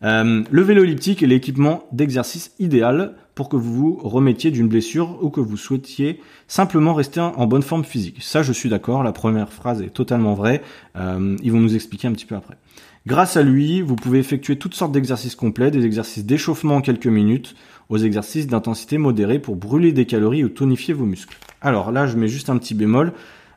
euh, 0.04 0.44
le 0.50 0.62
vélo 0.62 0.84
elliptique 0.84 1.24
est 1.24 1.28
l'équipement 1.28 1.86
d'exercice 1.92 2.52
idéal 2.60 3.16
pour 3.36 3.50
que 3.50 3.56
vous 3.56 3.74
vous 3.74 4.00
remettiez 4.04 4.52
d'une 4.52 4.68
blessure 4.68 5.18
ou 5.22 5.30
que 5.30 5.40
vous 5.40 5.58
souhaitiez 5.58 6.20
simplement 6.48 6.94
rester 6.94 7.20
en 7.20 7.48
bonne 7.48 7.64
forme 7.64 7.84
physique. 7.84 8.22
Ça, 8.22 8.44
je 8.44 8.54
suis 8.54 8.70
d'accord. 8.70 9.04
La 9.04 9.12
première 9.12 9.52
phrase 9.52 9.82
est 9.82 9.94
totalement 9.94 10.34
vraie. 10.34 10.62
Euh, 10.96 11.36
ils 11.42 11.52
vont 11.52 11.60
nous 11.60 11.74
expliquer 11.76 12.08
un 12.08 12.12
petit 12.12 12.26
peu 12.26 12.36
après. 12.36 12.56
Grâce 13.06 13.36
à 13.36 13.44
lui, 13.44 13.82
vous 13.82 13.98
pouvez 13.98 14.20
effectuer 14.20 14.58
toutes 14.58 14.76
sortes 14.76 14.94
d'exercices 14.94 15.36
complets, 15.36 15.72
des 15.72 15.86
exercices 15.86 16.24
d'échauffement 16.24 16.78
en 16.78 16.82
quelques 16.82 17.08
minutes, 17.08 17.54
aux 17.90 17.98
exercices 17.98 18.48
d'intensité 18.48 18.98
modérée 18.98 19.40
pour 19.40 19.58
brûler 19.58 19.92
des 19.92 20.06
calories 20.06 20.46
ou 20.46 20.50
tonifier 20.50 20.94
vos 20.94 21.04
muscles. 21.04 21.38
Alors 21.60 21.92
là, 21.92 22.08
je 22.08 22.16
mets 22.16 22.30
juste 22.30 22.50
un 22.50 22.58
petit 22.58 22.76
bémol. 22.76 23.12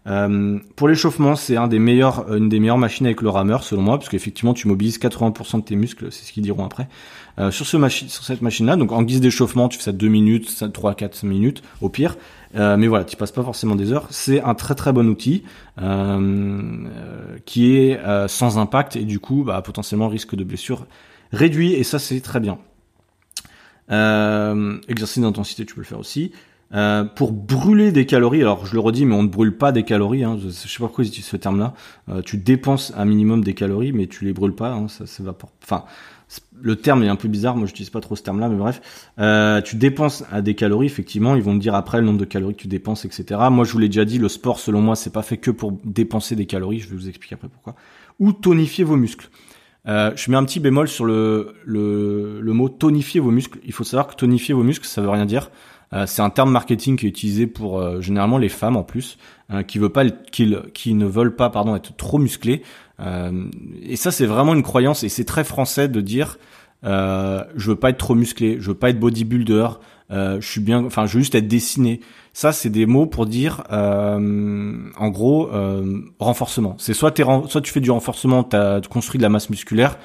Euh, 0.06 0.58
pour 0.76 0.88
l'échauffement, 0.88 1.34
c'est 1.36 1.56
un 1.56 1.68
des 1.68 1.78
meilleurs, 1.78 2.32
une 2.32 2.48
des 2.48 2.60
meilleures 2.60 2.78
machines 2.78 3.06
avec 3.06 3.22
le 3.22 3.28
rameur 3.28 3.64
selon 3.64 3.82
moi, 3.82 3.98
parce 3.98 4.08
qu'effectivement 4.08 4.54
tu 4.54 4.68
mobilises 4.68 4.98
80% 4.98 5.58
de 5.58 5.64
tes 5.64 5.76
muscles, 5.76 6.12
c'est 6.12 6.24
ce 6.24 6.32
qu'ils 6.32 6.42
diront 6.42 6.64
après. 6.64 6.88
Euh, 7.38 7.50
sur 7.50 7.66
ce 7.66 7.76
machine, 7.76 8.08
sur 8.08 8.24
cette 8.24 8.40
machine-là, 8.40 8.76
donc 8.76 8.92
en 8.92 9.02
guise 9.02 9.20
d'échauffement, 9.20 9.68
tu 9.68 9.78
fais 9.78 9.84
ça 9.84 9.92
2 9.92 10.08
minutes, 10.08 10.72
3, 10.72 10.94
4 10.94 11.24
minutes 11.24 11.62
au 11.80 11.88
pire. 11.88 12.16
Euh, 12.54 12.76
mais 12.76 12.86
voilà, 12.86 13.04
tu 13.04 13.16
passes 13.16 13.32
pas 13.32 13.42
forcément 13.42 13.74
des 13.74 13.92
heures. 13.92 14.06
C'est 14.10 14.40
un 14.40 14.54
très 14.54 14.74
très 14.74 14.92
bon 14.92 15.08
outil 15.08 15.42
qui 17.44 17.76
est 17.76 18.00
sans 18.28 18.58
impact 18.58 18.96
et 18.96 19.04
du 19.04 19.18
coup, 19.18 19.44
bah, 19.44 19.60
potentiellement 19.62 20.08
risque 20.08 20.34
de 20.34 20.44
blessure 20.44 20.86
réduit 21.32 21.72
et 21.74 21.82
ça 21.82 21.98
c'est 21.98 22.20
très 22.20 22.40
bien. 22.40 22.58
Euh, 23.90 24.78
exercice 24.88 25.22
d'intensité, 25.22 25.64
tu 25.64 25.74
peux 25.74 25.80
le 25.80 25.86
faire 25.86 25.98
aussi. 25.98 26.32
Euh, 26.74 27.04
pour 27.04 27.32
brûler 27.32 27.92
des 27.92 28.06
calories, 28.06 28.40
alors 28.40 28.66
je 28.66 28.74
le 28.74 28.80
redis, 28.80 29.06
mais 29.06 29.14
on 29.14 29.22
ne 29.22 29.28
brûle 29.28 29.56
pas 29.56 29.72
des 29.72 29.84
calories. 29.84 30.24
Hein, 30.24 30.38
je, 30.42 30.48
sais 30.48 30.68
pas 30.78 30.86
pourquoi 30.86 31.04
ils 31.04 31.08
utilisent 31.08 31.26
ce 31.26 31.36
terme-là. 31.36 31.74
Euh, 32.08 32.22
tu 32.22 32.38
dépenses 32.38 32.92
un 32.96 33.04
minimum 33.04 33.44
des 33.44 33.54
calories, 33.54 33.92
mais 33.92 34.06
tu 34.06 34.24
les 34.24 34.32
brûles 34.32 34.54
pas. 34.54 34.72
Hein, 34.72 34.88
ça 34.88 35.06
s'évapore. 35.06 35.52
Enfin, 35.62 35.84
le 36.60 36.74
terme 36.74 37.04
est 37.04 37.08
un 37.08 37.16
peu 37.16 37.28
bizarre. 37.28 37.56
Moi, 37.56 37.66
j'utilise 37.66 37.90
pas 37.90 38.00
trop 38.00 38.16
ce 38.16 38.22
terme-là, 38.22 38.48
mais 38.48 38.56
bref, 38.56 38.80
euh, 39.20 39.60
tu 39.60 39.76
dépenses 39.76 40.24
à 40.32 40.42
des 40.42 40.54
calories. 40.54 40.86
Effectivement, 40.86 41.36
ils 41.36 41.42
vont 41.42 41.54
te 41.54 41.60
dire 41.60 41.74
après 41.74 42.00
le 42.00 42.06
nombre 42.06 42.18
de 42.18 42.24
calories 42.24 42.54
que 42.54 42.62
tu 42.62 42.68
dépenses, 42.68 43.04
etc. 43.04 43.40
Moi, 43.50 43.64
je 43.64 43.72
vous 43.72 43.78
l'ai 43.78 43.88
déjà 43.88 44.04
dit, 44.04 44.18
le 44.18 44.28
sport, 44.28 44.58
selon 44.58 44.80
moi, 44.80 44.96
c'est 44.96 45.12
pas 45.12 45.22
fait 45.22 45.36
que 45.36 45.52
pour 45.52 45.72
dépenser 45.84 46.34
des 46.34 46.46
calories. 46.46 46.80
Je 46.80 46.88
vais 46.88 46.96
vous 46.96 47.08
expliquer 47.08 47.36
après 47.36 47.48
pourquoi. 47.48 47.76
Ou 48.18 48.32
tonifier 48.32 48.82
vos 48.82 48.96
muscles. 48.96 49.30
Euh, 49.86 50.10
je 50.16 50.30
mets 50.32 50.36
un 50.36 50.44
petit 50.44 50.58
bémol 50.58 50.88
sur 50.88 51.04
le, 51.04 51.54
le, 51.64 52.40
le, 52.40 52.52
mot 52.52 52.68
tonifier 52.68 53.20
vos 53.20 53.30
muscles. 53.30 53.60
Il 53.64 53.72
faut 53.72 53.84
savoir 53.84 54.08
que 54.08 54.16
tonifier 54.16 54.52
vos 54.52 54.64
muscles, 54.64 54.86
ça 54.86 55.00
veut 55.00 55.10
rien 55.10 55.26
dire. 55.26 55.50
Euh, 55.92 56.04
c'est 56.06 56.22
un 56.22 56.30
terme 56.30 56.50
marketing 56.50 56.96
qui 56.96 57.06
est 57.06 57.08
utilisé 57.08 57.46
pour 57.46 57.78
euh, 57.78 58.00
généralement 58.00 58.38
les 58.38 58.48
femmes 58.48 58.76
en 58.76 58.82
plus, 58.82 59.18
euh, 59.50 59.62
qui 59.62 59.78
ne 59.78 61.06
veulent 61.06 61.36
pas, 61.36 61.50
pardon, 61.50 61.76
être 61.76 61.96
trop 61.96 62.18
musclées. 62.18 62.62
et 63.82 63.96
ça, 63.96 64.10
c'est 64.10 64.26
vraiment 64.26 64.54
une 64.54 64.62
croyance 64.62 65.04
et 65.04 65.08
c'est 65.08 65.24
très 65.24 65.44
français 65.44 65.88
de 65.88 66.00
dire, 66.00 66.38
je 66.82 67.70
veux 67.70 67.76
pas 67.76 67.90
être 67.90 67.98
trop 67.98 68.14
musclé, 68.14 68.56
je 68.60 68.68
veux 68.68 68.74
pas 68.74 68.90
être 68.90 68.98
bodybuilder, 68.98 69.68
je 70.10 70.38
suis 70.40 70.60
bien, 70.60 70.84
enfin, 70.84 71.06
je 71.06 71.14
veux 71.14 71.20
juste 71.20 71.34
être 71.34 71.48
dessiné. 71.48 72.00
Ça, 72.36 72.52
c'est 72.52 72.68
des 72.68 72.84
mots 72.84 73.06
pour 73.06 73.24
dire, 73.24 73.62
euh, 73.72 74.90
en 74.98 75.08
gros, 75.08 75.48
euh, 75.54 76.02
renforcement. 76.18 76.76
C'est 76.78 76.92
soit, 76.92 77.10
tu 77.10 77.24
fais 77.72 77.80
du 77.80 77.90
renforcement, 77.90 78.44
tu 78.44 78.56
as 78.56 78.82
construit 78.90 79.16
de 79.16 79.22
la 79.22 79.30
masse 79.30 79.48
musculaire, 79.48 79.96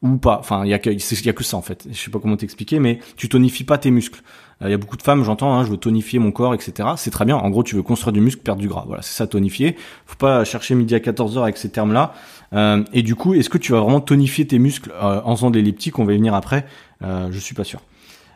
ou 0.00 0.16
pas. 0.16 0.38
Enfin, 0.38 0.64
il 0.64 0.70
y 0.70 0.72
a 0.72 0.78
que, 0.78 0.88
y 0.88 1.28
a 1.28 1.32
que 1.34 1.44
ça 1.44 1.58
en 1.58 1.60
fait. 1.60 1.86
Je 1.90 1.94
sais 1.94 2.10
pas 2.10 2.18
comment 2.18 2.38
t'expliquer, 2.38 2.78
mais 2.78 3.00
tu 3.18 3.28
tonifies 3.28 3.64
pas 3.64 3.76
tes 3.76 3.90
muscles. 3.90 4.22
Il 4.62 4.70
y 4.70 4.72
a 4.72 4.78
beaucoup 4.78 4.96
de 4.96 5.02
femmes, 5.02 5.22
j'entends, 5.22 5.52
hein, 5.52 5.64
je 5.64 5.70
veux 5.70 5.76
tonifier 5.76 6.18
mon 6.18 6.32
corps, 6.32 6.54
etc. 6.54 6.88
C'est 6.96 7.10
très 7.10 7.26
bien. 7.26 7.36
En 7.36 7.50
gros, 7.50 7.62
tu 7.62 7.76
veux 7.76 7.82
construire 7.82 8.14
du 8.14 8.22
muscle, 8.22 8.40
perdre 8.40 8.60
du 8.60 8.68
gras. 8.68 8.84
Voilà, 8.86 9.02
c'est 9.02 9.14
ça 9.14 9.26
tonifier. 9.26 9.76
Faut 10.06 10.16
pas 10.16 10.44
chercher 10.44 10.74
midi 10.74 10.94
à 10.94 11.00
14 11.00 11.36
heures 11.36 11.42
avec 11.42 11.58
ces 11.58 11.68
termes-là. 11.68 12.14
Euh, 12.54 12.82
et 12.94 13.02
du 13.02 13.16
coup, 13.16 13.34
est-ce 13.34 13.50
que 13.50 13.58
tu 13.58 13.72
vas 13.72 13.80
vraiment 13.80 14.00
tonifier 14.00 14.46
tes 14.46 14.58
muscles 14.58 14.92
en 15.00 15.36
faisant 15.36 15.50
de 15.50 15.56
l'elliptique? 15.56 15.98
On 15.98 16.06
va 16.06 16.14
y 16.14 16.16
venir 16.16 16.32
après. 16.32 16.64
je 17.02 17.38
suis 17.38 17.54
pas 17.54 17.64
sûr. 17.64 17.80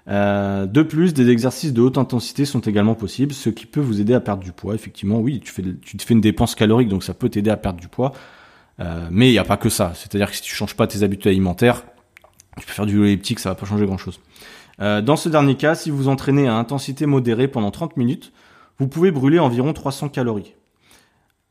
Euh, 0.08 0.66
de 0.66 0.82
plus, 0.82 1.14
des 1.14 1.30
exercices 1.30 1.72
de 1.72 1.80
haute 1.80 1.98
intensité 1.98 2.44
sont 2.44 2.60
également 2.60 2.94
possibles, 2.94 3.32
ce 3.32 3.50
qui 3.50 3.66
peut 3.66 3.80
vous 3.80 4.00
aider 4.00 4.14
à 4.14 4.20
perdre 4.20 4.42
du 4.42 4.52
poids. 4.52 4.74
Effectivement, 4.74 5.20
oui, 5.20 5.40
tu 5.40 5.52
fais, 5.52 5.62
te 5.62 6.02
fais 6.02 6.14
une 6.14 6.20
dépense 6.20 6.54
calorique, 6.54 6.88
donc 6.88 7.04
ça 7.04 7.14
peut 7.14 7.28
t'aider 7.28 7.50
à 7.50 7.56
perdre 7.56 7.80
du 7.80 7.88
poids. 7.88 8.12
Euh, 8.80 9.08
mais 9.10 9.28
il 9.28 9.32
n'y 9.32 9.38
a 9.38 9.44
pas 9.44 9.56
que 9.56 9.68
ça. 9.68 9.92
C'est-à-dire 9.94 10.30
que 10.30 10.36
si 10.36 10.42
tu 10.42 10.54
changes 10.54 10.74
pas 10.74 10.86
tes 10.86 11.02
habitudes 11.02 11.28
alimentaires, 11.28 11.84
tu 12.58 12.66
peux 12.66 12.72
faire 12.72 12.86
du 12.86 13.04
elliptique, 13.04 13.38
ça 13.38 13.50
va 13.50 13.54
pas 13.54 13.66
changer 13.66 13.86
grand-chose. 13.86 14.20
Dans 14.80 15.16
ce 15.16 15.28
dernier 15.28 15.56
cas, 15.56 15.74
si 15.74 15.90
vous 15.90 16.08
entraînez 16.08 16.48
à 16.48 16.54
intensité 16.54 17.06
modérée 17.06 17.48
pendant 17.48 17.70
30 17.70 17.96
minutes, 17.96 18.32
vous 18.78 18.88
pouvez 18.88 19.10
brûler 19.10 19.38
environ 19.38 19.72
300 19.72 20.08
calories. 20.08 20.54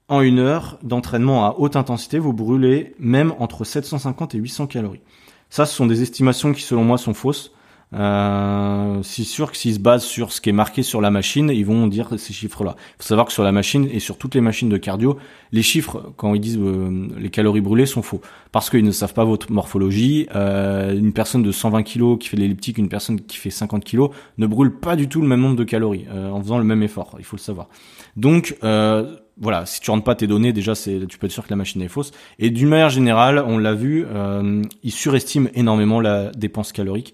En 0.08 0.22
une 0.22 0.39
heure 0.39 0.80
d'entraînement 0.82 1.46
à 1.46 1.56
haute 1.60 1.76
intensité, 1.76 2.18
vous 2.18 2.34
brûlez 2.34 2.96
même 2.98 3.34
entre 3.38 3.63
750 3.63 4.34
et 4.34 4.39
800 4.39 4.65
calories. 4.65 5.04
Ça, 5.52 5.68
ce 5.68 5.76
sont 5.76 5.86
des 5.86 6.02
estimations 6.02 6.52
qui, 6.52 6.63
selon 6.63 6.84
moi, 6.84 6.98
sont 6.98 7.13
fausses. 7.13 7.54
Euh, 7.93 8.99
c'est 9.02 9.23
sûr 9.23 9.52
que 9.52 9.58
s'ils 9.58 9.75
se 9.75 9.80
basent 9.80 10.04
sur 10.04 10.32
ce 10.32 10.41
qui 10.41 10.49
est 10.49 10.54
marqué 10.54 10.84
sur 10.84 11.02
la 11.02 11.10
machine, 11.10 11.49
ils 11.49 11.65
vont 11.65 11.88
dire 11.88 12.10
ces 12.17 12.34
chiffres-là. 12.34 12.75
Il 12.78 13.04
faut 13.04 13.08
savoir 13.08 13.28
que 13.28 13.34
sur 13.34 13.43
la 13.43 13.52
machine 13.52 13.88
et 13.91 13.99
sur 13.99 14.17
toutes 14.17 14.36
les 14.36 14.41
machines 14.41 14.69
de 14.69 14.78
cardio, 14.78 15.17
les 15.52 15.63
chiffres, 15.63 16.13
quand 16.15 16.34
ils 16.36 16.39
disent 16.39 16.60
euh, 16.60 17.08
les 17.17 17.30
calories 17.30 17.62
brûlées, 17.62 17.86
sont 17.88 18.02
faux. 18.02 18.21
Parce 18.52 18.69
qu'ils 18.69 18.84
ne 18.84 18.91
savent 18.91 19.13
pas 19.13 19.25
votre 19.25 19.52
morphologie. 19.52 20.28
Euh, 20.36 20.95
une 20.95 21.13
personne 21.13 21.43
de 21.43 21.52
120 21.52 21.84
kg 21.84 22.17
qui 22.17 22.30
fait 22.30 22.38
l'elliptique, 22.38 22.78
une 22.78 22.89
personne 22.89 23.21
qui 23.21 23.38
fait 23.38 23.49
50 23.49 23.84
kg, 23.84 24.10
ne 24.38 24.47
brûle 24.47 24.75
pas 24.80 24.95
du 24.95 25.10
tout 25.10 25.21
le 25.21 25.28
même 25.28 25.41
nombre 25.41 25.56
de 25.56 25.63
calories 25.63 26.06
euh, 26.12 26.30
en 26.30 26.41
faisant 26.41 26.58
le 26.58 26.63
même 26.63 26.84
effort. 26.84 27.15
Il 27.17 27.25
faut 27.25 27.38
le 27.38 27.41
savoir. 27.41 27.69
Donc, 28.15 28.56
euh, 28.63 29.15
voilà, 29.39 29.65
si 29.65 29.80
tu 29.80 29.89
rentres 29.89 30.04
pas 30.04 30.15
tes 30.15 30.28
données, 30.28 30.52
déjà, 30.52 30.75
c'est, 30.75 31.08
tu 31.08 31.17
peux 31.17 31.28
être 31.28 31.32
sûr 31.32 31.45
que 31.45 31.49
la 31.49 31.56
machine 31.56 31.82
est 31.82 31.88
fausse. 31.88 32.12
Et 32.39 32.49
d'une 32.49 32.67
manière 32.67 32.89
générale, 32.89 33.43
on 33.45 33.58
l'a 33.58 33.73
vu, 33.73 34.06
euh, 34.08 34.62
ils 34.84 34.91
surestiment 34.91 35.49
énormément 35.54 36.02
la 36.02 36.32
dépense 36.32 36.71
calorique. 36.71 37.13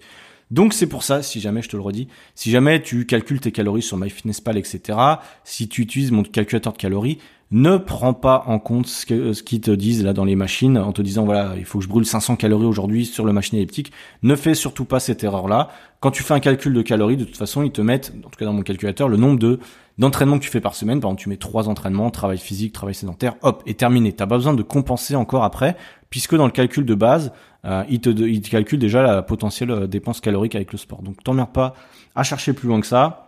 Donc 0.50 0.74
c'est 0.74 0.86
pour 0.86 1.02
ça, 1.02 1.22
si 1.22 1.40
jamais 1.40 1.62
je 1.62 1.68
te 1.68 1.76
le 1.76 1.82
redis, 1.82 2.08
si 2.34 2.50
jamais 2.50 2.80
tu 2.80 3.04
calcules 3.04 3.40
tes 3.40 3.50
calories 3.50 3.82
sur 3.82 3.96
MyFitnessPal, 3.96 4.56
etc., 4.56 4.98
si 5.42 5.68
tu 5.68 5.82
utilises 5.82 6.12
mon 6.12 6.22
calculateur 6.22 6.72
de 6.72 6.78
calories, 6.78 7.18
ne 7.50 7.76
prends 7.76 8.14
pas 8.14 8.42
en 8.46 8.58
compte 8.58 8.86
ce, 8.86 9.06
que, 9.06 9.32
ce 9.32 9.42
qu'ils 9.42 9.60
te 9.60 9.70
disent 9.70 10.04
là 10.04 10.12
dans 10.12 10.24
les 10.24 10.34
machines 10.34 10.76
en 10.78 10.92
te 10.92 11.00
disant 11.00 11.24
voilà 11.24 11.54
il 11.56 11.64
faut 11.64 11.78
que 11.78 11.84
je 11.84 11.88
brûle 11.88 12.04
500 12.04 12.34
calories 12.34 12.66
aujourd'hui 12.66 13.06
sur 13.06 13.24
le 13.24 13.32
machine 13.32 13.58
elliptique. 13.58 13.92
Ne 14.22 14.34
fais 14.34 14.54
surtout 14.54 14.84
pas 14.84 14.98
cette 14.98 15.22
erreur 15.22 15.46
là. 15.46 15.68
Quand 16.00 16.10
tu 16.10 16.24
fais 16.24 16.34
un 16.34 16.40
calcul 16.40 16.74
de 16.74 16.82
calories, 16.82 17.16
de 17.16 17.24
toute 17.24 17.36
façon 17.36 17.62
ils 17.62 17.70
te 17.70 17.80
mettent, 17.80 18.12
en 18.24 18.30
tout 18.30 18.38
cas 18.38 18.46
dans 18.46 18.52
mon 18.52 18.62
calculateur, 18.62 19.08
le 19.08 19.16
nombre 19.16 19.38
de 19.38 19.60
d'entraînements 19.98 20.38
que 20.38 20.44
tu 20.44 20.50
fais 20.50 20.60
par 20.60 20.74
semaine. 20.74 21.00
Par 21.00 21.08
exemple 21.10 21.22
tu 21.22 21.28
mets 21.28 21.36
trois 21.36 21.68
entraînements, 21.68 22.10
travail 22.10 22.38
physique, 22.38 22.72
travail 22.72 22.94
sédentaire, 22.94 23.36
hop 23.42 23.62
et 23.64 23.74
terminé. 23.74 24.12
T'as 24.12 24.26
pas 24.26 24.36
besoin 24.36 24.54
de 24.54 24.62
compenser 24.62 25.14
encore 25.14 25.44
après 25.44 25.76
puisque 26.10 26.34
dans 26.34 26.46
le 26.46 26.52
calcul 26.52 26.84
de 26.84 26.94
base 26.94 27.32
euh, 27.66 27.84
il, 27.88 28.00
te, 28.00 28.10
il 28.10 28.40
te 28.40 28.50
calcule 28.50 28.78
déjà 28.78 29.02
la 29.02 29.22
potentielle 29.22 29.70
euh, 29.70 29.86
dépense 29.86 30.20
calorique 30.20 30.54
avec 30.54 30.72
le 30.72 30.78
sport. 30.78 31.02
Donc 31.02 31.22
t'emmerdes 31.22 31.52
pas 31.52 31.74
à 32.14 32.22
chercher 32.22 32.52
plus 32.52 32.68
loin 32.68 32.80
que 32.80 32.86
ça. 32.86 33.22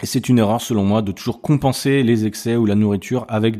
Et 0.00 0.06
c'est 0.06 0.28
une 0.28 0.38
erreur 0.38 0.60
selon 0.60 0.84
moi 0.84 1.02
de 1.02 1.10
toujours 1.10 1.40
compenser 1.40 2.04
les 2.04 2.24
excès 2.24 2.54
ou 2.54 2.66
la 2.66 2.76
nourriture 2.76 3.26
avec 3.28 3.56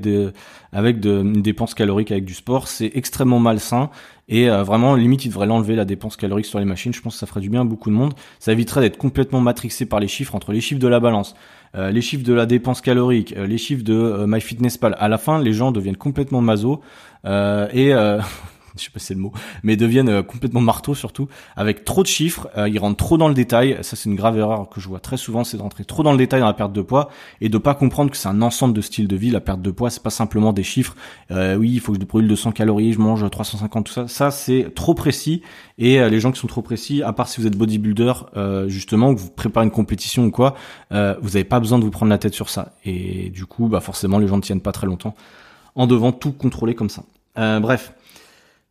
avec 0.72 1.04
une 1.04 1.42
dépense 1.42 1.74
calorique 1.74 2.12
avec 2.12 2.24
du 2.24 2.34
sport. 2.34 2.68
C'est 2.68 2.92
extrêmement 2.94 3.40
malsain 3.40 3.90
et 4.28 4.48
euh, 4.48 4.62
vraiment 4.62 4.94
limite 4.94 5.24
il 5.24 5.30
devrait 5.30 5.46
l'enlever 5.46 5.74
la 5.74 5.84
dépense 5.84 6.16
calorique 6.16 6.46
sur 6.46 6.60
les 6.60 6.64
machines. 6.64 6.94
Je 6.94 7.00
pense 7.00 7.14
que 7.14 7.18
ça 7.18 7.26
ferait 7.26 7.40
du 7.40 7.50
bien 7.50 7.62
à 7.62 7.64
beaucoup 7.64 7.90
de 7.90 7.94
monde. 7.96 8.14
Ça 8.38 8.52
éviterait 8.52 8.82
d'être 8.82 8.98
complètement 8.98 9.40
matrixé 9.40 9.84
par 9.84 9.98
les 9.98 10.06
chiffres 10.06 10.36
entre 10.36 10.52
les 10.52 10.60
chiffres 10.60 10.80
de 10.80 10.86
la 10.86 11.00
balance, 11.00 11.34
euh, 11.74 11.90
les 11.90 12.02
chiffres 12.02 12.24
de 12.24 12.34
la 12.34 12.46
dépense 12.46 12.82
calorique, 12.82 13.34
les 13.36 13.58
chiffres 13.58 13.84
de 13.84 14.24
MyFitnessPal. 14.24 14.94
À 15.00 15.08
la 15.08 15.18
fin, 15.18 15.42
les 15.42 15.52
gens 15.52 15.72
deviennent 15.72 15.96
complètement 15.96 16.40
maso 16.40 16.82
et 17.24 17.92
je 18.78 18.84
sais 18.84 18.90
pas 18.90 19.00
si 19.00 19.06
c'est 19.06 19.14
le 19.14 19.20
mot, 19.20 19.32
mais 19.62 19.76
deviennent 19.76 20.08
euh, 20.08 20.22
complètement 20.22 20.60
marteaux 20.60 20.94
surtout, 20.94 21.28
avec 21.56 21.84
trop 21.84 22.02
de 22.02 22.08
chiffres, 22.08 22.48
euh, 22.56 22.68
ils 22.68 22.78
rentrent 22.78 22.96
trop 22.96 23.18
dans 23.18 23.28
le 23.28 23.34
détail, 23.34 23.78
ça 23.82 23.96
c'est 23.96 24.08
une 24.08 24.16
grave 24.16 24.38
erreur 24.38 24.68
que 24.68 24.80
je 24.80 24.88
vois 24.88 25.00
très 25.00 25.16
souvent, 25.16 25.44
c'est 25.44 25.56
d'entrer 25.56 25.84
trop 25.84 26.02
dans 26.02 26.12
le 26.12 26.18
détail 26.18 26.40
dans 26.40 26.46
la 26.46 26.54
perte 26.54 26.72
de 26.72 26.82
poids 26.82 27.10
et 27.40 27.48
de 27.48 27.58
pas 27.58 27.74
comprendre 27.74 28.10
que 28.10 28.16
c'est 28.16 28.28
un 28.28 28.42
ensemble 28.42 28.74
de 28.74 28.80
styles 28.80 29.08
de 29.08 29.16
vie, 29.16 29.30
la 29.30 29.40
perte 29.40 29.62
de 29.62 29.70
poids, 29.70 29.90
c'est 29.90 30.02
pas 30.02 30.10
simplement 30.10 30.52
des 30.52 30.62
chiffres, 30.62 30.96
euh, 31.30 31.56
oui, 31.56 31.70
il 31.72 31.80
faut 31.80 31.92
que 31.92 32.00
je 32.00 32.04
brûle 32.04 32.28
200 32.28 32.52
calories, 32.52 32.92
je 32.92 32.98
mange 32.98 33.28
350, 33.28 33.86
tout 33.86 33.92
ça, 33.92 34.08
ça 34.08 34.30
c'est 34.30 34.72
trop 34.74 34.94
précis. 34.94 35.42
Et 35.80 36.00
les 36.10 36.18
gens 36.18 36.32
qui 36.32 36.40
sont 36.40 36.48
trop 36.48 36.60
précis, 36.62 37.04
à 37.04 37.12
part 37.12 37.28
si 37.28 37.40
vous 37.40 37.46
êtes 37.46 37.56
bodybuilder, 37.56 38.12
justement, 38.66 39.14
que 39.14 39.20
vous 39.20 39.30
préparez 39.30 39.64
une 39.64 39.70
compétition 39.70 40.24
ou 40.24 40.32
quoi, 40.32 40.56
vous 40.90 41.36
avez 41.36 41.44
pas 41.44 41.60
besoin 41.60 41.78
de 41.78 41.84
vous 41.84 41.90
prendre 41.92 42.10
la 42.10 42.18
tête 42.18 42.34
sur 42.34 42.50
ça. 42.50 42.72
Et 42.84 43.30
du 43.30 43.46
coup, 43.46 43.68
bah 43.68 43.80
forcément 43.80 44.18
les 44.18 44.26
gens 44.26 44.36
ne 44.36 44.42
tiennent 44.42 44.60
pas 44.60 44.72
très 44.72 44.88
longtemps 44.88 45.14
en 45.76 45.86
devant 45.86 46.10
tout 46.10 46.32
contrôler 46.32 46.74
comme 46.74 46.90
ça. 46.90 47.04
bref, 47.36 47.92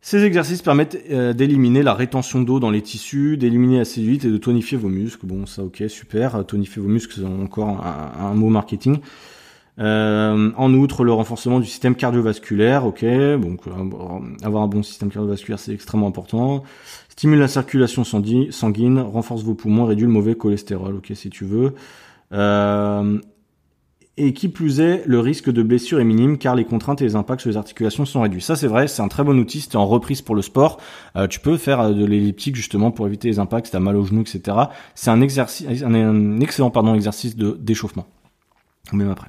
ces 0.00 0.24
exercices 0.24 0.62
permettent 0.62 0.98
euh, 1.10 1.32
d'éliminer 1.32 1.82
la 1.82 1.92
rétention 1.92 2.40
d'eau 2.40 2.60
dans 2.60 2.70
les 2.70 2.82
tissus, 2.82 3.36
d'éliminer 3.36 3.78
la 3.78 3.84
cellulite 3.84 4.24
et 4.24 4.30
de 4.30 4.36
tonifier 4.36 4.78
vos 4.78 4.88
muscles. 4.88 5.26
Bon, 5.26 5.44
ça 5.44 5.64
ok, 5.64 5.84
super. 5.88 6.44
Tonifier 6.46 6.80
vos 6.80 6.88
muscles, 6.88 7.14
c'est 7.16 7.24
encore 7.24 7.84
un, 7.84 8.34
mot 8.34 8.48
marketing. 8.48 8.98
Euh, 9.80 10.50
en 10.56 10.74
outre, 10.74 11.04
le 11.04 11.12
renforcement 11.12 11.60
du 11.60 11.66
système 11.66 11.94
cardiovasculaire, 11.94 12.86
ok. 12.86 13.04
Donc, 13.40 13.66
euh, 13.66 13.72
avoir 14.42 14.62
un 14.62 14.68
bon 14.68 14.82
système 14.82 15.10
cardiovasculaire, 15.10 15.58
c'est 15.58 15.72
extrêmement 15.72 16.08
important. 16.08 16.62
Stimule 17.08 17.40
la 17.40 17.48
circulation 17.48 18.04
sanguine, 18.04 19.00
renforce 19.00 19.42
vos 19.42 19.54
poumons, 19.54 19.84
réduit 19.84 20.06
le 20.06 20.12
mauvais 20.12 20.36
cholestérol, 20.36 20.96
ok, 20.96 21.12
si 21.14 21.30
tu 21.30 21.44
veux. 21.44 21.74
Euh, 22.32 23.18
et 24.18 24.32
qui 24.32 24.48
plus 24.48 24.80
est, 24.80 25.02
le 25.06 25.20
risque 25.20 25.50
de 25.50 25.62
blessure 25.62 26.00
est 26.00 26.04
minime 26.04 26.38
car 26.38 26.54
les 26.54 26.64
contraintes 26.64 27.00
et 27.02 27.04
les 27.04 27.16
impacts 27.16 27.42
sur 27.42 27.50
les 27.50 27.56
articulations 27.56 28.04
sont 28.04 28.20
réduits. 28.20 28.42
Ça 28.42 28.56
c'est 28.56 28.66
vrai, 28.66 28.88
c'est 28.88 29.02
un 29.02 29.08
très 29.08 29.24
bon 29.24 29.38
outil, 29.38 29.66
tu 29.68 29.76
en 29.76 29.86
reprise 29.86 30.22
pour 30.22 30.34
le 30.34 30.42
sport, 30.42 30.78
euh, 31.16 31.26
tu 31.26 31.40
peux 31.40 31.56
faire 31.56 31.80
euh, 31.80 31.92
de 31.92 32.04
l'elliptique 32.04 32.56
justement 32.56 32.90
pour 32.90 33.06
éviter 33.06 33.28
les 33.28 33.38
impacts, 33.38 33.66
si 33.66 33.72
t'as 33.72 33.80
mal 33.80 33.96
au 33.96 34.04
genou, 34.04 34.22
etc. 34.22 34.56
C'est 34.94 35.10
un 35.10 35.20
un, 35.20 36.40
excellent 36.40 36.70
pardon 36.70 36.94
exercice 36.94 37.36
de 37.36 37.56
d'échauffement. 37.60 38.06
Même 38.92 39.10
après. 39.10 39.28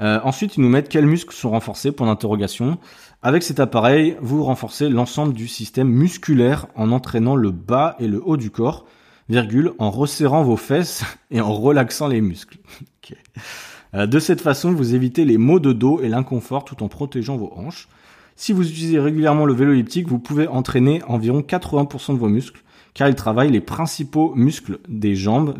Euh, 0.00 0.20
ensuite, 0.24 0.56
ils 0.56 0.60
nous 0.60 0.68
mettent 0.68 0.88
quels 0.88 1.06
muscles 1.06 1.34
sont 1.34 1.50
renforcés 1.50 1.92
pour 1.92 2.06
l'interrogation. 2.06 2.78
Avec 3.22 3.42
cet 3.42 3.60
appareil, 3.60 4.16
vous 4.20 4.44
renforcez 4.44 4.88
l'ensemble 4.88 5.32
du 5.32 5.48
système 5.48 5.88
musculaire 5.88 6.66
en 6.74 6.90
entraînant 6.92 7.36
le 7.36 7.50
bas 7.50 7.96
et 7.98 8.08
le 8.08 8.20
haut 8.24 8.36
du 8.36 8.50
corps, 8.50 8.86
virgule, 9.28 9.72
en 9.78 9.90
resserrant 9.90 10.42
vos 10.42 10.56
fesses 10.56 11.04
et 11.30 11.40
en 11.40 11.52
relaxant 11.52 12.08
les 12.08 12.20
muscles. 12.20 12.58
de 13.94 14.18
cette 14.18 14.40
façon, 14.40 14.72
vous 14.72 14.94
évitez 14.94 15.24
les 15.24 15.38
maux 15.38 15.60
de 15.60 15.72
dos 15.72 16.00
et 16.00 16.08
l'inconfort 16.08 16.64
tout 16.64 16.82
en 16.82 16.88
protégeant 16.88 17.36
vos 17.36 17.52
hanches. 17.54 17.88
Si 18.36 18.52
vous 18.52 18.68
utilisez 18.68 18.98
régulièrement 18.98 19.46
le 19.46 19.54
vélo 19.54 19.72
elliptique, 19.72 20.08
vous 20.08 20.18
pouvez 20.18 20.48
entraîner 20.48 21.02
environ 21.04 21.40
80% 21.40 22.14
de 22.14 22.18
vos 22.18 22.28
muscles, 22.28 22.62
car 22.92 23.08
il 23.08 23.14
travaille 23.14 23.50
les 23.50 23.60
principaux 23.60 24.34
muscles 24.34 24.80
des 24.88 25.14
jambes, 25.14 25.54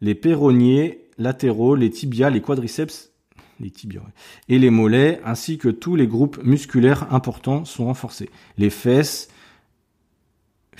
les 0.00 0.14
péronniers 0.14 1.06
latéraux, 1.18 1.74
les 1.74 1.90
tibias, 1.90 2.30
les 2.30 2.40
quadriceps, 2.40 3.10
les 3.60 3.70
tibias, 3.70 4.00
et 4.48 4.58
les 4.58 4.70
mollets, 4.70 5.20
ainsi 5.24 5.58
que 5.58 5.68
tous 5.68 5.96
les 5.96 6.06
groupes 6.06 6.42
musculaires 6.42 7.12
importants 7.12 7.64
sont 7.64 7.86
renforcés. 7.86 8.30
Les 8.56 8.70
fesses, 8.70 9.28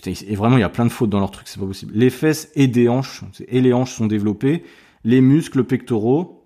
et 0.07 0.37
vraiment 0.37 0.57
il 0.57 0.61
y 0.61 0.65
a 0.65 0.69
plein 0.69 0.87
de 0.87 0.91
fautes 0.91 1.11
dans 1.11 1.21
leur 1.21 1.33
truc, 1.33 1.49
c'est 1.49 1.61
pas 1.61 1.67
possible. 1.67 1.93
Les 1.95 2.09
fesses 2.11 2.51
et 2.55 2.69
des 2.69 2.89
hanches, 2.89 3.25
et 3.49 3.61
les 3.61 3.73
hanches 3.73 3.93
sont 3.93 4.07
développées, 4.07 4.65
les 5.05 5.21
muscles 5.21 5.65
pectoraux, 5.65 6.38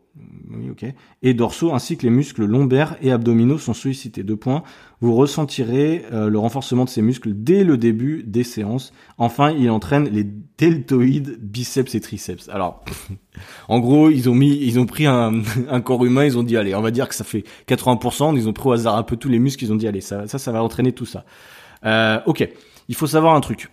ok. 0.70 0.84
Et 1.22 1.34
dorsaux 1.34 1.72
ainsi 1.72 1.96
que 1.96 2.02
les 2.02 2.10
muscles 2.10 2.44
lombaires 2.44 2.96
et 3.00 3.12
abdominaux 3.12 3.58
sont 3.58 3.74
sollicités. 3.74 4.22
Deux 4.22 4.36
points. 4.36 4.62
Vous 5.00 5.14
ressentirez 5.14 6.04
euh, 6.12 6.28
le 6.28 6.38
renforcement 6.38 6.84
de 6.84 6.88
ces 6.88 7.02
muscles 7.02 7.32
dès 7.34 7.64
le 7.64 7.76
début 7.76 8.22
des 8.22 8.44
séances. 8.44 8.92
Enfin, 9.18 9.50
il 9.50 9.70
entraîne 9.70 10.08
les 10.08 10.24
deltoïdes, 10.58 11.38
biceps 11.40 11.94
et 11.94 12.00
triceps. 12.00 12.48
Alors, 12.48 12.84
en 13.68 13.80
gros, 13.80 14.10
ils 14.10 14.28
ont 14.28 14.34
mis, 14.34 14.56
ils 14.56 14.78
ont 14.78 14.86
pris 14.86 15.06
un, 15.06 15.32
corps 15.82 16.04
humain, 16.04 16.24
ils 16.24 16.38
ont 16.38 16.42
dit 16.42 16.56
allez, 16.56 16.74
on 16.74 16.82
va 16.82 16.90
dire 16.90 17.08
que 17.08 17.14
ça 17.14 17.24
fait 17.24 17.44
80%. 17.68 18.36
Ils 18.36 18.48
ont 18.48 18.52
pris 18.52 18.68
au 18.68 18.72
hasard 18.72 18.96
un 18.96 19.02
peu 19.02 19.16
tous 19.16 19.28
les 19.28 19.38
muscles, 19.38 19.64
ils 19.64 19.72
ont 19.72 19.76
dit 19.76 19.88
allez, 19.88 20.00
ça, 20.00 20.26
ça, 20.28 20.38
ça 20.38 20.52
va 20.52 20.62
entraîner 20.62 20.92
tout 20.92 21.06
ça. 21.06 21.24
Euh, 21.84 22.20
ok. 22.26 22.48
Il 22.88 22.94
faut 22.94 23.06
savoir 23.06 23.34
un 23.34 23.40
truc. 23.40 23.70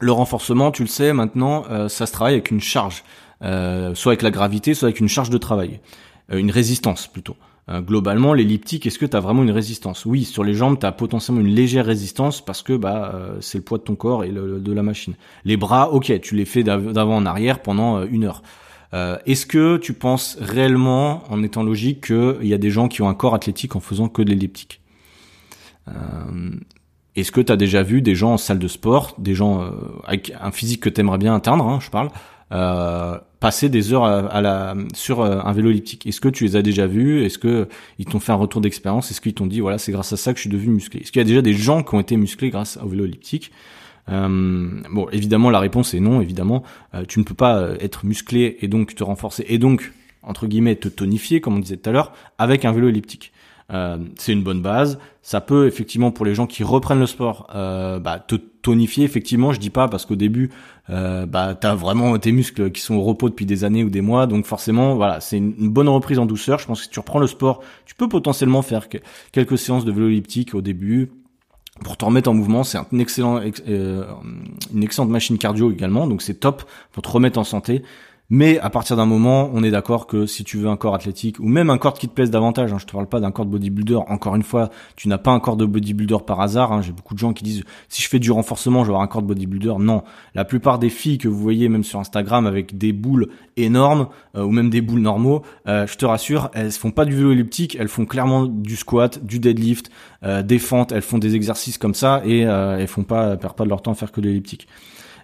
Le 0.00 0.12
renforcement, 0.12 0.70
tu 0.70 0.82
le 0.82 0.88
sais 0.88 1.12
maintenant, 1.12 1.64
euh, 1.70 1.88
ça 1.88 2.06
se 2.06 2.12
travaille 2.12 2.34
avec 2.34 2.52
une 2.52 2.60
charge. 2.60 3.02
Euh, 3.42 3.94
soit 3.94 4.12
avec 4.12 4.22
la 4.22 4.30
gravité, 4.30 4.74
soit 4.74 4.86
avec 4.88 5.00
une 5.00 5.08
charge 5.08 5.30
de 5.30 5.38
travail, 5.38 5.80
euh, 6.32 6.38
une 6.38 6.50
résistance 6.50 7.06
plutôt. 7.06 7.36
Euh, 7.68 7.80
globalement, 7.80 8.32
l'elliptique, 8.32 8.86
est-ce 8.86 8.98
que 8.98 9.06
tu 9.06 9.16
as 9.16 9.20
vraiment 9.20 9.42
une 9.42 9.50
résistance? 9.50 10.06
Oui, 10.06 10.24
sur 10.24 10.42
les 10.42 10.54
jambes, 10.54 10.78
tu 10.80 10.86
as 10.86 10.92
potentiellement 10.92 11.42
une 11.42 11.54
légère 11.54 11.84
résistance 11.84 12.40
parce 12.40 12.62
que 12.62 12.76
bah 12.76 13.14
c'est 13.40 13.58
le 13.58 13.64
poids 13.64 13.78
de 13.78 13.84
ton 13.84 13.94
corps 13.94 14.24
et 14.24 14.30
le, 14.30 14.58
de 14.58 14.72
la 14.72 14.82
machine. 14.82 15.14
Les 15.44 15.56
bras, 15.56 15.92
ok, 15.92 16.20
tu 16.20 16.34
les 16.34 16.46
fais 16.46 16.62
d'avant 16.62 17.16
en 17.16 17.26
arrière 17.26 17.60
pendant 17.60 18.02
une 18.04 18.24
heure. 18.24 18.42
Est-ce 19.26 19.44
que 19.44 19.76
tu 19.76 19.92
penses 19.92 20.38
réellement, 20.40 21.22
en 21.28 21.42
étant 21.42 21.62
logique, 21.62 22.06
qu'il 22.06 22.46
y 22.46 22.54
a 22.54 22.58
des 22.58 22.70
gens 22.70 22.88
qui 22.88 23.02
ont 23.02 23.08
un 23.10 23.14
corps 23.14 23.34
athlétique 23.34 23.76
en 23.76 23.80
faisant 23.80 24.08
que 24.08 24.22
de 24.22 24.30
l'elliptique? 24.30 24.80
Est-ce 27.16 27.30
que 27.30 27.42
tu 27.42 27.54
déjà 27.58 27.82
vu 27.82 28.00
des 28.00 28.14
gens 28.14 28.32
en 28.32 28.38
salle 28.38 28.58
de 28.58 28.68
sport, 28.68 29.14
des 29.18 29.34
gens 29.34 29.70
avec 30.06 30.32
un 30.40 30.52
physique 30.52 30.80
que 30.80 30.88
tu 30.88 31.02
aimerais 31.02 31.18
bien 31.18 31.34
atteindre, 31.34 31.68
hein, 31.68 31.80
je 31.82 31.90
parle, 31.90 32.08
euh, 32.08 32.12
passer 33.40 33.68
des 33.68 33.92
heures 33.92 34.76
sur 34.94 35.20
euh, 35.20 35.40
un 35.44 35.52
vélo 35.52 35.70
elliptique. 35.70 36.06
Est-ce 36.06 36.20
que 36.20 36.28
tu 36.28 36.44
les 36.44 36.56
as 36.56 36.62
déjà 36.62 36.86
vus 36.86 37.24
Est-ce 37.24 37.38
que 37.38 37.68
ils 37.98 38.04
t'ont 38.04 38.20
fait 38.20 38.32
un 38.32 38.36
retour 38.36 38.60
d'expérience? 38.60 39.10
Est-ce 39.10 39.20
qu'ils 39.20 39.34
t'ont 39.34 39.46
dit 39.46 39.60
voilà 39.60 39.78
c'est 39.78 39.92
grâce 39.92 40.12
à 40.12 40.16
ça 40.16 40.32
que 40.32 40.38
je 40.38 40.42
suis 40.42 40.50
devenu 40.50 40.72
musclé? 40.72 41.00
Est-ce 41.00 41.12
qu'il 41.12 41.20
y 41.20 41.24
a 41.24 41.26
déjà 41.26 41.42
des 41.42 41.54
gens 41.54 41.82
qui 41.82 41.94
ont 41.94 42.00
été 42.00 42.16
musclés 42.16 42.50
grâce 42.50 42.78
au 42.82 42.88
vélo 42.88 43.04
elliptique? 43.04 43.52
Euh, 44.08 44.80
bon, 44.90 45.08
évidemment, 45.12 45.50
la 45.50 45.60
réponse 45.60 45.94
est 45.94 46.00
non. 46.00 46.20
Évidemment, 46.20 46.62
euh, 46.94 47.04
tu 47.06 47.18
ne 47.18 47.24
peux 47.24 47.34
pas 47.34 47.70
être 47.80 48.06
musclé 48.06 48.56
et 48.60 48.68
donc 48.68 48.94
te 48.94 49.04
renforcer 49.04 49.44
et 49.48 49.58
donc 49.58 49.92
entre 50.22 50.46
guillemets 50.46 50.76
te 50.76 50.88
tonifier, 50.88 51.40
comme 51.40 51.56
on 51.56 51.60
disait 51.60 51.76
tout 51.76 51.90
à 51.90 51.92
l'heure, 51.92 52.12
avec 52.38 52.64
un 52.64 52.72
vélo 52.72 52.88
elliptique. 52.88 53.32
Euh, 53.70 53.98
c'est 54.16 54.32
une 54.32 54.42
bonne 54.42 54.62
base. 54.62 54.98
Ça 55.22 55.40
peut 55.40 55.66
effectivement 55.66 56.10
pour 56.10 56.24
les 56.24 56.34
gens 56.34 56.46
qui 56.46 56.64
reprennent 56.64 57.00
le 57.00 57.06
sport, 57.06 57.46
euh, 57.54 57.98
bah, 57.98 58.18
te 58.18 58.36
tonifier. 58.36 59.04
Effectivement, 59.04 59.52
je 59.52 59.60
dis 59.60 59.70
pas 59.70 59.88
parce 59.88 60.06
qu'au 60.06 60.16
début, 60.16 60.50
euh, 60.88 61.26
bah, 61.26 61.54
t'as 61.54 61.74
vraiment 61.74 62.18
tes 62.18 62.32
muscles 62.32 62.70
qui 62.70 62.80
sont 62.80 62.94
au 62.94 63.02
repos 63.02 63.28
depuis 63.28 63.44
des 63.44 63.64
années 63.64 63.84
ou 63.84 63.90
des 63.90 64.00
mois, 64.00 64.26
donc 64.26 64.46
forcément, 64.46 64.94
voilà, 64.94 65.20
c'est 65.20 65.36
une 65.36 65.68
bonne 65.68 65.88
reprise 65.88 66.18
en 66.18 66.26
douceur. 66.26 66.58
Je 66.58 66.66
pense 66.66 66.78
que 66.78 66.84
si 66.84 66.90
tu 66.90 66.98
reprends 66.98 67.18
le 67.18 67.26
sport, 67.26 67.60
tu 67.84 67.94
peux 67.94 68.08
potentiellement 68.08 68.62
faire 68.62 68.88
quelques 69.32 69.58
séances 69.58 69.84
de 69.84 69.92
vélo 69.92 70.08
elliptique 70.08 70.54
au 70.54 70.62
début, 70.62 71.10
pour 71.84 71.96
te 71.96 72.04
remettre 72.04 72.28
en 72.30 72.34
mouvement. 72.34 72.64
C'est 72.64 72.78
un 72.78 72.86
excellent, 72.98 73.40
euh, 73.68 74.04
une 74.74 74.82
excellente 74.82 75.10
machine 75.10 75.38
cardio 75.38 75.70
également, 75.70 76.06
donc 76.06 76.22
c'est 76.22 76.34
top 76.34 76.64
pour 76.92 77.02
te 77.02 77.08
remettre 77.08 77.38
en 77.38 77.44
santé. 77.44 77.82
Mais 78.30 78.58
à 78.58 78.68
partir 78.68 78.94
d'un 78.94 79.06
moment, 79.06 79.50
on 79.54 79.64
est 79.64 79.70
d'accord 79.70 80.06
que 80.06 80.26
si 80.26 80.44
tu 80.44 80.58
veux 80.58 80.68
un 80.68 80.76
corps 80.76 80.94
athlétique 80.94 81.40
ou 81.40 81.48
même 81.48 81.70
un 81.70 81.78
corps 81.78 81.94
qui 81.94 82.08
te 82.08 82.12
plaise 82.12 82.30
davantage, 82.30 82.70
hein, 82.74 82.76
je 82.78 82.84
te 82.84 82.92
parle 82.92 83.06
pas 83.06 83.20
d'un 83.20 83.30
corps 83.30 83.46
de 83.46 83.50
bodybuilder. 83.50 84.00
Encore 84.06 84.36
une 84.36 84.42
fois, 84.42 84.68
tu 84.96 85.08
n'as 85.08 85.16
pas 85.16 85.30
un 85.30 85.40
corps 85.40 85.56
de 85.56 85.64
bodybuilder 85.64 86.18
par 86.26 86.42
hasard. 86.42 86.72
Hein. 86.72 86.82
J'ai 86.82 86.92
beaucoup 86.92 87.14
de 87.14 87.18
gens 87.18 87.32
qui 87.32 87.42
disent 87.42 87.64
si 87.88 88.02
je 88.02 88.08
fais 88.08 88.18
du 88.18 88.30
renforcement, 88.30 88.80
je 88.80 88.88
vais 88.88 88.90
avoir 88.90 89.02
un 89.02 89.06
corps 89.06 89.22
de 89.22 89.28
bodybuilder. 89.28 89.72
Non, 89.78 90.02
la 90.34 90.44
plupart 90.44 90.78
des 90.78 90.90
filles 90.90 91.16
que 91.16 91.26
vous 91.26 91.38
voyez 91.38 91.70
même 91.70 91.84
sur 91.84 92.00
Instagram 92.00 92.46
avec 92.46 92.76
des 92.76 92.92
boules 92.92 93.28
énormes 93.56 94.08
euh, 94.36 94.44
ou 94.44 94.50
même 94.50 94.68
des 94.68 94.82
boules 94.82 95.00
normaux, 95.00 95.40
euh, 95.66 95.86
je 95.86 95.96
te 95.96 96.04
rassure, 96.04 96.50
elles 96.52 96.72
font 96.72 96.90
pas 96.90 97.06
du 97.06 97.16
vélo 97.16 97.32
elliptique, 97.32 97.78
elles 97.80 97.88
font 97.88 98.04
clairement 98.04 98.44
du 98.44 98.76
squat, 98.76 99.24
du 99.24 99.38
deadlift, 99.38 99.90
euh, 100.22 100.42
des 100.42 100.58
fentes, 100.58 100.92
elles 100.92 101.00
font 101.00 101.16
des 101.16 101.34
exercices 101.34 101.78
comme 101.78 101.94
ça 101.94 102.20
et 102.26 102.40
elles 102.40 102.88
font 102.88 103.04
pas 103.04 103.38
perdent 103.38 103.56
pas 103.56 103.64
de 103.64 103.70
leur 103.70 103.80
temps 103.80 103.92
à 103.92 103.94
faire 103.94 104.12
que 104.12 104.20
de 104.20 104.28
l'elliptique. 104.28 104.68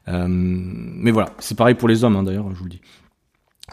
Euh, 0.09 0.27
mais 0.29 1.11
voilà, 1.11 1.31
c'est 1.38 1.57
pareil 1.57 1.75
pour 1.75 1.88
les 1.88 2.05
hommes 2.05 2.17
hein, 2.17 2.23
d'ailleurs, 2.23 2.51
je 2.51 2.57
vous 2.57 2.64
le 2.64 2.71
dis. 2.71 2.81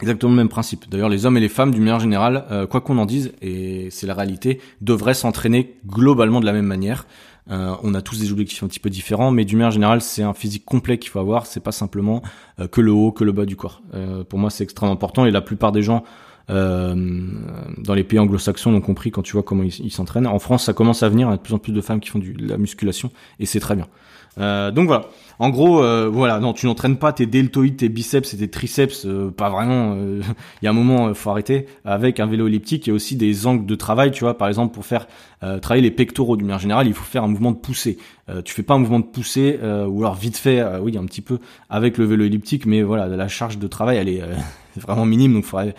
Exactement 0.01 0.31
le 0.31 0.37
même 0.37 0.49
principe. 0.49 0.89
D'ailleurs, 0.89 1.09
les 1.09 1.25
hommes 1.25 1.35
et 1.35 1.41
les 1.41 1.49
femmes, 1.49 1.71
du 1.71 1.79
manière 1.79 1.99
générale, 1.99 2.45
euh, 2.49 2.65
quoi 2.65 2.79
qu'on 2.79 2.97
en 2.97 3.05
dise, 3.05 3.33
et 3.41 3.89
c'est 3.91 4.07
la 4.07 4.13
réalité, 4.13 4.61
devraient 4.79 5.13
s'entraîner 5.13 5.75
globalement 5.85 6.39
de 6.39 6.45
la 6.45 6.53
même 6.53 6.65
manière. 6.65 7.05
Euh, 7.49 7.75
on 7.83 7.93
a 7.93 8.01
tous 8.01 8.19
des 8.19 8.31
objectifs 8.31 8.63
un 8.63 8.67
petit 8.67 8.79
peu 8.79 8.89
différents, 8.89 9.31
mais 9.31 9.43
du 9.43 9.57
manière 9.57 9.71
générale, 9.71 10.01
c'est 10.01 10.23
un 10.23 10.33
physique 10.33 10.63
complet 10.63 10.97
qu'il 10.97 11.09
faut 11.09 11.19
avoir. 11.19 11.45
C'est 11.45 11.59
pas 11.59 11.73
simplement 11.73 12.21
que 12.71 12.79
le 12.79 12.91
haut, 12.93 13.11
que 13.11 13.25
le 13.25 13.33
bas 13.33 13.45
du 13.45 13.57
corps. 13.57 13.81
pour 14.29 14.39
moi, 14.39 14.49
c'est 14.49 14.63
extrêmement 14.63 14.93
important, 14.93 15.25
et 15.25 15.31
la 15.31 15.41
plupart 15.41 15.73
des 15.73 15.81
gens 15.81 16.03
dans 16.47 17.93
les 17.93 18.03
pays 18.03 18.19
anglo-saxons 18.19 18.71
l'ont 18.71 18.81
compris 18.81 19.11
quand 19.11 19.21
tu 19.21 19.33
vois 19.33 19.43
comment 19.43 19.63
ils 19.63 19.91
s'entraînent. 19.91 20.27
En 20.27 20.39
France, 20.39 20.63
ça 20.63 20.73
commence 20.73 21.03
à 21.03 21.09
venir. 21.09 21.27
Il 21.27 21.31
y 21.31 21.33
a 21.33 21.37
de 21.37 21.41
plus 21.41 21.53
en 21.53 21.59
plus 21.59 21.73
de 21.73 21.81
femmes 21.81 21.99
qui 21.99 22.09
font 22.09 22.19
du, 22.19 22.33
de 22.33 22.47
la 22.47 22.57
musculation, 22.57 23.11
et 23.39 23.45
c'est 23.45 23.59
très 23.59 23.75
bien. 23.75 23.87
Euh, 24.39 24.71
donc 24.71 24.87
voilà. 24.87 25.05
En 25.39 25.49
gros, 25.49 25.83
euh, 25.83 26.07
voilà, 26.07 26.39
non, 26.39 26.53
tu 26.53 26.67
n'entraînes 26.67 26.97
pas 26.97 27.13
tes 27.13 27.25
deltoïdes, 27.25 27.77
tes 27.77 27.89
biceps 27.89 28.33
et 28.33 28.37
tes 28.37 28.47
triceps, 28.47 29.05
euh, 29.05 29.31
pas 29.31 29.49
vraiment. 29.49 29.95
Il 30.61 30.65
y 30.65 30.67
a 30.67 30.69
un 30.69 30.73
moment, 30.73 31.13
faut 31.13 31.31
arrêter. 31.31 31.65
Avec 31.83 32.19
un 32.19 32.27
vélo 32.27 32.47
elliptique, 32.47 32.85
il 32.87 32.89
y 32.89 32.93
a 32.93 32.95
aussi 32.95 33.15
des 33.15 33.47
angles 33.47 33.65
de 33.65 33.75
travail, 33.75 34.11
tu 34.11 34.23
vois. 34.23 34.37
Par 34.37 34.47
exemple, 34.47 34.73
pour 34.73 34.85
faire 34.85 35.07
travailler 35.61 35.81
les 35.81 35.91
pectoraux 35.91 36.37
d'une 36.37 36.45
manière 36.45 36.59
générale, 36.59 36.87
il 36.87 36.93
faut 36.93 37.03
faire 37.03 37.23
un 37.23 37.27
mouvement 37.27 37.51
de 37.51 37.57
poussée. 37.57 37.97
tu 38.45 38.53
fais 38.53 38.61
pas 38.61 38.75
un 38.75 38.77
mouvement 38.77 38.99
de 38.99 39.05
poussée, 39.05 39.57
ou 39.87 40.01
alors 40.01 40.13
vite 40.13 40.37
fait, 40.37 40.63
oui, 40.79 40.95
un 40.97 41.05
petit 41.05 41.21
peu 41.21 41.39
avec 41.69 41.97
le 41.97 42.05
vélo 42.05 42.25
elliptique, 42.25 42.67
mais 42.67 42.83
voilà, 42.83 43.07
la 43.07 43.27
charge 43.27 43.57
de 43.57 43.67
travail, 43.67 43.97
elle 43.97 44.09
est 44.09 44.21
vraiment 44.77 45.05
minime, 45.05 45.33
donc 45.33 45.45
faudrait 45.45 45.73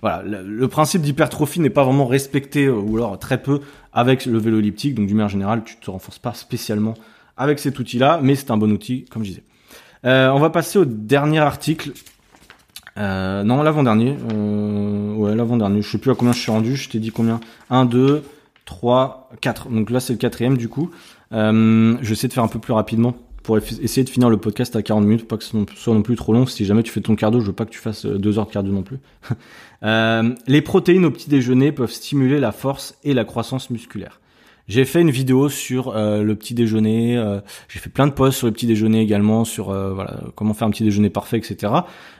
voilà, 0.00 0.22
le, 0.22 0.68
principe 0.68 1.02
d'hypertrophie 1.02 1.58
n'est 1.58 1.70
pas 1.70 1.82
vraiment 1.82 2.06
respecté 2.06 2.68
ou 2.68 2.96
alors 2.96 3.18
très 3.18 3.42
peu 3.42 3.60
avec 3.92 4.26
le 4.26 4.38
vélo 4.38 4.60
elliptique. 4.60 4.94
Donc, 4.94 5.08
d'une 5.08 5.16
manière 5.16 5.28
générale, 5.28 5.64
tu 5.64 5.76
te 5.76 5.90
renforces 5.90 6.20
pas 6.20 6.34
spécialement 6.34 6.94
avec 7.38 7.58
cet 7.60 7.78
outil-là, 7.78 8.20
mais 8.22 8.34
c'est 8.34 8.50
un 8.50 8.56
bon 8.56 8.70
outil, 8.70 9.06
comme 9.10 9.24
je 9.24 9.30
disais. 9.30 9.42
Euh, 10.04 10.28
on 10.30 10.38
va 10.38 10.50
passer 10.50 10.78
au 10.78 10.84
dernier 10.84 11.38
article. 11.38 11.92
Euh, 12.96 13.44
non, 13.44 13.62
l'avant-dernier. 13.62 14.16
Euh, 14.32 15.14
ouais, 15.14 15.34
l'avant-dernier. 15.34 15.82
Je 15.82 15.90
sais 15.90 15.98
plus 15.98 16.10
à 16.10 16.14
combien 16.14 16.32
je 16.32 16.40
suis 16.40 16.50
rendu. 16.50 16.76
Je 16.76 16.88
t'ai 16.88 16.98
dit 16.98 17.10
combien? 17.10 17.40
1, 17.70 17.84
2, 17.84 18.22
3, 18.64 19.30
4. 19.40 19.68
Donc 19.68 19.90
là, 19.90 20.00
c'est 20.00 20.12
le 20.12 20.18
quatrième 20.18 20.56
du 20.56 20.68
coup. 20.68 20.90
Je 21.30 21.96
vais 22.02 22.12
essayer 22.12 22.28
de 22.28 22.32
faire 22.32 22.44
un 22.44 22.48
peu 22.48 22.58
plus 22.58 22.72
rapidement 22.72 23.14
pour 23.42 23.56
essayer 23.56 24.04
de 24.04 24.10
finir 24.10 24.28
le 24.28 24.36
podcast 24.36 24.76
à 24.76 24.82
40 24.82 25.04
minutes, 25.04 25.26
pas 25.26 25.38
que 25.38 25.44
ce 25.44 25.56
soit 25.74 25.94
non 25.94 26.02
plus 26.02 26.16
trop 26.16 26.34
long. 26.34 26.44
Si 26.44 26.66
jamais 26.66 26.82
tu 26.82 26.92
fais 26.92 27.00
ton 27.00 27.16
cardio, 27.16 27.40
je 27.40 27.46
veux 27.46 27.54
pas 27.54 27.64
que 27.64 27.70
tu 27.70 27.78
fasses 27.78 28.04
deux 28.04 28.38
heures 28.38 28.46
de 28.46 28.52
cardio 28.52 28.72
non 28.72 28.82
plus. 28.82 28.98
les 30.46 30.62
protéines 30.62 31.04
au 31.04 31.10
petit 31.10 31.30
déjeuner 31.30 31.72
peuvent 31.72 31.92
stimuler 31.92 32.40
la 32.40 32.52
force 32.52 32.96
et 33.04 33.14
la 33.14 33.24
croissance 33.24 33.70
musculaire. 33.70 34.20
J'ai 34.68 34.84
fait 34.84 35.00
une 35.00 35.10
vidéo 35.10 35.48
sur 35.48 35.96
euh, 35.96 36.22
le 36.22 36.36
petit 36.36 36.52
déjeuner. 36.52 37.16
Euh, 37.16 37.40
j'ai 37.68 37.78
fait 37.78 37.88
plein 37.88 38.06
de 38.06 38.12
posts 38.12 38.38
sur 38.38 38.46
le 38.46 38.52
petit 38.52 38.66
déjeuner 38.66 39.00
également, 39.00 39.46
sur 39.46 39.70
euh, 39.70 39.94
voilà 39.94 40.20
comment 40.34 40.52
faire 40.52 40.68
un 40.68 40.70
petit 40.70 40.84
déjeuner 40.84 41.08
parfait, 41.08 41.38
etc. 41.38 41.72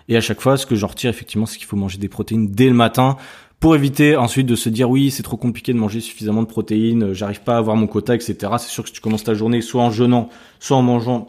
Et 0.09 0.17
à 0.17 0.23
chaque 0.23 0.41
fois, 0.41 0.57
ce 0.57 0.65
que 0.65 0.75
j'en 0.75 0.87
retire 0.87 1.11
effectivement, 1.11 1.45
c'est 1.45 1.59
qu'il 1.59 1.67
faut 1.67 1.77
manger 1.77 1.99
des 1.99 2.09
protéines 2.09 2.49
dès 2.49 2.69
le 2.69 2.75
matin 2.75 3.19
pour 3.61 3.75
éviter 3.77 4.17
ensuite 4.17 4.47
de 4.47 4.55
se 4.55 4.71
dire 4.71 4.89
oui 4.89 5.11
c'est 5.11 5.23
trop 5.23 5.37
compliqué 5.37 5.75
de 5.75 5.79
manger 5.79 6.01
suffisamment 6.01 6.43
de 6.43 6.47
protéines, 6.47 7.13
j'arrive 7.13 7.43
pas 7.43 7.57
à 7.57 7.59
avoir 7.59 7.77
mon 7.77 7.87
quota, 7.87 8.15
etc. 8.15 8.35
C'est 8.59 8.69
sûr 8.69 8.83
que 8.83 8.89
si 8.89 8.95
tu 8.95 9.01
commences 9.03 9.25
ta 9.25 9.35
journée 9.35 9.61
soit 9.61 9.83
en 9.83 9.91
jeûnant, 9.91 10.31
soit 10.59 10.77
en 10.77 10.83
mangeant 10.83 11.29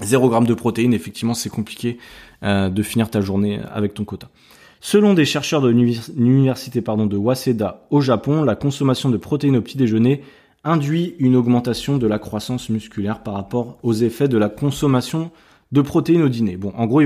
0 0.00 0.40
g 0.40 0.46
de 0.46 0.54
protéines, 0.54 0.94
effectivement 0.94 1.34
c'est 1.34 1.50
compliqué 1.50 1.98
de 2.42 2.82
finir 2.82 3.10
ta 3.10 3.20
journée 3.20 3.60
avec 3.74 3.94
ton 3.94 4.04
quota. 4.04 4.28
Selon 4.80 5.14
des 5.14 5.24
chercheurs 5.24 5.60
de 5.60 5.68
l'université 5.68 6.80
de 6.80 7.16
Waseda 7.16 7.86
au 7.90 8.00
Japon, 8.00 8.44
la 8.44 8.54
consommation 8.54 9.08
de 9.10 9.16
protéines 9.16 9.56
au 9.56 9.62
petit 9.62 9.76
déjeuner 9.76 10.22
induit 10.66 11.14
une 11.18 11.36
augmentation 11.36 11.96
de 11.96 12.06
la 12.06 12.18
croissance 12.18 12.68
musculaire 12.68 13.22
par 13.22 13.34
rapport 13.34 13.78
aux 13.82 13.94
effets 13.94 14.28
de 14.28 14.36
la 14.36 14.48
consommation 14.48 15.30
de 15.72 15.80
protéines 15.80 16.22
au 16.22 16.28
dîner. 16.28 16.56
Bon, 16.56 16.72
en 16.76 16.86
gros, 16.86 17.02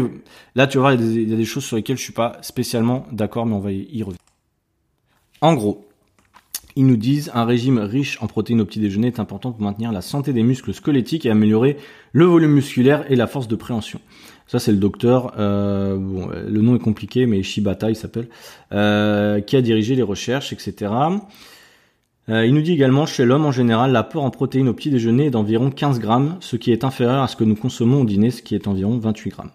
là, 0.54 0.66
tu 0.66 0.78
voir, 0.78 0.92
il 0.94 1.28
y, 1.28 1.32
a 1.32 1.36
des, 1.36 1.44
choses 1.44 1.64
sur 1.64 1.76
lesquelles 1.76 1.96
je 1.96 2.02
suis 2.02 2.12
pas 2.12 2.36
spécialement 2.42 3.06
d'accord, 3.12 3.46
mais 3.46 3.54
on 3.54 3.60
va 3.60 3.72
y 3.72 4.02
revenir. 4.02 4.18
En 5.40 5.54
gros, 5.54 5.86
ils 6.76 6.86
nous 6.86 6.96
disent 6.96 7.30
un 7.34 7.44
régime 7.44 7.78
riche 7.78 8.18
en 8.20 8.26
protéines 8.26 8.60
au 8.60 8.64
petit 8.64 8.80
déjeuner 8.80 9.08
est 9.08 9.20
important 9.20 9.52
pour 9.52 9.62
maintenir 9.62 9.92
la 9.92 10.02
santé 10.02 10.32
des 10.32 10.42
muscles 10.42 10.72
squelettiques 10.72 11.26
et 11.26 11.30
améliorer 11.30 11.76
le 12.12 12.24
volume 12.26 12.52
musculaire 12.52 13.10
et 13.10 13.16
la 13.16 13.26
force 13.26 13.48
de 13.48 13.56
préhension. 13.56 14.00
Ça 14.46 14.58
c'est 14.58 14.72
le 14.72 14.78
docteur, 14.78 15.34
euh, 15.38 15.96
bon, 15.96 16.28
le 16.28 16.60
nom 16.60 16.76
est 16.76 16.80
compliqué, 16.80 17.26
mais 17.26 17.42
Shibata 17.42 17.90
il 17.90 17.96
s'appelle, 17.96 18.28
euh, 18.72 19.40
qui 19.40 19.56
a 19.56 19.62
dirigé 19.62 19.94
les 19.94 20.02
recherches, 20.02 20.52
etc. 20.52 20.92
Euh, 22.28 22.46
il 22.46 22.54
nous 22.54 22.62
dit 22.62 22.72
également, 22.72 23.06
chez 23.06 23.24
l'homme 23.24 23.46
en 23.46 23.52
général, 23.52 23.92
l'apport 23.92 24.24
en 24.24 24.30
protéines 24.30 24.68
au 24.68 24.74
petit 24.74 24.90
déjeuner 24.90 25.26
est 25.26 25.30
d'environ 25.30 25.70
15 25.70 25.98
grammes, 25.98 26.36
ce 26.40 26.56
qui 26.56 26.70
est 26.70 26.84
inférieur 26.84 27.22
à 27.22 27.28
ce 27.28 27.36
que 27.36 27.44
nous 27.44 27.56
consommons 27.56 28.02
au 28.02 28.04
dîner, 28.04 28.30
ce 28.30 28.42
qui 28.42 28.54
est 28.54 28.68
environ 28.68 28.98
28 28.98 29.30
grammes. 29.30 29.50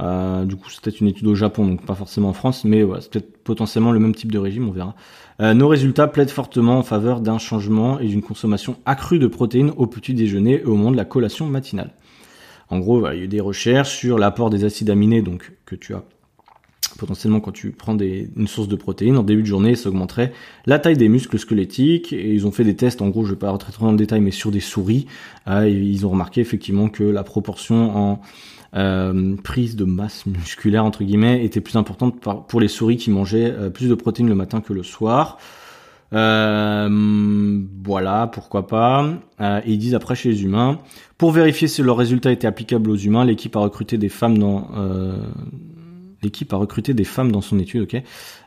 Euh, 0.00 0.44
du 0.44 0.56
coup, 0.56 0.70
c'est 0.70 0.80
peut-être 0.80 1.00
une 1.00 1.08
étude 1.08 1.26
au 1.26 1.34
Japon, 1.34 1.66
donc 1.66 1.84
pas 1.84 1.94
forcément 1.94 2.30
en 2.30 2.32
France, 2.32 2.64
mais 2.64 2.82
voilà, 2.82 3.00
c'est 3.00 3.10
peut-être 3.10 3.42
potentiellement 3.44 3.92
le 3.92 4.00
même 4.00 4.14
type 4.14 4.32
de 4.32 4.38
régime, 4.38 4.68
on 4.68 4.72
verra. 4.72 4.94
Euh, 5.40 5.54
nos 5.54 5.68
résultats 5.68 6.06
plaident 6.06 6.30
fortement 6.30 6.78
en 6.78 6.82
faveur 6.82 7.20
d'un 7.20 7.38
changement 7.38 7.98
et 8.00 8.08
d'une 8.08 8.22
consommation 8.22 8.76
accrue 8.86 9.18
de 9.18 9.26
protéines 9.26 9.72
au 9.76 9.86
petit 9.86 10.14
déjeuner 10.14 10.60
et 10.60 10.64
au 10.64 10.76
moment 10.76 10.92
de 10.92 10.96
la 10.96 11.04
collation 11.04 11.46
matinale. 11.46 11.92
En 12.70 12.78
gros, 12.78 13.08
il 13.10 13.18
y 13.18 13.20
a 13.20 13.24
eu 13.24 13.28
des 13.28 13.40
recherches 13.40 13.96
sur 13.96 14.18
l'apport 14.18 14.50
des 14.50 14.64
acides 14.64 14.90
aminés, 14.90 15.22
donc 15.22 15.52
que 15.66 15.76
tu 15.76 15.94
as 15.94 16.02
potentiellement 16.98 17.40
quand 17.40 17.52
tu 17.52 17.70
prends 17.70 17.96
une 17.96 18.48
source 18.48 18.68
de 18.68 18.76
protéines 18.76 19.16
en 19.16 19.22
début 19.22 19.42
de 19.42 19.46
journée, 19.46 19.74
ça 19.74 19.88
augmenterait 19.88 20.32
la 20.66 20.78
taille 20.78 20.96
des 20.96 21.08
muscles 21.08 21.38
squelettiques. 21.38 22.12
Et 22.12 22.32
ils 22.32 22.46
ont 22.46 22.52
fait 22.52 22.64
des 22.64 22.76
tests, 22.76 23.02
en 23.02 23.08
gros, 23.08 23.24
je 23.24 23.30
vais 23.30 23.38
pas 23.38 23.50
rentrer 23.50 23.72
trop 23.72 23.86
dans 23.86 23.92
le 23.92 23.98
détail, 23.98 24.20
mais 24.20 24.30
sur 24.30 24.50
des 24.50 24.60
souris. 24.60 25.06
Euh, 25.48 25.68
ils 25.68 26.06
ont 26.06 26.10
remarqué 26.10 26.40
effectivement 26.40 26.88
que 26.88 27.04
la 27.04 27.24
proportion 27.24 27.96
en 27.96 28.20
euh, 28.76 29.36
prise 29.36 29.76
de 29.76 29.84
masse 29.84 30.26
musculaire 30.26 30.84
entre 30.84 31.04
guillemets 31.04 31.44
était 31.44 31.60
plus 31.60 31.76
importante 31.76 32.16
pour 32.48 32.60
les 32.60 32.66
souris 32.66 32.96
qui 32.96 33.08
mangeaient 33.08 33.52
euh, 33.52 33.70
plus 33.70 33.88
de 33.88 33.94
protéines 33.94 34.28
le 34.28 34.34
matin 34.34 34.60
que 34.60 34.72
le 34.72 34.82
soir. 34.82 35.38
Euh, 36.12 37.60
voilà, 37.84 38.26
pourquoi 38.26 38.66
pas. 38.66 39.06
Ils 39.64 39.78
disent 39.78 39.94
après 39.94 40.16
chez 40.16 40.30
les 40.30 40.42
humains, 40.42 40.80
pour 41.18 41.30
vérifier 41.30 41.68
si 41.68 41.82
leur 41.82 41.96
résultat 41.96 42.32
était 42.32 42.48
applicable 42.48 42.90
aux 42.90 42.96
humains, 42.96 43.24
l'équipe 43.24 43.54
a 43.54 43.60
recruté 43.60 43.96
des 43.96 44.08
femmes 44.08 44.38
dans 44.38 44.68
l'équipe 46.24 46.52
a 46.52 46.56
recruté 46.56 46.94
des 46.94 47.04
femmes 47.04 47.30
dans 47.30 47.40
son 47.40 47.58
étude, 47.58 47.82
ok. 47.82 48.02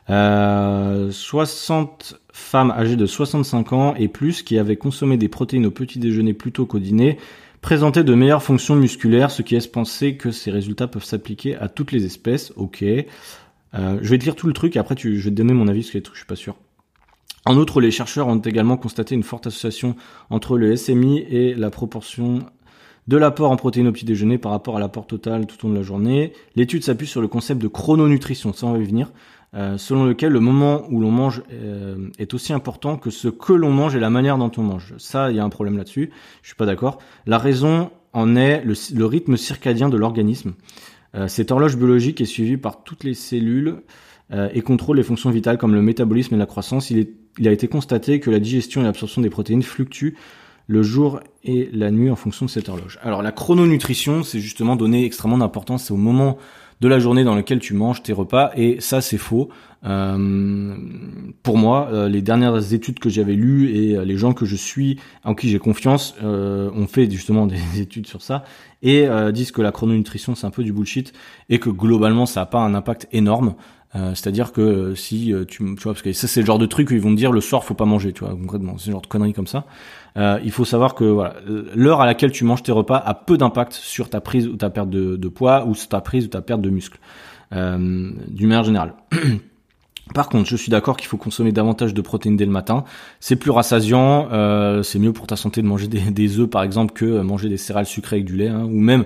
60 0.08 2.20
femmes 2.32 2.70
âgées 2.70 2.96
de 2.96 3.06
65 3.06 3.72
ans 3.72 3.94
et 3.96 4.08
plus 4.08 4.42
qui 4.42 4.58
avaient 4.58 4.76
consommé 4.76 5.16
des 5.16 5.28
protéines 5.28 5.66
au 5.66 5.70
petit 5.70 5.98
déjeuner 5.98 6.34
plutôt 6.34 6.66
qu'au 6.66 6.78
dîner 6.78 7.18
présentaient 7.60 8.04
de 8.04 8.14
meilleures 8.14 8.42
fonctions 8.42 8.76
musculaires, 8.76 9.30
ce 9.30 9.42
qui 9.42 9.54
laisse 9.54 9.66
penser 9.66 10.16
que 10.16 10.30
ces 10.30 10.50
résultats 10.50 10.86
peuvent 10.86 11.04
s'appliquer 11.04 11.56
à 11.56 11.68
toutes 11.68 11.92
les 11.92 12.04
espèces, 12.04 12.52
ok. 12.56 12.82
Euh, 12.82 13.98
je 14.00 14.08
vais 14.08 14.18
te 14.18 14.24
lire 14.24 14.36
tout 14.36 14.46
le 14.46 14.52
truc, 14.52 14.76
après 14.76 14.94
tu, 14.94 15.18
je 15.18 15.24
vais 15.24 15.30
te 15.30 15.34
donner 15.34 15.52
mon 15.52 15.68
avis 15.68 15.82
sur 15.82 15.96
les 15.96 16.02
trucs, 16.02 16.16
je 16.16 16.20
suis 16.20 16.26
pas 16.26 16.36
sûr. 16.36 16.56
En 17.44 17.56
outre, 17.56 17.80
les 17.80 17.90
chercheurs 17.90 18.28
ont 18.28 18.38
également 18.38 18.76
constaté 18.76 19.14
une 19.14 19.22
forte 19.22 19.46
association 19.46 19.96
entre 20.28 20.58
le 20.58 20.76
SMI 20.76 21.18
et 21.18 21.54
la 21.54 21.70
proportion 21.70 22.44
de 23.08 23.16
l'apport 23.16 23.50
en 23.50 23.56
protéines 23.56 23.88
au 23.88 23.92
petit 23.92 24.04
déjeuner 24.04 24.38
par 24.38 24.52
rapport 24.52 24.76
à 24.76 24.80
l'apport 24.80 25.06
total 25.06 25.46
tout 25.46 25.56
au 25.64 25.68
long 25.68 25.74
de 25.74 25.78
la 25.78 25.84
journée. 25.84 26.34
L'étude 26.54 26.84
s'appuie 26.84 27.06
sur 27.06 27.22
le 27.22 27.26
concept 27.26 27.60
de 27.60 27.66
chrononutrition, 27.66 28.52
ça 28.52 28.66
on 28.66 28.74
va 28.74 28.78
y 28.78 28.84
venir, 28.84 29.10
euh, 29.54 29.78
selon 29.78 30.04
lequel 30.04 30.30
le 30.30 30.40
moment 30.40 30.84
où 30.90 31.00
l'on 31.00 31.10
mange 31.10 31.42
euh, 31.50 32.10
est 32.18 32.34
aussi 32.34 32.52
important 32.52 32.98
que 32.98 33.08
ce 33.08 33.28
que 33.28 33.54
l'on 33.54 33.70
mange 33.70 33.96
et 33.96 34.00
la 34.00 34.10
manière 34.10 34.36
dont 34.36 34.52
on 34.58 34.62
mange. 34.62 34.94
Ça, 34.98 35.30
il 35.30 35.36
y 35.36 35.40
a 35.40 35.44
un 35.44 35.48
problème 35.48 35.78
là-dessus, 35.78 36.10
je 36.42 36.48
suis 36.48 36.56
pas 36.56 36.66
d'accord. 36.66 36.98
La 37.26 37.38
raison 37.38 37.90
en 38.12 38.36
est 38.36 38.62
le, 38.62 39.04
rythme 39.06 39.38
circadien 39.38 39.88
de 39.88 39.96
l'organisme. 39.96 40.52
Euh, 41.14 41.28
cette 41.28 41.50
horloge 41.50 41.78
biologique 41.78 42.20
est 42.20 42.26
suivie 42.26 42.58
par 42.58 42.84
toutes 42.84 43.04
les 43.04 43.14
cellules 43.14 43.82
et 44.52 44.60
contrôle 44.60 44.98
les 44.98 45.02
fonctions 45.02 45.30
vitales 45.30 45.56
comme 45.56 45.74
le 45.74 45.80
métabolisme 45.80 46.34
et 46.34 46.38
la 46.38 46.44
croissance. 46.44 46.90
Il 46.90 47.08
a 47.46 47.50
été 47.50 47.66
constaté 47.66 48.20
que 48.20 48.30
la 48.30 48.38
digestion 48.38 48.82
et 48.82 48.84
l'absorption 48.84 49.22
des 49.22 49.30
protéines 49.30 49.62
fluctuent 49.62 50.16
le 50.68 50.82
jour 50.82 51.20
et 51.42 51.68
la 51.72 51.90
nuit 51.90 52.10
en 52.10 52.16
fonction 52.16 52.46
de 52.46 52.50
cette 52.50 52.68
horloge. 52.68 52.98
Alors 53.02 53.22
la 53.22 53.32
chrononutrition, 53.32 54.22
c'est 54.22 54.38
justement 54.38 54.76
donner 54.76 55.04
extrêmement 55.04 55.38
d'importance 55.38 55.90
au 55.90 55.96
moment 55.96 56.38
de 56.80 56.86
la 56.86 57.00
journée 57.00 57.24
dans 57.24 57.34
lequel 57.34 57.58
tu 57.58 57.74
manges 57.74 58.02
tes 58.02 58.12
repas 58.12 58.52
et 58.54 58.80
ça 58.80 59.00
c'est 59.00 59.18
faux. 59.18 59.48
Euh, 59.84 60.76
pour 61.42 61.56
moi, 61.56 61.88
euh, 61.92 62.08
les 62.08 62.20
dernières 62.20 62.72
études 62.72 62.98
que 62.98 63.08
j'avais 63.08 63.34
lues 63.34 63.70
et 63.70 63.96
euh, 63.96 64.04
les 64.04 64.16
gens 64.16 64.32
que 64.32 64.44
je 64.44 64.56
suis, 64.56 64.98
en 65.24 65.34
qui 65.34 65.48
j'ai 65.48 65.58
confiance, 65.58 66.14
ont 66.22 66.86
fait 66.86 67.10
justement 67.10 67.46
des 67.46 67.58
études 67.80 68.06
sur 68.06 68.22
ça 68.22 68.44
et 68.82 69.08
disent 69.32 69.50
que 69.50 69.62
la 69.62 69.72
chrononutrition 69.72 70.36
c'est 70.36 70.46
un 70.46 70.50
peu 70.50 70.62
du 70.62 70.72
bullshit 70.72 71.12
et 71.48 71.58
que 71.58 71.70
globalement 71.70 72.26
ça 72.26 72.40
n'a 72.40 72.46
pas 72.46 72.60
un 72.60 72.74
impact 72.74 73.08
énorme. 73.10 73.54
C'est-à-dire 73.94 74.52
que 74.52 74.94
si 74.94 75.32
tu, 75.48 75.64
tu 75.74 75.82
vois, 75.82 75.92
parce 75.92 76.02
que 76.02 76.12
ça 76.12 76.28
c'est 76.28 76.40
le 76.40 76.46
genre 76.46 76.58
de 76.58 76.66
truc 76.66 76.90
où 76.90 76.94
ils 76.94 77.00
vont 77.00 77.10
te 77.10 77.16
dire 77.16 77.32
le 77.32 77.40
soir 77.40 77.64
faut 77.64 77.74
pas 77.74 77.86
manger, 77.86 78.12
tu 78.12 78.22
vois, 78.22 78.34
concrètement, 78.34 78.76
c'est 78.78 78.88
le 78.88 78.92
genre 78.92 79.00
de 79.00 79.06
conneries 79.06 79.32
comme 79.32 79.46
ça. 79.46 79.64
il 80.16 80.50
faut 80.50 80.64
savoir 80.64 80.94
que 80.94 81.04
voilà, 81.04 81.36
l'heure 81.74 82.00
à 82.00 82.06
laquelle 82.06 82.30
tu 82.30 82.44
manges 82.44 82.62
tes 82.62 82.72
repas 82.72 82.98
a 82.98 83.14
peu 83.14 83.38
d'impact 83.38 83.72
sur 83.72 84.10
ta 84.10 84.20
prise 84.20 84.46
ou 84.46 84.56
ta 84.56 84.70
perte 84.70 84.90
de, 84.90 85.16
de, 85.16 85.28
poids 85.28 85.64
ou 85.66 85.74
sur 85.74 85.88
ta 85.88 86.00
prise 86.00 86.26
ou 86.26 86.28
ta 86.28 86.42
perte 86.42 86.60
de 86.60 86.70
muscle, 86.70 86.98
euh, 87.52 88.10
d'une 88.28 88.48
manière 88.48 88.64
générale. 88.64 88.94
Par 90.14 90.28
contre, 90.28 90.48
je 90.48 90.56
suis 90.56 90.70
d'accord 90.70 90.96
qu'il 90.96 91.06
faut 91.06 91.18
consommer 91.18 91.52
davantage 91.52 91.92
de 91.92 92.00
protéines 92.00 92.36
dès 92.36 92.46
le 92.46 92.50
matin. 92.50 92.84
C'est 93.20 93.36
plus 93.36 93.50
rassasiant, 93.50 94.28
euh, 94.32 94.82
c'est 94.82 94.98
mieux 94.98 95.12
pour 95.12 95.26
ta 95.26 95.36
santé 95.36 95.60
de 95.60 95.66
manger 95.66 95.86
des, 95.86 96.00
des 96.10 96.40
œufs 96.40 96.48
par 96.48 96.62
exemple 96.62 96.94
que 96.94 97.20
manger 97.20 97.48
des 97.48 97.58
céréales 97.58 97.86
sucrées 97.86 98.16
avec 98.16 98.26
du 98.26 98.36
lait, 98.36 98.48
hein, 98.48 98.64
ou 98.64 98.80
même 98.80 99.04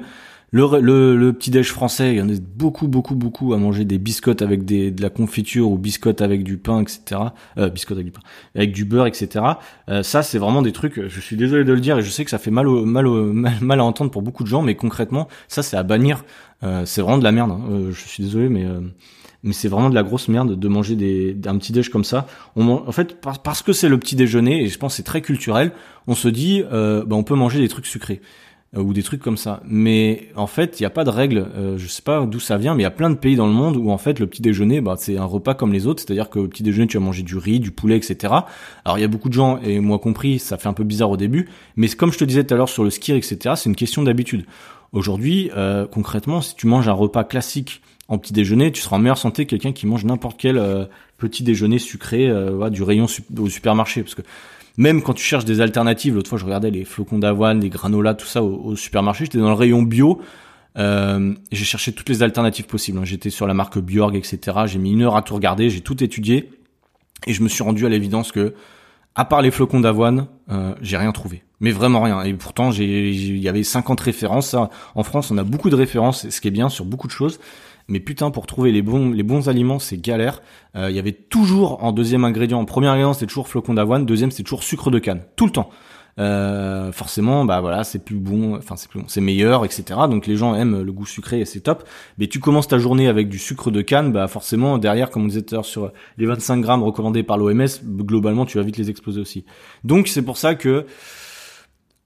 le, 0.53 0.81
le, 0.81 1.17
le 1.17 1.33
petit 1.33 1.51
déj 1.51 1.73
français. 1.73 2.13
Il 2.13 2.19
y 2.19 2.23
en 2.23 2.29
a 2.29 2.35
beaucoup, 2.55 2.87
beaucoup, 2.87 3.17
beaucoup 3.17 3.53
à 3.55 3.59
manger 3.59 3.85
des 3.85 3.99
biscottes 3.99 4.43
avec 4.43 4.65
des, 4.65 4.93
de 4.93 5.03
la 5.03 5.11
confiture 5.11 5.71
ou 5.71 5.79
biscottes 5.79 6.23
avec 6.23 6.45
du 6.45 6.59
pain, 6.59 6.81
etc. 6.81 7.21
Euh, 7.59 7.69
biscottes 7.69 7.99
avec 7.99 8.07
du 8.07 8.13
pain, 8.13 8.21
avec 8.55 8.73
du 8.73 8.85
beurre, 8.85 9.07
etc. 9.07 9.45
Euh, 9.89 10.03
ça, 10.05 10.23
c'est 10.23 10.39
vraiment 10.39 10.63
des 10.63 10.73
trucs. 10.73 11.09
Je 11.09 11.21
suis 11.21 11.37
désolé 11.37 11.65
de 11.65 11.73
le 11.73 11.81
dire 11.81 11.99
et 11.99 12.03
je 12.03 12.11
sais 12.11 12.25
que 12.25 12.31
ça 12.31 12.39
fait 12.39 12.53
mal, 12.53 12.69
au, 12.69 12.85
mal, 12.85 13.07
au, 13.09 13.33
mal, 13.33 13.81
à 13.81 13.85
entendre 13.85 14.11
pour 14.11 14.23
beaucoup 14.23 14.45
de 14.45 14.49
gens, 14.49 14.63
mais 14.63 14.77
concrètement, 14.77 15.27
ça, 15.49 15.63
c'est 15.63 15.77
à 15.77 15.83
bannir. 15.83 16.25
Euh, 16.63 16.85
c'est 16.87 17.01
vraiment 17.01 17.19
de 17.19 17.25
la 17.25 17.33
merde. 17.33 17.51
Hein. 17.51 17.63
Euh, 17.71 17.93
je 17.93 18.07
suis 18.07 18.23
désolé, 18.23 18.49
mais 18.49 18.65
euh, 18.65 18.81
mais 19.43 19.53
c'est 19.53 19.69
vraiment 19.69 19.91
de 19.91 19.95
la 19.95 20.03
grosse 20.03 20.29
merde 20.29 20.59
de 20.59 20.69
manger 20.69 20.95
des, 20.95 21.37
un 21.47 21.59
petit 21.59 21.73
déj 21.73 21.89
comme 21.89 22.05
ça. 22.05 22.27
On, 22.57 22.69
en 22.69 22.93
fait, 22.93 23.21
parce 23.21 23.63
que 23.63 23.73
c'est 23.73 23.89
le 23.89 23.99
petit 23.99 24.15
déjeuner, 24.15 24.63
et 24.63 24.69
je 24.69 24.79
pense 24.79 24.95
c'est 24.97 25.03
très 25.03 25.21
culturel, 25.21 25.73
on 26.07 26.15
se 26.15 26.29
dit, 26.29 26.63
euh, 26.73 27.05
bah, 27.05 27.17
on 27.17 27.25
peut 27.25 27.35
manger 27.35 27.61
des 27.61 27.69
trucs 27.69 27.87
sucrés 27.87 28.21
ou 28.81 28.95
des 28.95 29.03
trucs 29.03 29.21
comme 29.21 29.37
ça. 29.37 29.61
Mais 29.67 30.29
en 30.35 30.47
fait, 30.47 30.81
il 30.81 30.83
n'y 30.83 30.87
a 30.87 30.91
pas 30.91 31.05
de 31.05 31.11
règle. 31.11 31.47
Euh, 31.57 31.77
je 31.77 31.87
sais 31.87 32.01
pas 32.01 32.25
d'où 32.25 32.41
ça 32.41 32.57
vient, 32.57 32.75
mais 32.75 32.83
il 32.83 32.85
y 32.85 32.87
a 32.87 32.91
plein 32.91 33.11
de 33.11 33.17
pays 33.17 33.37
dans 33.37 33.47
le 33.47 33.53
monde 33.53 33.77
où 33.77 33.91
en 33.91 33.99
fait 33.99 34.19
le 34.19 34.27
petit 34.27 34.41
déjeuner, 34.41 34.81
bah, 34.81 34.95
c'est 34.97 35.19
un 35.19 35.25
repas 35.25 35.55
comme 35.55 35.73
les 35.73 35.87
autres. 35.87 36.03
C'est-à-dire 36.03 36.31
que 36.31 36.39
au 36.39 36.49
petit 36.49 36.63
déjeuner, 36.63 36.87
tu 36.87 36.97
vas 36.97 37.05
manger 37.05 37.23
du 37.23 37.37
riz, 37.37 37.61
du 37.61 37.71
poulet, 37.71 37.97
etc. 37.97 38.33
Alors 38.85 38.99
il 38.99 39.03
y 39.03 39.05
a 39.05 39.09
beaucoup 39.09 39.29
de 39.29 39.35
gens, 39.35 39.59
et 39.63 39.81
moi 39.81 39.99
compris, 39.99 40.39
ça 40.39 40.57
fait 40.57 40.69
un 40.69 40.73
peu 40.73 40.85
bizarre 40.85 41.11
au 41.11 41.19
début. 41.19 41.51
Mais 41.77 41.89
comme 41.89 42.13
je 42.13 42.19
te 42.19 42.25
disais 42.25 42.45
tout 42.45 42.55
à 42.55 42.57
l'heure 42.57 42.69
sur 42.69 42.85
le 42.85 42.91
ski, 42.91 43.13
etc., 43.13 43.55
c'est 43.57 43.69
une 43.69 43.77
question 43.77 44.03
d'habitude. 44.03 44.47
Aujourd'hui, 44.93 45.51
euh, 45.57 45.87
concrètement, 45.87 46.41
si 46.41 46.55
tu 46.55 46.67
manges 46.67 46.89
un 46.89 46.93
repas 46.93 47.25
classique 47.25 47.83
en 48.09 48.19
petit 48.19 48.33
déjeuner, 48.33 48.73
tu 48.73 48.81
seras 48.81 48.97
en 48.97 48.99
meilleure 48.99 49.19
santé 49.19 49.45
que 49.47 49.51
quelqu'un 49.51 49.73
qui 49.73 49.87
mange 49.87 50.05
n'importe 50.05 50.39
quel 50.39 50.59
euh, 50.59 50.85
petit 51.17 51.43
déjeuner 51.43 51.79
sucré 51.79 52.29
euh, 52.29 52.69
du 52.69 52.83
rayon 52.83 53.07
au 53.39 53.49
supermarché. 53.49 54.03
Parce 54.03 54.15
que 54.15 54.23
même 54.77 55.03
quand 55.03 55.15
tu 55.15 55.25
cherches 55.25 55.45
des 55.45 55.61
alternatives, 55.61 56.15
l'autre 56.15 56.31
fois 56.31 56.39
je 56.39 56.45
regardais 56.45 56.71
les 56.71 56.85
flocons 56.85 57.19
d'avoine, 57.19 57.61
les 57.61 57.69
granolas, 57.69 58.15
tout 58.15 58.27
ça 58.27 58.43
au, 58.43 58.77
supermarché, 58.77 59.25
j'étais 59.25 59.39
dans 59.39 59.49
le 59.49 59.55
rayon 59.55 59.83
bio. 59.83 60.21
Euh, 60.79 61.35
j'ai 61.51 61.65
cherché 61.67 61.93
toutes 61.93 62.09
les 62.09 62.23
alternatives 62.23 62.67
possibles. 62.67 62.99
Hein. 62.99 63.05
J'étais 63.05 63.29
sur 63.29 63.47
la 63.47 63.53
marque 63.53 63.79
Bjorg, 63.79 64.17
etc. 64.17 64.39
J'ai 64.67 64.79
mis 64.79 64.93
une 64.93 65.03
heure 65.03 65.17
à 65.17 65.23
tout 65.23 65.35
regarder, 65.35 65.69
j'ai 65.69 65.83
tout 65.83 66.03
étudié 66.03 66.51
et 67.27 67.35
je 67.35 67.43
me 67.43 67.49
suis 67.49 67.63
rendu 67.63 67.85
à 67.85 67.89
l'évidence 67.89 68.33
que, 68.33 68.55
à 69.15 69.27
part 69.27 69.43
les 69.43 69.51
flocons 69.51 69.81
d'avoine, 69.81 70.29
euh, 70.51 70.75
j'ai 70.81 70.97
rien 70.97 71.13
trouvé. 71.13 71.43
Mais 71.61 71.71
vraiment 71.71 72.03
rien. 72.03 72.23
Et 72.23 72.33
pourtant, 72.35 72.73
il 72.73 73.39
y 73.39 73.49
avait 73.49 73.63
50 73.63 74.01
références. 74.01 74.57
En 74.95 75.03
France, 75.05 75.31
on 75.31 75.39
a 75.39 75.45
beaucoup 75.45 75.71
de 75.71 75.77
références, 75.77 76.29
ce 76.29 76.41
qui 76.41 76.49
est 76.49 76.53
bien 76.53 76.69
sur 76.69 76.85
beaucoup 76.85 77.07
de 77.07 77.13
choses. 77.13 77.39
Mais 77.89 78.01
putain, 78.01 78.31
pour 78.31 78.47
trouver 78.47 78.73
les 78.73 78.83
bons, 78.83 79.11
les 79.11 79.23
bons 79.23 79.49
aliments, 79.49 79.79
c'est 79.79 79.99
galère. 79.99 80.43
Euh, 80.77 80.91
il 80.91 80.97
y 80.97 80.99
avait 80.99 81.13
toujours 81.13 81.83
en 81.85 81.93
deuxième 81.93 82.25
ingrédient, 82.25 82.61
en 82.61 82.65
premier 82.65 82.89
ingrédient, 82.89 83.13
c'était 83.13 83.27
toujours 83.27 83.49
flocon 83.49 83.75
d'avoine. 83.75 84.07
Deuxième, 84.07 84.31
c'est 84.31 84.43
toujours 84.43 84.63
sucre 84.63 84.91
de 84.91 84.99
canne, 84.99 85.23
tout 85.37 85.47
le 85.47 85.53
temps. 85.53 85.71
Euh, 86.19 86.93
forcément, 86.93 87.45
bah 87.47 87.61
voilà, 87.61 87.85
c'est 87.85 88.05
plus 88.05 88.17
bon, 88.17 88.57
enfin 88.57 88.77
c'est 88.77 88.91
plus 88.91 89.01
bon, 89.01 89.07
c'est 89.09 89.23
meilleur, 89.23 89.65
etc. 89.65 89.85
Donc 90.11 90.27
les 90.27 90.37
gens 90.37 90.55
aiment 90.55 90.83
le 90.83 90.93
goût 90.93 91.07
sucré 91.07 91.41
et 91.41 91.45
c'est 91.47 91.61
top. 91.61 91.85
Mais 92.19 92.27
tu 92.27 92.39
commences 92.39 92.69
ta 92.69 92.79
journée 92.79 93.09
avec 93.09 93.29
du 93.29 93.39
sucre 93.39 93.71
de 93.71 93.81
canne, 93.81 94.13
bah 94.13 94.29
forcément 94.29 94.77
derrière, 94.77 95.11
comme 95.11 95.25
on 95.25 95.29
disait 95.29 95.43
tout 95.43 95.55
à 95.55 95.57
l'heure 95.57 95.65
sur 95.65 95.91
les 96.19 96.27
25 96.27 96.59
grammes 96.59 96.83
recommandés 96.83 97.23
par 97.23 97.39
l'OMS, 97.39 97.67
globalement 97.85 98.45
tu 98.45 98.59
vas 98.59 98.65
vite 98.65 98.77
les 98.77 98.91
exploser 98.91 99.21
aussi. 99.21 99.45
Donc 99.85 100.07
c'est 100.07 100.23
pour 100.23 100.37
ça 100.37 100.55
que 100.55 100.87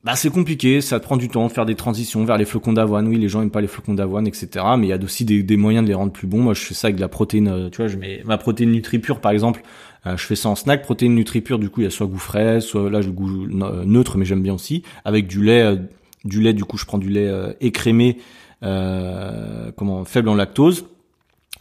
bah 0.07 0.15
c'est 0.15 0.31
compliqué, 0.31 0.81
ça 0.83 1.01
te 1.01 1.05
prend 1.05 1.17
du 1.17 1.29
temps 1.29 1.49
faire 1.49 1.67
des 1.67 1.75
transitions 1.75 2.25
vers 2.25 2.39
les 2.39 2.45
flocons 2.45 2.73
d'avoine. 2.73 3.09
Oui, 3.09 3.17
les 3.17 3.29
gens 3.29 3.43
aiment 3.43 3.51
pas 3.51 3.61
les 3.61 3.67
flocons 3.67 3.93
d'avoine, 3.93 4.29
etc. 4.29 4.65
Mais 4.79 4.87
il 4.87 4.91
y 4.91 4.93
a 4.93 4.99
aussi 5.03 5.25
des, 5.25 5.57
moyens 5.57 5.83
de 5.83 5.89
les 5.89 5.95
rendre 5.95 6.13
plus 6.13 6.29
bons. 6.29 6.39
Moi, 6.39 6.55
je 6.55 6.61
fais 6.61 6.75
ça 6.75 6.87
avec 6.87 6.95
de 6.95 7.01
la 7.01 7.09
protéine. 7.09 7.49
Euh, 7.49 7.71
tu 7.71 7.79
vois, 7.79 7.89
je 7.89 7.97
mets 7.97 8.23
ma 8.25 8.39
protéine 8.39 8.71
NutriPure, 8.71 9.21
par 9.21 9.33
exemple. 9.33 9.63
Euh, 10.07 10.17
je 10.17 10.25
fais 10.25 10.37
ça 10.37 10.49
en 10.49 10.55
snack. 10.55 10.83
Protéine 10.83 11.13
NutriPure, 11.17 11.59
du 11.59 11.71
coup, 11.71 11.81
il 11.81 11.85
y 11.85 11.87
a 11.89 11.91
soit 11.91 12.07
goût 12.07 12.19
frais, 12.19 12.61
soit 12.61 12.89
là, 12.89 13.01
le 13.01 13.11
goût 13.11 13.47
euh, 13.47 13.85
neutre, 13.85 14.17
mais 14.17 14.25
j'aime 14.25 14.45
bien 14.45 14.55
aussi. 14.55 14.85
Avec 15.05 15.27
du 15.27 15.43
lait, 15.43 15.77
du 16.25 16.41
lait, 16.41 16.53
du 16.53 16.63
coup, 16.63 16.77
je 16.77 16.87
prends 16.87 16.99
du 16.99 17.09
lait 17.09 17.29
écrémé, 17.61 18.19
comment, 18.61 20.05
faible 20.05 20.29
en 20.29 20.37
lactose 20.37 20.85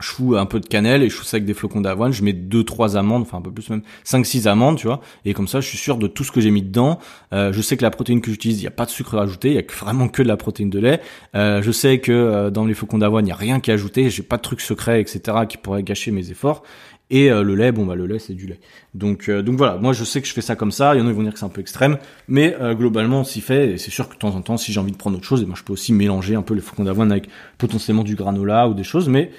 je 0.02 0.10
fous 0.10 0.36
un 0.36 0.46
peu 0.46 0.60
de 0.60 0.68
cannelle 0.68 1.04
et 1.04 1.10
je 1.10 1.16
fous 1.16 1.24
ça 1.24 1.38
avec 1.38 1.46
des 1.46 1.54
flocons 1.54 1.82
d'avoine, 1.82 2.12
je 2.12 2.24
mets 2.24 2.34
deux 2.34 2.64
trois 2.64 2.98
amandes, 2.98 3.22
enfin 3.22 3.38
un 3.38 3.42
peu 3.42 3.52
plus 3.52 3.70
même, 3.70 3.82
5 4.04 4.26
6 4.26 4.48
amandes, 4.48 4.78
tu 4.78 4.88
vois, 4.88 5.02
et 5.24 5.34
comme 5.34 5.48
ça 5.48 5.62
je 5.62 5.68
suis 5.68 5.78
sûr 5.78 5.98
de 5.98 6.08
tout 6.08 6.24
ce 6.24 6.32
que 6.32 6.42
j'ai 6.42 6.52
mis 6.52 6.62
dedans. 6.62 7.00
Euh, 7.34 7.54
je 7.54 7.62
sais 7.62 7.78
que 7.78 7.84
la 7.84 7.92
protéine 7.92 8.22
que 8.22 8.30
j'utilise, 8.30 8.60
il 8.60 8.64
y 8.64 8.68
a 8.68 8.72
pas 8.72 8.86
de 8.86 8.92
sucre 8.92 9.18
ajouté, 9.18 9.50
il 9.50 9.56
y 9.56 9.60
a 9.60 9.64
vraiment 9.80 10.08
que 10.08 10.22
de 10.22 10.28
la 10.28 10.38
protéine 10.38 10.70
de 10.70 10.80
lait. 10.80 11.02
Euh, 11.36 11.62
je 11.62 11.72
sais 11.72 12.00
que 12.00 12.12
euh, 12.12 12.50
dans 12.50 12.66
les 12.66 12.74
flocons 12.74 12.98
d'avoine, 12.98 13.26
il 13.26 13.30
y 13.30 13.34
a 13.34 13.38
rien 13.38 13.60
qui 13.60 13.72
est 13.72 13.74
ajouté, 13.74 14.10
j'ai 14.10 14.24
pas 14.24 14.38
de 14.38 14.42
trucs 14.42 14.62
secrets, 14.62 15.00
etc. 15.00 15.22
qui 15.48 15.58
pourraient 15.58 15.84
gâcher 15.84 16.12
mes 16.12 16.30
efforts. 16.32 16.64
Et 17.12 17.30
le 17.30 17.54
lait, 17.54 17.72
bon 17.72 17.86
bah 17.86 17.94
le 17.94 18.08
lait 18.08 18.18
c'est 18.18 18.34
du 18.34 18.48
lait. 18.48 18.60
Donc 18.96 19.30
donc 19.30 19.58
voilà, 19.58 19.78
moi 19.78 19.94
je 19.94 20.04
sais 20.04 20.24
que 20.24 20.28
je 20.28 20.34
fais 20.34 20.42
ça 20.42 20.56
comme 20.56 20.72
ça. 20.72 20.96
Il 20.96 20.98
y 20.98 21.02
en 21.02 21.06
a 21.06 21.12
qui 21.12 21.16
vont 21.16 21.22
dire 21.22 21.34
que 21.34 21.38
c'est 21.38 21.46
un 21.46 21.50
peu 21.50 21.62
extrême, 21.62 22.00
mais 22.28 22.58
globalement 22.72 23.20
on 23.20 23.24
s'y 23.24 23.42
fait. 23.42 23.74
Et 23.74 23.78
c'est 23.78 23.92
sûr 23.92 24.10
que 24.10 24.16
de 24.16 24.20
temps 24.20 24.36
en 24.36 24.42
temps, 24.42 24.58
si 24.58 24.74
j'ai 24.74 24.80
envie 24.80 24.92
de 24.92 24.98
prendre 24.98 25.16
autre 25.16 25.28
chose, 25.28 25.44
et 25.44 25.48
je 25.54 25.64
peux 25.64 25.74
aussi 25.74 25.94
mélanger 25.94 26.34
un 26.34 26.42
peu 26.42 26.56
les 26.56 26.62
flocons 26.62 26.84
d'avoine 26.84 27.12
avec 27.12 27.30
potentiellement 27.60 28.04
du 28.04 28.16
granola 28.16 28.68
ou 28.68 28.74
des 28.74 28.84
choses, 28.84 29.08
mais 29.08 29.30
euh, 29.30 29.34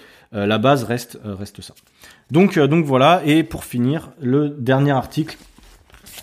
la 0.44 0.58
base 0.58 0.84
reste, 0.84 1.18
euh, 1.24 1.34
reste 1.34 1.62
ça. 1.62 1.72
Donc, 2.30 2.58
euh, 2.58 2.66
donc 2.66 2.84
voilà, 2.84 3.22
et 3.24 3.42
pour 3.42 3.64
finir, 3.64 4.10
le 4.20 4.50
dernier 4.50 4.90
article, 4.90 5.38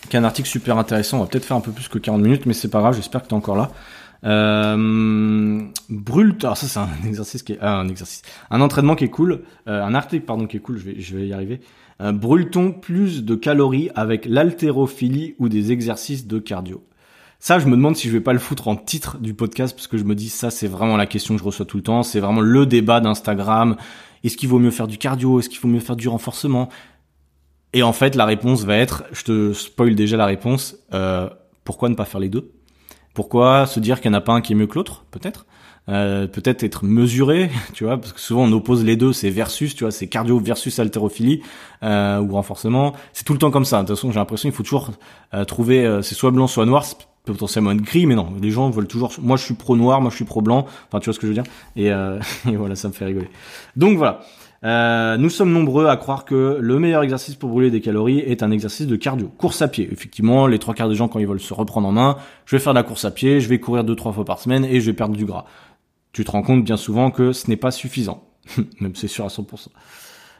qui 0.08 0.16
est 0.16 0.20
un 0.20 0.24
article 0.24 0.48
super 0.48 0.78
intéressant, 0.78 1.18
on 1.18 1.20
va 1.22 1.26
peut-être 1.26 1.44
faire 1.44 1.56
un 1.56 1.62
peu 1.62 1.72
plus 1.72 1.88
que 1.88 1.98
40 1.98 2.20
minutes, 2.20 2.46
mais 2.46 2.52
c'est 2.52 2.68
pas 2.68 2.80
grave, 2.80 2.94
j'espère 2.94 3.22
que 3.22 3.28
tu 3.28 3.34
es 3.34 3.36
encore 3.36 3.56
là. 3.56 3.70
Euh, 4.24 5.62
brûle, 5.90 6.36
alors 6.42 6.56
ça 6.56 6.66
c'est 6.66 6.78
un 6.78 6.88
exercice 7.08 7.42
qui 7.42 7.54
est, 7.54 7.60
un 7.60 7.88
exercice, 7.88 8.22
un 8.50 8.60
entraînement 8.60 8.94
qui 8.94 9.04
est 9.04 9.10
cool, 9.10 9.42
un 9.66 9.94
article 9.94 10.24
pardon 10.24 10.46
qui 10.46 10.58
est 10.58 10.60
cool, 10.60 10.78
je 10.78 10.84
vais, 10.84 11.00
je 11.00 11.16
vais 11.16 11.26
y 11.26 11.32
arriver. 11.32 11.60
Brûle-t-on 12.00 12.72
plus 12.72 13.24
de 13.24 13.34
calories 13.34 13.90
avec 13.94 14.26
l'haltérophilie 14.26 15.34
ou 15.38 15.48
des 15.48 15.72
exercices 15.72 16.26
de 16.26 16.38
cardio? 16.38 16.82
Ça, 17.44 17.58
je 17.58 17.66
me 17.66 17.76
demande 17.76 17.94
si 17.94 18.08
je 18.08 18.12
vais 18.14 18.22
pas 18.22 18.32
le 18.32 18.38
foutre 18.38 18.68
en 18.68 18.74
titre 18.74 19.18
du 19.18 19.34
podcast 19.34 19.76
parce 19.76 19.86
que 19.86 19.98
je 19.98 20.04
me 20.04 20.14
dis 20.14 20.30
ça, 20.30 20.50
c'est 20.50 20.66
vraiment 20.66 20.96
la 20.96 21.04
question 21.04 21.34
que 21.34 21.40
je 21.40 21.44
reçois 21.44 21.66
tout 21.66 21.76
le 21.76 21.82
temps. 21.82 22.02
C'est 22.02 22.18
vraiment 22.18 22.40
le 22.40 22.64
débat 22.64 23.00
d'Instagram. 23.00 23.76
Est-ce 24.24 24.38
qu'il 24.38 24.48
vaut 24.48 24.58
mieux 24.58 24.70
faire 24.70 24.86
du 24.86 24.96
cardio? 24.96 25.38
Est-ce 25.38 25.50
qu'il 25.50 25.58
faut 25.58 25.68
mieux 25.68 25.80
faire 25.80 25.94
du 25.94 26.08
renforcement? 26.08 26.70
Et 27.74 27.82
en 27.82 27.92
fait, 27.92 28.14
la 28.14 28.24
réponse 28.24 28.64
va 28.64 28.78
être, 28.78 29.04
je 29.12 29.24
te 29.24 29.52
spoil 29.52 29.94
déjà 29.94 30.16
la 30.16 30.24
réponse. 30.24 30.76
Euh, 30.94 31.28
pourquoi 31.64 31.90
ne 31.90 31.94
pas 31.94 32.06
faire 32.06 32.18
les 32.18 32.30
deux? 32.30 32.50
Pourquoi 33.12 33.66
se 33.66 33.78
dire 33.78 34.00
qu'il 34.00 34.10
n'y 34.10 34.16
en 34.16 34.20
a 34.20 34.22
pas 34.22 34.32
un 34.32 34.40
qui 34.40 34.54
est 34.54 34.56
mieux 34.56 34.66
que 34.66 34.76
l'autre? 34.76 35.04
Peut-être. 35.10 35.44
Euh, 35.90 36.26
peut-être 36.26 36.62
être 36.62 36.86
mesuré, 36.86 37.50
tu 37.74 37.84
vois, 37.84 37.98
parce 37.98 38.14
que 38.14 38.20
souvent 38.20 38.44
on 38.44 38.52
oppose 38.52 38.82
les 38.84 38.96
deux, 38.96 39.12
c'est 39.12 39.28
versus, 39.28 39.74
tu 39.74 39.84
vois, 39.84 39.90
c'est 39.90 40.06
cardio 40.06 40.38
versus 40.38 40.78
haltérophilie 40.78 41.42
euh, 41.82 42.20
ou 42.20 42.32
renforcement. 42.32 42.94
C'est 43.12 43.24
tout 43.24 43.34
le 43.34 43.38
temps 43.38 43.50
comme 43.50 43.66
ça. 43.66 43.82
De 43.82 43.88
toute 43.88 43.96
façon, 43.96 44.10
j'ai 44.12 44.18
l'impression 44.18 44.48
qu'il 44.48 44.56
faut 44.56 44.62
toujours 44.62 44.92
euh, 45.34 45.44
trouver, 45.44 45.84
euh, 45.84 46.00
c'est 46.00 46.14
soit 46.14 46.30
blanc, 46.30 46.46
soit 46.46 46.64
noir 46.64 46.86
potentiellement 47.24 47.72
être 47.72 47.82
gris, 47.82 48.06
mais 48.06 48.14
non, 48.14 48.28
les 48.40 48.50
gens 48.50 48.68
veulent 48.70 48.86
toujours. 48.86 49.12
Moi, 49.20 49.36
je 49.36 49.44
suis 49.44 49.54
pro 49.54 49.76
noir, 49.76 50.00
moi, 50.00 50.10
je 50.10 50.16
suis 50.16 50.24
pro 50.24 50.42
blanc. 50.42 50.66
Enfin, 50.88 51.00
tu 51.00 51.06
vois 51.06 51.14
ce 51.14 51.18
que 51.18 51.26
je 51.26 51.32
veux 51.32 51.42
dire? 51.42 51.50
Et, 51.76 51.90
euh, 51.90 52.18
voilà, 52.44 52.76
ça 52.76 52.88
me 52.88 52.92
fait 52.92 53.04
rigoler. 53.04 53.28
Donc 53.76 53.96
voilà. 53.96 54.20
Euh, 54.64 55.18
nous 55.18 55.28
sommes 55.28 55.52
nombreux 55.52 55.88
à 55.88 55.96
croire 55.98 56.24
que 56.24 56.56
le 56.58 56.78
meilleur 56.78 57.02
exercice 57.02 57.34
pour 57.34 57.50
brûler 57.50 57.70
des 57.70 57.82
calories 57.82 58.20
est 58.20 58.42
un 58.42 58.50
exercice 58.50 58.86
de 58.86 58.96
cardio, 58.96 59.28
course 59.36 59.60
à 59.60 59.68
pied. 59.68 59.88
Effectivement, 59.92 60.46
les 60.46 60.58
trois 60.58 60.72
quarts 60.72 60.88
des 60.88 60.94
gens 60.94 61.06
quand 61.06 61.18
ils 61.18 61.26
veulent 61.26 61.40
se 61.40 61.52
reprendre 61.52 61.86
en 61.86 61.92
main, 61.92 62.16
je 62.46 62.56
vais 62.56 62.60
faire 62.60 62.72
de 62.72 62.78
la 62.78 62.82
course 62.82 63.04
à 63.04 63.10
pied, 63.10 63.40
je 63.40 63.48
vais 63.48 63.60
courir 63.60 63.84
deux 63.84 63.94
trois 63.94 64.12
fois 64.12 64.24
par 64.24 64.38
semaine 64.38 64.64
et 64.64 64.80
je 64.80 64.86
vais 64.86 64.94
perdre 64.94 65.14
du 65.14 65.26
gras. 65.26 65.44
Tu 66.12 66.24
te 66.24 66.30
rends 66.30 66.42
compte 66.42 66.64
bien 66.64 66.78
souvent 66.78 67.10
que 67.10 67.32
ce 67.32 67.50
n'est 67.50 67.58
pas 67.58 67.72
suffisant, 67.72 68.24
même 68.80 68.94
c'est 68.94 69.08
sûr 69.08 69.26
à 69.26 69.28
100%. 69.28 69.68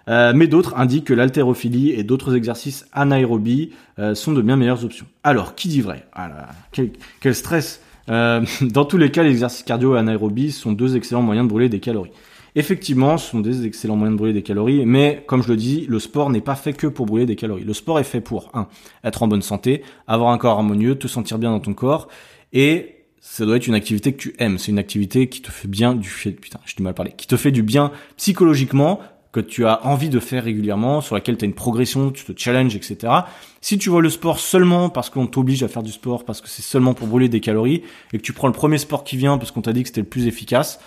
Euh, 0.08 0.32
mais 0.34 0.46
d'autres 0.46 0.76
indiquent 0.76 1.06
que 1.06 1.14
l'haltérophilie 1.14 1.90
et 1.90 2.02
d'autres 2.02 2.36
exercices 2.36 2.86
anaérobies 2.92 3.70
euh, 3.98 4.14
sont 4.14 4.32
de 4.32 4.42
bien 4.42 4.56
meilleures 4.56 4.84
options. 4.84 5.06
Alors, 5.22 5.54
qui 5.54 5.68
dit 5.68 5.80
vrai? 5.80 6.06
Ah 6.12 6.48
quel, 6.72 7.34
stress 7.34 7.80
euh, 8.10 8.44
Dans 8.60 8.84
tous 8.84 8.98
les 8.98 9.10
cas, 9.10 9.22
les 9.22 9.30
exercices 9.30 9.62
cardio 9.62 9.96
et 9.96 9.98
anaérobies 9.98 10.52
sont 10.52 10.72
deux 10.72 10.96
excellents 10.96 11.22
moyens 11.22 11.46
de 11.46 11.50
brûler 11.50 11.68
des 11.68 11.80
calories. 11.80 12.12
Effectivement, 12.56 13.18
ce 13.18 13.30
sont 13.30 13.40
des 13.40 13.66
excellents 13.66 13.96
moyens 13.96 14.14
de 14.14 14.18
brûler 14.18 14.32
des 14.32 14.42
calories, 14.42 14.86
mais 14.86 15.24
comme 15.26 15.42
je 15.42 15.48
le 15.48 15.56
dis, 15.56 15.86
le 15.88 15.98
sport 15.98 16.30
n'est 16.30 16.40
pas 16.40 16.54
fait 16.54 16.72
que 16.72 16.86
pour 16.86 17.04
brûler 17.04 17.26
des 17.26 17.34
calories. 17.34 17.64
Le 17.64 17.72
sport 17.72 17.98
est 17.98 18.04
fait 18.04 18.20
pour, 18.20 18.50
un, 18.54 18.68
être 19.02 19.24
en 19.24 19.28
bonne 19.28 19.42
santé, 19.42 19.82
avoir 20.06 20.30
un 20.30 20.38
corps 20.38 20.58
harmonieux, 20.58 20.94
te 20.94 21.08
sentir 21.08 21.38
bien 21.38 21.50
dans 21.50 21.58
ton 21.58 21.74
corps, 21.74 22.06
et 22.52 22.94
ça 23.18 23.44
doit 23.44 23.56
être 23.56 23.66
une 23.66 23.74
activité 23.74 24.12
que 24.12 24.18
tu 24.18 24.34
aimes. 24.38 24.58
C'est 24.58 24.70
une 24.70 24.78
activité 24.78 25.28
qui 25.28 25.42
te 25.42 25.50
fait 25.50 25.66
bien 25.66 25.96
du 25.96 26.08
putain, 26.40 26.60
j'ai 26.64 26.76
du 26.76 26.84
mal 26.84 26.92
à 26.92 26.94
parler, 26.94 27.12
qui 27.16 27.26
te 27.26 27.36
fait 27.36 27.50
du 27.50 27.64
bien 27.64 27.90
psychologiquement, 28.16 29.00
que 29.34 29.40
tu 29.40 29.66
as 29.66 29.84
envie 29.84 30.10
de 30.10 30.20
faire 30.20 30.44
régulièrement, 30.44 31.00
sur 31.00 31.16
laquelle 31.16 31.36
tu 31.36 31.44
une 31.44 31.54
progression, 31.54 32.12
tu 32.12 32.24
te 32.24 32.32
challenges, 32.40 32.76
etc. 32.76 33.12
Si 33.60 33.78
tu 33.78 33.90
vois 33.90 34.00
le 34.00 34.08
sport 34.08 34.38
seulement 34.38 34.90
parce 34.90 35.10
qu'on 35.10 35.26
t'oblige 35.26 35.64
à 35.64 35.68
faire 35.68 35.82
du 35.82 35.90
sport, 35.90 36.24
parce 36.24 36.40
que 36.40 36.48
c'est 36.48 36.62
seulement 36.62 36.94
pour 36.94 37.08
brûler 37.08 37.28
des 37.28 37.40
calories, 37.40 37.82
et 38.12 38.18
que 38.18 38.22
tu 38.22 38.32
prends 38.32 38.46
le 38.46 38.52
premier 38.52 38.78
sport 38.78 39.02
qui 39.02 39.16
vient 39.16 39.36
parce 39.36 39.50
qu'on 39.50 39.60
t'a 39.60 39.72
dit 39.72 39.82
que 39.82 39.88
c'était 39.88 40.02
le 40.02 40.06
plus 40.06 40.28
efficace, 40.28 40.78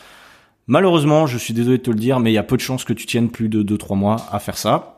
malheureusement, 0.66 1.28
je 1.28 1.38
suis 1.38 1.54
désolé 1.54 1.78
de 1.78 1.84
te 1.84 1.92
le 1.92 1.98
dire, 1.98 2.22
mais 2.22 2.32
il 2.32 2.36
y 2.36 2.38
a 2.38 2.44
peu 2.44 2.56
de 2.56 2.62
chances 2.62 2.86
que 2.86 2.94
tu 2.94 3.06
tiennes 3.06 3.30
plus 3.30 3.50
de 3.50 3.64
2-3 3.64 3.98
mois 3.98 4.16
à 4.32 4.40
faire 4.40 4.58
ça. 4.58 4.97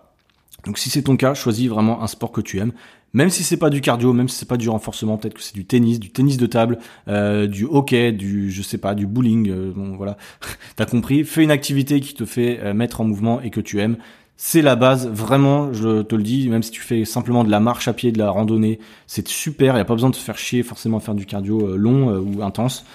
Donc 0.66 0.78
si 0.78 0.90
c'est 0.90 1.04
ton 1.04 1.16
cas, 1.16 1.34
choisis 1.34 1.68
vraiment 1.68 2.04
un 2.04 2.08
sport 2.08 2.32
que 2.32 2.42
tu 2.42 2.60
aimes. 2.60 2.74
Même 3.14 3.30
si 3.30 3.44
c'est 3.44 3.58
pas 3.58 3.72
du 3.72 3.82
cardio, 3.82 4.14
même 4.14 4.30
si 4.30 4.38
c'est 4.38 4.48
pas 4.48 4.58
du 4.58 4.70
renforcement, 4.70 5.18
peut-être 5.18 5.34
que 5.34 5.42
c'est 5.42 5.56
du 5.56 5.66
tennis, 5.66 6.00
du 6.00 6.12
tennis 6.12 6.38
de 6.38 6.46
table, 6.46 6.78
euh, 7.08 7.48
du 7.48 7.66
hockey, 7.66 8.12
du 8.12 8.52
je 8.52 8.62
sais 8.62 8.78
pas, 8.78 8.94
du 8.94 9.08
bowling. 9.08 9.50
Euh, 9.50 9.72
bon 9.76 9.96
voilà, 9.98 10.18
t'as 10.76 10.86
compris. 10.86 11.24
Fais 11.24 11.44
une 11.44 11.52
activité 11.52 12.02
qui 12.02 12.14
te 12.14 12.26
fait 12.26 12.60
euh, 12.62 12.74
mettre 12.74 13.02
en 13.02 13.06
mouvement 13.06 13.42
et 13.42 13.50
que 13.50 13.62
tu 13.62 13.80
aimes. 13.80 13.98
C'est 14.38 14.62
la 14.62 14.76
base, 14.76 15.10
vraiment, 15.10 15.74
je 15.74 16.02
te 16.04 16.16
le 16.16 16.24
dis, 16.24 16.48
même 16.48 16.64
si 16.64 16.72
tu 16.72 16.82
fais 16.82 17.04
simplement 17.04 17.44
de 17.44 17.52
la 17.52 17.60
marche 17.60 17.90
à 17.90 17.94
pied, 17.94 18.14
de 18.14 18.20
la 18.20 18.30
randonnée, 18.30 18.80
c'est 19.06 19.28
super, 19.28 19.76
il 19.76 19.80
a 19.82 19.86
pas 19.86 19.96
besoin 19.96 20.12
de 20.12 20.16
te 20.16 20.22
faire 20.22 20.38
chier 20.38 20.64
forcément 20.64 20.98
à 20.98 21.00
faire 21.02 21.16
du 21.16 21.26
cardio 21.26 21.76
long 21.76 22.16
ou 22.16 22.42
intense. 22.42 22.86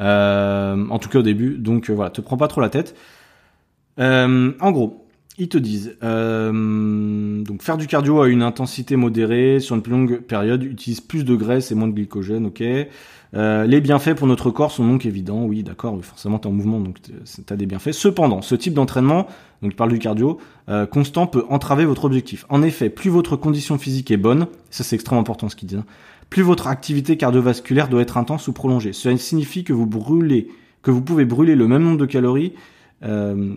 en 0.00 0.98
tout 0.98 1.08
cas 1.08 1.20
au 1.20 1.22
début, 1.22 1.56
donc 1.56 1.88
voilà, 1.88 2.10
te 2.10 2.20
prends 2.20 2.36
pas 2.36 2.48
trop 2.48 2.60
la 2.60 2.68
tête. 2.68 2.96
en 3.96 4.72
gros, 4.72 5.07
ils 5.38 5.48
te 5.48 5.58
disent 5.58 5.96
euh, 6.02 7.42
donc 7.42 7.62
faire 7.62 7.76
du 7.76 7.86
cardio 7.86 8.20
à 8.20 8.28
une 8.28 8.42
intensité 8.42 8.96
modérée 8.96 9.60
sur 9.60 9.76
une 9.76 9.82
plus 9.82 9.92
longue 9.92 10.20
période 10.20 10.64
utilise 10.64 11.00
plus 11.00 11.24
de 11.24 11.34
graisse 11.36 11.70
et 11.70 11.74
moins 11.74 11.88
de 11.88 11.92
glycogène, 11.92 12.46
ok. 12.46 12.62
Euh, 13.34 13.66
les 13.66 13.80
bienfaits 13.80 14.14
pour 14.14 14.26
notre 14.26 14.50
corps 14.50 14.72
sont 14.72 14.86
donc 14.86 15.04
évidents, 15.04 15.44
oui, 15.44 15.62
d'accord, 15.62 15.98
forcément 16.02 16.38
tu 16.38 16.48
es 16.48 16.50
en 16.50 16.54
mouvement, 16.54 16.80
donc 16.80 16.96
tu 17.02 17.12
as 17.52 17.56
des 17.56 17.66
bienfaits. 17.66 17.92
Cependant, 17.92 18.42
ce 18.42 18.54
type 18.54 18.74
d'entraînement, 18.74 19.26
donc 19.62 19.72
je 19.72 19.76
parle 19.76 19.90
du 19.90 19.98
cardio, 19.98 20.38
euh, 20.68 20.86
constant 20.86 21.26
peut 21.26 21.44
entraver 21.50 21.84
votre 21.84 22.04
objectif. 22.04 22.46
En 22.48 22.62
effet, 22.62 22.90
plus 22.90 23.10
votre 23.10 23.36
condition 23.36 23.78
physique 23.78 24.10
est 24.10 24.16
bonne, 24.16 24.46
ça 24.70 24.82
c'est 24.82 24.96
extrêmement 24.96 25.20
important 25.20 25.48
ce 25.48 25.56
qu'ils 25.56 25.68
disent, 25.68 25.78
hein, 25.78 25.84
plus 26.30 26.42
votre 26.42 26.66
activité 26.66 27.16
cardiovasculaire 27.16 27.88
doit 27.88 28.02
être 28.02 28.16
intense 28.16 28.48
ou 28.48 28.52
prolongée. 28.52 28.92
Cela 28.92 29.16
signifie 29.16 29.62
que 29.62 29.72
vous 29.72 29.86
brûlez, 29.86 30.48
que 30.82 30.90
vous 30.90 31.02
pouvez 31.02 31.24
brûler 31.24 31.54
le 31.54 31.68
même 31.68 31.82
nombre 31.82 31.98
de 31.98 32.06
calories. 32.06 32.52
Euh, 33.04 33.54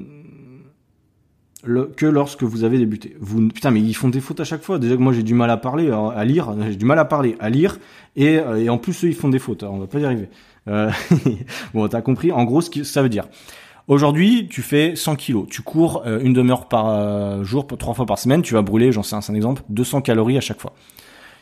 que 1.63 2.05
lorsque 2.05 2.43
vous 2.43 2.63
avez 2.63 2.77
débuté. 2.77 3.15
Vous, 3.19 3.47
putain, 3.49 3.71
mais 3.71 3.81
ils 3.81 3.93
font 3.93 4.09
des 4.09 4.19
fautes 4.19 4.39
à 4.39 4.43
chaque 4.43 4.63
fois. 4.63 4.79
Déjà 4.79 4.95
que 4.95 5.01
moi 5.01 5.13
j'ai 5.13 5.23
du 5.23 5.33
mal 5.33 5.49
à 5.49 5.57
parler, 5.57 5.89
euh, 5.89 6.09
à, 6.09 6.25
lire, 6.25 6.55
j'ai 6.69 6.75
du 6.75 6.85
mal 6.85 6.99
à 6.99 7.05
parler, 7.05 7.35
à 7.39 7.49
lire, 7.49 7.77
et, 8.15 8.39
euh, 8.39 8.63
et 8.63 8.69
en 8.69 8.77
plus 8.77 9.03
eux 9.03 9.07
ils 9.07 9.15
font 9.15 9.29
des 9.29 9.39
fautes. 9.39 9.63
Alors, 9.63 9.75
on 9.75 9.79
va 9.79 9.87
pas 9.87 9.99
y 9.99 10.05
arriver. 10.05 10.29
Euh, 10.67 10.91
bon, 11.73 11.87
t'as 11.87 12.01
compris. 12.01 12.31
En 12.31 12.43
gros, 12.43 12.61
ce 12.61 12.69
que 12.69 12.83
ça 12.83 13.01
veut 13.01 13.09
dire. 13.09 13.27
Aujourd'hui, 13.87 14.47
tu 14.49 14.61
fais 14.61 14.95
100 14.95 15.15
kilos, 15.15 15.47
tu 15.49 15.63
cours 15.63 16.03
une 16.05 16.33
demi-heure 16.33 16.67
par 16.67 17.43
jour, 17.43 17.65
trois 17.67 17.93
fois 17.93 18.05
par 18.05 18.19
semaine, 18.19 18.41
tu 18.41 18.53
vas 18.53 18.61
brûler, 18.61 18.91
j'en 18.91 19.03
sais 19.03 19.15
un, 19.15 19.21
un 19.27 19.33
exemple, 19.33 19.63
200 19.69 20.01
calories 20.01 20.37
à 20.37 20.41
chaque 20.41 20.61
fois. 20.61 20.73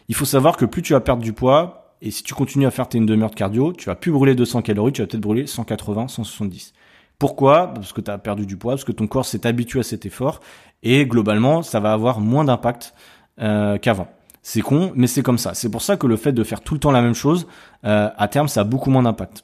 Il 0.07 0.15
faut 0.15 0.25
savoir 0.25 0.57
que 0.57 0.65
plus 0.65 0.81
tu 0.81 0.93
vas 0.93 1.01
perdre 1.01 1.21
du 1.21 1.33
poids, 1.33 1.95
et 2.01 2.11
si 2.11 2.23
tu 2.23 2.33
continues 2.33 2.65
à 2.65 2.71
faire 2.71 2.87
tes 2.87 2.97
une 2.97 3.05
demi-heure 3.05 3.29
de 3.29 3.35
cardio, 3.35 3.73
tu 3.73 3.87
vas 3.87 3.95
plus 3.95 4.11
brûler 4.11 4.35
200 4.35 4.61
calories, 4.61 4.93
tu 4.93 5.01
vas 5.01 5.07
peut-être 5.07 5.21
brûler 5.21 5.45
180, 5.47 6.07
170. 6.07 6.73
Pourquoi? 7.19 7.73
Parce 7.73 7.91
que 7.91 7.99
tu 7.99 8.09
as 8.09 8.17
perdu 8.17 8.45
du 8.45 8.55
poids, 8.55 8.73
parce 8.73 8.85
que 8.85 8.93
ton 8.93 9.05
corps 9.05 9.25
s'est 9.25 9.45
habitué 9.45 9.81
à 9.81 9.83
cet 9.83 10.05
effort, 10.05 10.39
et 10.83 11.05
globalement, 11.05 11.61
ça 11.61 11.81
va 11.81 11.91
avoir 11.91 12.21
moins 12.21 12.45
d'impact 12.45 12.93
euh, 13.41 13.77
qu'avant. 13.77 14.07
C'est 14.41 14.61
con, 14.61 14.93
mais 14.95 15.07
c'est 15.07 15.21
comme 15.21 15.37
ça. 15.37 15.53
C'est 15.53 15.69
pour 15.69 15.81
ça 15.81 15.97
que 15.97 16.07
le 16.07 16.15
fait 16.15 16.31
de 16.31 16.43
faire 16.45 16.61
tout 16.61 16.73
le 16.73 16.79
temps 16.79 16.91
la 16.91 17.01
même 17.01 17.13
chose, 17.13 17.45
euh, 17.85 18.09
à 18.17 18.27
terme, 18.29 18.47
ça 18.47 18.61
a 18.61 18.63
beaucoup 18.63 18.89
moins 18.89 19.03
d'impact. 19.03 19.43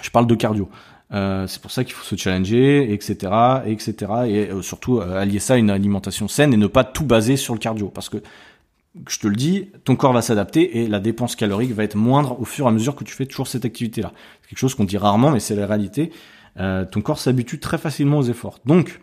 Je 0.00 0.10
parle 0.10 0.28
de 0.28 0.34
cardio. 0.36 0.70
Euh, 1.12 1.46
c'est 1.48 1.60
pour 1.60 1.72
ça 1.72 1.82
qu'il 1.82 1.92
faut 1.92 2.04
se 2.04 2.14
challenger, 2.16 2.92
etc., 2.92 3.32
etc., 3.66 4.12
et 4.28 4.50
surtout 4.62 5.00
allier 5.00 5.40
ça 5.40 5.54
à 5.54 5.56
une 5.56 5.70
alimentation 5.70 6.28
saine 6.28 6.54
et 6.54 6.56
ne 6.56 6.68
pas 6.68 6.84
tout 6.84 7.04
baser 7.04 7.36
sur 7.36 7.52
le 7.52 7.58
cardio, 7.58 7.88
parce 7.88 8.08
que 8.08 8.18
je 9.08 9.18
te 9.18 9.26
le 9.26 9.36
dis, 9.36 9.70
ton 9.84 9.96
corps 9.96 10.12
va 10.12 10.22
s'adapter 10.22 10.78
et 10.78 10.86
la 10.86 11.00
dépense 11.00 11.34
calorique 11.34 11.72
va 11.72 11.82
être 11.82 11.96
moindre 11.96 12.38
au 12.40 12.44
fur 12.44 12.66
et 12.66 12.68
à 12.68 12.70
mesure 12.70 12.94
que 12.94 13.04
tu 13.04 13.14
fais 13.14 13.26
toujours 13.26 13.48
cette 13.48 13.64
activité-là. 13.64 14.12
C'est 14.42 14.50
quelque 14.50 14.58
chose 14.58 14.74
qu'on 14.74 14.84
dit 14.84 14.98
rarement, 14.98 15.30
mais 15.30 15.40
c'est 15.40 15.56
la 15.56 15.66
réalité. 15.66 16.12
Euh, 16.58 16.84
ton 16.84 17.00
corps 17.00 17.18
s'habitue 17.18 17.58
très 17.58 17.78
facilement 17.78 18.18
aux 18.18 18.24
efforts. 18.24 18.58
Donc, 18.66 19.00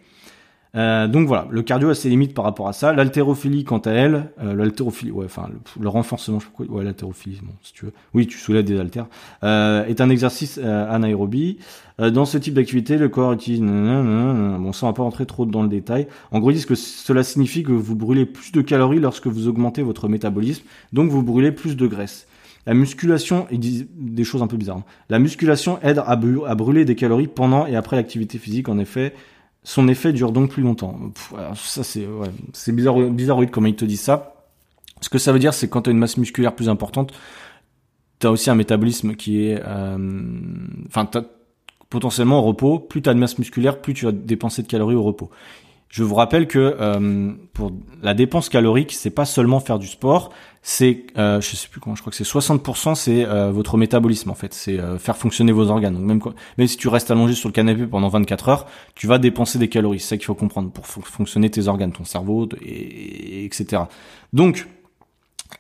euh, 0.76 1.08
donc 1.08 1.28
voilà, 1.28 1.48
le 1.50 1.64
cardio 1.64 1.90
a 1.90 1.96
ses 1.96 2.10
limites 2.10 2.34
par 2.34 2.46
rapport 2.46 2.68
à 2.68 2.74
ça. 2.74 2.94
L'haltérophilie, 2.94 3.64
quant 3.64 3.80
à 3.80 3.92
elle, 3.92 4.32
euh, 4.44 4.54
l'haltérophilie, 4.54 5.12
ouais, 5.12 5.26
enfin 5.26 5.50
le, 5.80 5.90
renforcement, 5.90 6.40
je 6.40 6.46
sais 6.46 6.52
pas 6.52 6.66
quoi, 6.66 6.78
ouais, 6.78 6.84
l'haltérophilie, 6.84 7.40
bon, 7.42 7.54
si 7.64 7.74
tu 7.74 7.86
veux, 7.86 7.94
oui, 8.14 8.28
tu 8.28 8.38
soulèves 8.38 8.66
des 8.66 8.80
haltères, 8.80 9.08
euh, 9.44 9.86
est 9.86 10.00
un 10.00 10.10
exercice 10.10 10.60
euh, 10.62 10.94
anaérobie. 10.94 11.58
Euh, 12.00 12.12
dans 12.12 12.26
ce 12.26 12.38
type 12.38 12.54
d'activité, 12.54 12.98
le 12.98 13.10
corps 13.10 13.34
utilise, 13.34 13.62
bon, 13.62 14.72
ça 14.72 14.86
va 14.86 14.94
pas 14.94 15.04
rentrer 15.04 15.26
trop 15.26 15.46
dans 15.46 15.64
le 15.64 15.70
détail. 15.70 16.08
En 16.32 16.40
gros, 16.40 16.52
ils 16.52 16.56
disent 16.56 16.68
que 16.68 16.76
cela 16.76 17.24
signifie 17.24 17.64
que 17.64 17.72
vous 17.72 17.96
brûlez 17.96 18.26
plus 18.26 18.52
de 18.52 18.62
calories 18.62 19.00
lorsque 19.00 19.28
vous 19.28 19.48
augmentez 19.48 19.82
votre 19.82 20.08
métabolisme, 20.08 20.64
donc 20.94 21.10
vous 21.10 21.24
brûlez 21.24 21.52
plus 21.52 21.76
de 21.76 21.88
graisse. 21.88 22.28
La 22.70 22.76
musculation, 22.76 23.48
ils 23.50 23.60
disent 23.60 23.88
des 23.96 24.24
choses 24.24 24.44
un 24.44 24.48
peu 24.48 24.56
bizarres. 24.56 24.78
Hein. 24.78 24.84
La 25.10 25.18
musculation 25.18 25.80
aide 25.82 26.04
à, 26.06 26.16
brûler 26.16 26.86
des 26.86 26.94
calories 26.94 27.26
pendant 27.26 27.66
et 27.66 27.76
après 27.76 27.96
l'activité 27.96 28.38
physique. 28.38 28.70
En 28.70 28.78
effet, 28.78 29.16
son 29.64 29.88
effet 29.88 30.14
dure 30.14 30.32
donc 30.32 30.52
plus 30.52 30.62
longtemps. 30.62 31.00
ça 31.56 31.82
c'est 31.84 32.72
bizarre, 32.72 33.00
bizarroïde 33.10 33.50
comment 33.50 33.66
ils 33.66 33.76
te 33.76 33.86
disent 33.86 34.02
ça. 34.02 34.36
Ce 35.02 35.10
que 35.10 35.18
ça 35.18 35.34
veut 35.34 35.40
dire, 35.40 35.52
c'est 35.56 35.68
quand 35.68 35.82
tu 35.82 35.90
as 35.90 35.94
une 35.94 35.98
masse 35.98 36.18
musculaire 36.18 36.54
plus 36.54 36.70
importante, 36.70 37.12
tu 38.20 38.28
as 38.28 38.32
aussi 38.32 38.52
un 38.52 38.56
métabolisme 38.56 39.16
qui 39.16 39.48
est, 39.48 39.60
euh, 39.66 39.98
potentiellement 41.90 42.38
au 42.38 42.44
repos. 42.44 42.78
Plus 42.78 43.02
tu 43.02 43.10
as 43.10 43.16
de 43.16 43.20
masse 43.20 43.40
musculaire, 43.40 43.82
plus 43.82 43.96
tu 43.96 44.06
vas 44.06 44.12
dépenser 44.12 44.62
de 44.62 44.68
calories 44.68 44.94
au 44.94 45.02
repos. 45.02 45.32
Je 45.90 46.04
vous 46.04 46.14
rappelle 46.14 46.48
que 46.48 46.78
euh, 46.80 47.32
pour 47.54 47.72
la 48.04 48.14
dépense 48.14 48.48
calorique, 48.48 48.94
c'est 48.94 49.10
pas 49.10 49.26
seulement 49.26 49.60
faire 49.60 49.80
du 49.80 49.88
sport, 49.88 50.32
c'est 50.62 51.08
euh, 51.18 51.42
je 51.42 51.56
sais 51.56 51.68
plus 51.68 51.80
comment, 51.80 51.96
je 51.96 52.02
crois 52.02 52.12
que 52.12 52.18
c'est 52.18 52.28
60%, 52.28 52.94
c'est 52.94 53.26
euh, 53.26 53.50
votre 53.52 53.76
métabolisme 53.76 54.30
en 54.30 54.36
fait, 54.36 54.54
c'est 54.54 54.78
faire 55.00 55.18
fonctionner 55.18 55.52
vos 55.52 55.72
organes. 55.72 55.96
Donc 55.96 56.04
même 56.04 56.22
même 56.60 56.68
si 56.68 56.78
tu 56.78 56.90
restes 56.90 57.10
allongé 57.10 57.34
sur 57.34 57.50
le 57.50 57.54
canapé 57.54 57.88
pendant 57.88 58.08
24 58.08 58.50
heures, 58.50 58.66
tu 58.94 59.08
vas 59.08 59.18
dépenser 59.18 59.58
des 59.58 59.68
calories. 59.68 60.00
C'est 60.00 60.10
ça 60.10 60.18
qu'il 60.18 60.26
faut 60.26 60.36
comprendre 60.36 60.70
pour 60.70 60.86
fonctionner 60.86 61.50
tes 61.50 61.68
organes, 61.68 61.92
ton 61.92 62.06
cerveau, 62.06 62.48
et, 62.62 63.46
etc. 63.46 63.82
Donc 64.32 64.68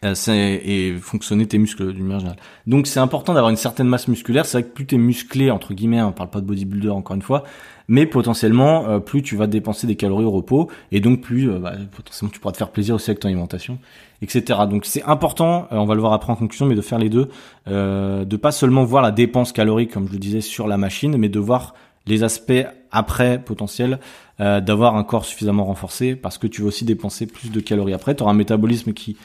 et 0.03 0.95
fonctionner 1.01 1.45
tes 1.45 1.57
muscles 1.57 1.93
d'une 1.93 2.03
manière 2.03 2.19
générale. 2.19 2.39
Donc 2.67 2.87
c'est 2.87 2.99
important 2.99 3.33
d'avoir 3.33 3.49
une 3.49 3.57
certaine 3.57 3.87
masse 3.87 4.07
musculaire. 4.07 4.45
C'est 4.45 4.59
vrai 4.59 4.69
que 4.69 4.73
plus 4.73 4.85
t'es 4.85 4.97
musclé 4.97 5.51
entre 5.51 5.73
guillemets, 5.73 6.01
on 6.01 6.11
parle 6.11 6.29
pas 6.29 6.39
de 6.39 6.45
bodybuilder 6.45 6.89
encore 6.89 7.15
une 7.15 7.21
fois, 7.21 7.43
mais 7.87 8.05
potentiellement 8.05 8.87
euh, 8.87 8.99
plus 8.99 9.21
tu 9.21 9.35
vas 9.35 9.47
dépenser 9.47 9.87
des 9.87 9.95
calories 9.95 10.23
au 10.23 10.31
repos 10.31 10.69
et 10.91 11.01
donc 11.01 11.21
plus 11.21 11.49
euh, 11.49 11.59
bah, 11.59 11.73
potentiellement 11.91 12.31
tu 12.31 12.39
pourras 12.39 12.53
te 12.53 12.57
faire 12.57 12.71
plaisir 12.71 12.95
aussi 12.95 13.09
avec 13.09 13.19
ton 13.19 13.27
alimentation, 13.27 13.77
etc. 14.21 14.59
Donc 14.69 14.85
c'est 14.85 15.03
important, 15.03 15.67
on 15.71 15.85
va 15.85 15.95
le 15.95 16.01
voir 16.01 16.13
après 16.13 16.31
en 16.31 16.35
conclusion, 16.35 16.65
mais 16.65 16.75
de 16.75 16.81
faire 16.81 16.99
les 16.99 17.09
deux, 17.09 17.29
de 17.67 18.37
pas 18.37 18.51
seulement 18.51 18.83
voir 18.83 19.01
la 19.01 19.11
dépense 19.11 19.51
calorique 19.51 19.91
comme 19.91 20.07
je 20.07 20.13
le 20.13 20.19
disais 20.19 20.41
sur 20.41 20.67
la 20.67 20.77
machine, 20.77 21.17
mais 21.17 21.29
de 21.29 21.39
voir 21.39 21.73
les 22.05 22.23
aspects 22.23 22.65
après 22.91 23.39
potentiels 23.43 23.99
d'avoir 24.39 24.95
un 24.95 25.03
corps 25.03 25.25
suffisamment 25.25 25.65
renforcé 25.65 26.15
parce 26.15 26.37
que 26.37 26.47
tu 26.47 26.61
veux 26.61 26.67
aussi 26.67 26.85
dépenser 26.85 27.27
plus 27.27 27.51
de 27.51 27.59
calories 27.59 27.93
après. 27.93 28.15
Tu 28.15 28.23
auras 28.23 28.31
un 28.31 28.35
métabolisme 28.35 28.93
qui 28.93 29.17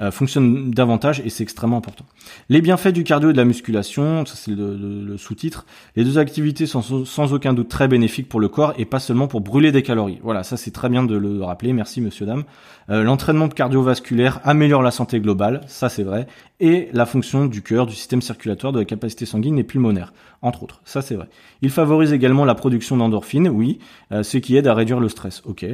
euh, 0.00 0.10
fonctionne 0.10 0.70
davantage 0.70 1.20
et 1.24 1.30
c'est 1.30 1.42
extrêmement 1.42 1.76
important. 1.76 2.04
Les 2.48 2.60
bienfaits 2.60 2.88
du 2.88 3.04
cardio 3.04 3.30
et 3.30 3.32
de 3.32 3.36
la 3.36 3.44
musculation, 3.44 4.24
ça 4.24 4.34
c'est 4.36 4.50
le, 4.50 5.16
sous-titre. 5.18 5.66
Les 5.96 6.04
deux 6.04 6.18
activités 6.18 6.66
sont 6.66 7.04
sans 7.04 7.32
aucun 7.32 7.52
doute 7.52 7.68
très 7.68 7.88
bénéfiques 7.88 8.28
pour 8.28 8.40
le 8.40 8.48
corps 8.48 8.72
et 8.78 8.84
pas 8.84 9.00
seulement 9.00 9.28
pour 9.28 9.40
brûler 9.40 9.72
des 9.72 9.82
calories. 9.82 10.18
Voilà, 10.22 10.42
ça 10.42 10.56
c'est 10.56 10.70
très 10.70 10.88
bien 10.88 11.02
de 11.02 11.16
le 11.16 11.42
rappeler. 11.42 11.72
Merci 11.72 12.00
monsieur 12.00 12.26
dame. 12.26 12.44
Euh, 12.88 13.02
L'entraînement 13.02 13.48
cardiovasculaire 13.48 14.40
améliore 14.44 14.82
la 14.82 14.90
santé 14.90 15.20
globale, 15.20 15.60
ça 15.66 15.88
c'est 15.88 16.02
vrai, 16.02 16.26
et 16.60 16.88
la 16.92 17.06
fonction 17.06 17.46
du 17.46 17.62
cœur, 17.62 17.86
du 17.86 17.94
système 17.94 18.22
circulatoire, 18.22 18.72
de 18.72 18.78
la 18.78 18.84
capacité 18.84 19.26
sanguine 19.26 19.58
et 19.58 19.64
pulmonaire, 19.64 20.12
entre 20.42 20.62
autres. 20.62 20.80
Ça 20.84 21.02
c'est 21.02 21.14
vrai. 21.14 21.28
Il 21.62 21.70
favorise 21.70 22.12
également 22.12 22.44
la 22.44 22.54
production 22.54 22.96
d'endorphines, 22.96 23.48
oui, 23.48 23.78
euh, 24.12 24.22
ce 24.22 24.38
qui 24.38 24.56
aide 24.56 24.66
à 24.66 24.74
réduire 24.74 25.00
le 25.00 25.08
stress. 25.08 25.42
Ok. 25.44 25.66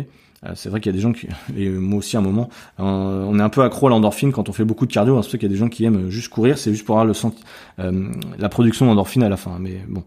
Euh, 0.45 0.53
c'est 0.55 0.69
vrai 0.69 0.81
qu'il 0.81 0.91
y 0.91 0.95
a 0.95 0.97
des 0.97 1.03
gens 1.03 1.13
qui, 1.13 1.29
et 1.57 1.69
moi 1.69 1.99
aussi 1.99 2.17
à 2.17 2.21
un 2.21 2.23
moment, 2.23 2.49
euh, 2.81 2.83
on 2.83 3.39
est 3.39 3.43
un 3.43 3.49
peu 3.49 3.63
accro 3.63 3.87
à 3.87 3.91
l'endorphine 3.91 4.33
quand 4.33 4.49
on 4.49 4.53
fait 4.53 4.65
beaucoup 4.65 4.87
de 4.87 4.93
cardio. 4.93 5.21
C'est 5.23 5.39
qu'il 5.39 5.43
y 5.43 5.47
a 5.47 5.49
des 5.49 5.57
gens 5.57 5.69
qui 5.69 5.85
aiment 5.85 6.11
juste 6.11 6.29
courir, 6.29 6.59
c'est 6.59 6.73
juste 6.73 6.85
pour 6.85 6.97
avoir 6.97 7.07
le 7.07 7.15
senti, 7.15 7.43
euh, 7.79 8.11
la 8.39 8.49
production 8.49 8.87
d'endorphine 8.87 9.23
à 9.23 9.29
la 9.29 9.37
fin. 9.37 9.59
Mais 9.59 9.81
bon, 9.89 10.05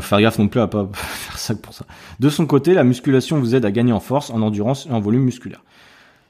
faire 0.00 0.20
gaffe 0.20 0.38
non 0.38 0.48
plus 0.48 0.60
à 0.60 0.68
pas 0.68 0.88
faire 0.92 1.38
ça 1.38 1.54
pour 1.54 1.74
ça. 1.74 1.84
De 2.20 2.28
son 2.28 2.46
côté, 2.46 2.74
la 2.74 2.84
musculation 2.84 3.38
vous 3.38 3.54
aide 3.54 3.64
à 3.64 3.70
gagner 3.70 3.92
en 3.92 4.00
force, 4.00 4.30
en 4.30 4.42
endurance 4.42 4.86
et 4.86 4.92
en 4.92 5.00
volume 5.00 5.22
musculaire. 5.22 5.62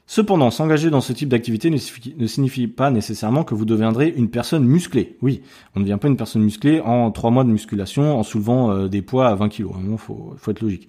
Cependant, 0.09 0.51
s'engager 0.51 0.89
dans 0.89 1.01
ce 1.01 1.11
type 1.11 1.27
d'activité 1.27 1.69
ne, 1.69 2.27
signifie 2.27 2.67
pas 2.67 2.91
nécessairement 2.91 3.43
que 3.43 3.53
vous 3.53 3.65
deviendrez 3.65 4.13
une 4.15 4.29
personne 4.29 4.63
musclée. 4.63 5.17
Oui, 5.21 5.41
on 5.75 5.81
ne 5.81 5.83
devient 5.83 5.97
pas 5.99 6.07
une 6.07 6.15
personne 6.15 6.43
musclée 6.43 6.79
en 6.79 7.11
trois 7.11 7.29
mois 7.29 7.43
de 7.43 7.49
musculation 7.49 8.17
en 8.17 8.23
soulevant 8.23 8.71
euh, 8.71 8.87
des 8.87 9.01
poids 9.01 9.27
à 9.27 9.35
20 9.35 9.49
kg. 9.49 9.65
Il 9.91 9.97
faut 9.97 10.37
être 10.47 10.61
logique. 10.61 10.87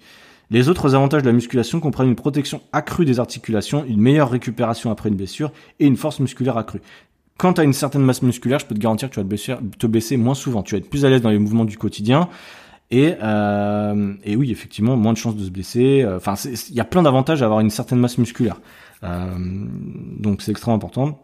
Les 0.51 0.67
autres 0.69 0.95
avantages 0.95 1.21
de 1.21 1.27
la 1.27 1.33
musculation 1.33 1.79
comprennent 1.79 2.09
une 2.09 2.15
protection 2.15 2.61
accrue 2.73 3.05
des 3.05 3.19
articulations, 3.19 3.85
une 3.85 4.01
meilleure 4.01 4.29
récupération 4.29 4.89
après 4.91 5.09
une 5.09 5.15
blessure 5.15 5.51
et 5.79 5.85
une 5.85 5.95
force 5.95 6.19
musculaire 6.19 6.57
accrue. 6.57 6.81
Quand 7.37 7.53
tu 7.53 7.63
une 7.63 7.73
certaine 7.73 8.01
masse 8.01 8.21
musculaire, 8.21 8.59
je 8.59 8.65
peux 8.65 8.75
te 8.75 8.79
garantir 8.79 9.09
que 9.09 9.13
tu 9.13 9.19
vas 9.19 9.23
te 9.23 9.29
blesser, 9.29 9.55
te 9.77 9.87
blesser 9.87 10.17
moins 10.17 10.33
souvent. 10.33 10.63
Tu 10.63 10.75
vas 10.75 10.79
être 10.79 10.89
plus 10.89 11.05
à 11.05 11.09
l'aise 11.09 11.21
dans 11.21 11.29
les 11.29 11.39
mouvements 11.39 11.65
du 11.65 11.77
quotidien. 11.77 12.29
Et, 12.91 13.13
euh, 13.21 14.13
et 14.23 14.35
oui, 14.35 14.51
effectivement, 14.51 14.97
moins 14.97 15.13
de 15.13 15.17
chances 15.17 15.35
de 15.35 15.45
se 15.45 15.51
blesser. 15.51 16.05
Enfin, 16.15 16.33
il 16.69 16.75
y 16.75 16.81
a 16.81 16.85
plein 16.85 17.03
d'avantages 17.03 17.41
à 17.41 17.45
avoir 17.45 17.59
une 17.61 17.69
certaine 17.69 17.99
masse 17.99 18.17
musculaire. 18.17 18.59
Euh, 19.03 19.29
donc 20.19 20.41
c'est 20.41 20.51
extrêmement 20.51 20.75
important. 20.75 21.19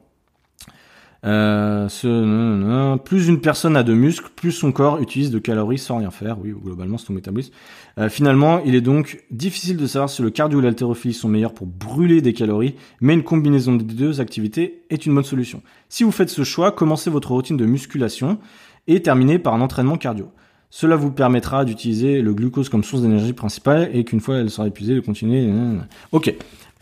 Euh, 1.25 1.89
ce, 1.89 2.97
plus 2.97 3.27
une 3.27 3.41
personne 3.41 3.75
a 3.75 3.83
de 3.83 3.93
muscles, 3.93 4.29
plus 4.35 4.51
son 4.51 4.71
corps 4.71 5.01
utilise 5.01 5.31
de 5.31 5.39
calories 5.39 5.77
sans 5.77 5.97
rien 5.97 6.11
faire. 6.11 6.37
Oui, 6.39 6.53
globalement, 6.53 6.97
c'est 6.97 7.07
ton 7.07 7.13
métabolisme. 7.13 7.51
Euh, 7.97 8.09
finalement, 8.09 8.61
il 8.65 8.75
est 8.75 8.81
donc 8.81 9.23
difficile 9.31 9.77
de 9.77 9.87
savoir 9.87 10.09
si 10.09 10.21
le 10.21 10.29
cardio 10.29 10.59
ou 10.59 10.61
l'haltérophilie 10.61 11.13
sont 11.13 11.29
meilleurs 11.29 11.53
pour 11.53 11.67
brûler 11.67 12.21
des 12.21 12.33
calories, 12.33 12.75
mais 13.01 13.13
une 13.13 13.23
combinaison 13.23 13.75
des 13.75 13.83
deux 13.83 14.21
activités 14.21 14.83
est 14.89 15.05
une 15.05 15.15
bonne 15.15 15.23
solution. 15.23 15.61
Si 15.89 16.03
vous 16.03 16.11
faites 16.11 16.29
ce 16.29 16.43
choix, 16.43 16.71
commencez 16.71 17.09
votre 17.09 17.31
routine 17.31 17.57
de 17.57 17.65
musculation 17.65 18.37
et 18.87 19.01
terminez 19.01 19.39
par 19.39 19.53
un 19.53 19.61
entraînement 19.61 19.97
cardio. 19.97 20.31
Cela 20.69 20.95
vous 20.95 21.11
permettra 21.11 21.63
d'utiliser 21.63 22.21
le 22.21 22.33
glucose 22.33 22.69
comme 22.69 22.83
source 22.83 23.01
d'énergie 23.01 23.33
principale 23.33 23.89
et 23.93 24.03
qu'une 24.03 24.19
fois 24.19 24.37
elle 24.37 24.49
sera 24.49 24.67
épuisée, 24.67 24.93
de 24.93 24.99
continuer. 24.99 25.49
Ok 26.11 26.35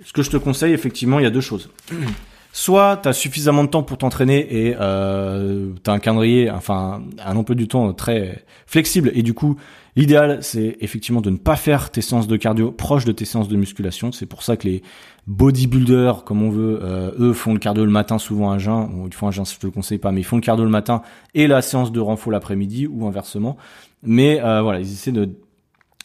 ce 0.05 0.13
que 0.13 0.21
je 0.21 0.29
te 0.29 0.37
conseille, 0.37 0.73
effectivement, 0.73 1.19
il 1.19 1.23
y 1.23 1.25
a 1.25 1.31
deux 1.31 1.41
choses. 1.41 1.69
Soit 2.55 2.97
tu 3.01 3.09
as 3.09 3.13
suffisamment 3.13 3.63
de 3.63 3.69
temps 3.69 3.81
pour 3.81 3.97
t'entraîner 3.97 4.67
et 4.67 4.75
euh, 4.79 5.71
un 5.87 5.97
calendrier, 5.97 6.51
enfin 6.51 7.01
un 7.25 7.35
emploi 7.35 7.55
du 7.55 7.67
temps 7.67 7.93
très 7.93 8.45
flexible 8.67 9.11
et 9.15 9.23
du 9.23 9.33
coup 9.33 9.57
l'idéal 9.95 10.37
c'est 10.43 10.77
effectivement 10.79 11.21
de 11.21 11.31
ne 11.31 11.37
pas 11.37 11.55
faire 11.55 11.89
tes 11.89 12.01
séances 12.01 12.27
de 12.27 12.37
cardio 12.37 12.71
proches 12.71 13.05
de 13.05 13.11
tes 13.11 13.25
séances 13.25 13.47
de 13.47 13.57
musculation. 13.57 14.11
C'est 14.11 14.27
pour 14.27 14.43
ça 14.43 14.55
que 14.55 14.67
les 14.67 14.83
bodybuilders, 15.25 16.23
comme 16.25 16.43
on 16.43 16.51
veut, 16.51 16.79
euh, 16.83 17.09
eux 17.17 17.33
font 17.33 17.53
le 17.53 17.59
cardio 17.59 17.85
le 17.85 17.91
matin 17.91 18.19
souvent 18.19 18.51
à 18.51 18.59
jeun, 18.59 18.87
ou 18.93 19.07
ils 19.07 19.13
font 19.15 19.27
un 19.27 19.31
jeun 19.31 19.45
si 19.45 19.55
je 19.55 19.59
te 19.59 19.65
le 19.65 19.71
conseille 19.71 19.97
pas, 19.97 20.11
mais 20.11 20.21
ils 20.21 20.25
font 20.25 20.35
le 20.35 20.43
cardio 20.43 20.63
le 20.63 20.69
matin 20.69 21.01
et 21.33 21.47
la 21.47 21.63
séance 21.63 21.91
de 21.91 21.99
renfort 21.99 22.31
l'après-midi 22.31 22.85
ou 22.85 23.07
inversement. 23.07 23.57
Mais 24.03 24.39
euh, 24.43 24.61
voilà, 24.61 24.79
ils 24.79 24.91
essaient 24.91 25.11
de 25.11 25.27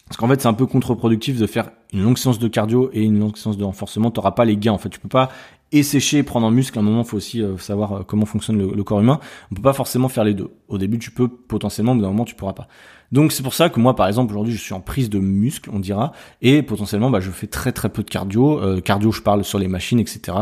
parce 0.09 0.17
qu'en 0.17 0.29
fait, 0.29 0.41
c'est 0.41 0.49
un 0.49 0.55
peu 0.55 0.65
contre-productif 0.65 1.39
de 1.39 1.47
faire 1.47 1.71
une 1.93 2.03
longue 2.03 2.17
séance 2.17 2.39
de 2.39 2.49
cardio 2.49 2.89
et 2.95 3.03
une 3.03 3.19
longue 3.19 3.37
séance 3.37 3.59
de 3.59 3.65
renforcement. 3.65 4.11
T'auras 4.11 4.31
pas 4.31 4.47
les 4.47 4.57
gains. 4.57 4.73
En 4.73 4.79
fait, 4.79 4.89
tu 4.89 4.99
peux 4.99 5.09
pas 5.09 5.31
essécher, 5.71 6.23
prendre 6.23 6.47
en 6.47 6.51
muscle. 6.51 6.79
À 6.79 6.81
un 6.81 6.85
moment, 6.85 7.05
faut 7.05 7.19
aussi 7.19 7.43
euh, 7.43 7.59
savoir 7.59 7.93
euh, 7.93 8.03
comment 8.05 8.25
fonctionne 8.25 8.57
le, 8.57 8.85
corps 8.85 9.01
humain. 9.01 9.21
On 9.53 9.55
peut 9.55 9.61
pas 9.63 9.75
forcément 9.75 10.09
faire 10.09 10.25
les 10.25 10.33
deux. 10.33 10.51
Au 10.69 10.79
début, 10.79 10.99
tu 10.99 11.11
peux 11.11 11.29
potentiellement, 11.29 11.95
mais 11.95 12.01
d'un 12.01 12.09
moment, 12.09 12.25
tu 12.25 12.35
pourras 12.35 12.55
pas. 12.55 12.69
Donc, 13.13 13.33
c'est 13.33 13.43
pour 13.43 13.53
ça 13.53 13.69
que 13.69 13.79
moi, 13.81 13.95
par 13.95 14.09
exemple, 14.09 14.33
aujourd'hui, 14.33 14.55
je 14.55 14.61
suis 14.61 14.73
en 14.73 14.81
prise 14.81 15.11
de 15.11 15.19
muscle, 15.19 15.69
on 15.75 15.79
dira, 15.79 16.13
et 16.41 16.63
potentiellement, 16.63 17.11
bah, 17.11 17.21
je 17.21 17.31
fais 17.31 17.47
très 17.47 17.73
très 17.73 17.91
peu 17.91 18.03
de 18.03 18.09
cardio. 18.09 18.63
Euh, 18.63 18.81
cardio, 18.81 19.13
je 19.13 19.21
parle 19.21 19.45
sur 19.45 19.59
les 19.59 19.69
machines, 19.69 20.01
etc. 20.01 20.39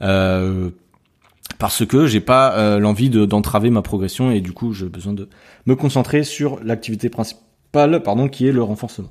Euh, 0.00 0.70
parce 1.58 1.84
que 1.84 2.06
j'ai 2.06 2.20
pas 2.20 2.78
l'envie 2.78 3.10
d'entraver 3.10 3.70
ma 3.70 3.82
progression 3.82 4.30
et 4.30 4.40
du 4.40 4.52
coup, 4.52 4.74
j'ai 4.74 4.88
besoin 4.88 5.14
de 5.14 5.28
me 5.66 5.74
concentrer 5.74 6.22
sur 6.22 6.62
l'activité 6.62 7.08
principale 7.08 7.47
pardon, 7.72 8.28
qui 8.28 8.46
est 8.46 8.52
le 8.52 8.62
renforcement. 8.62 9.08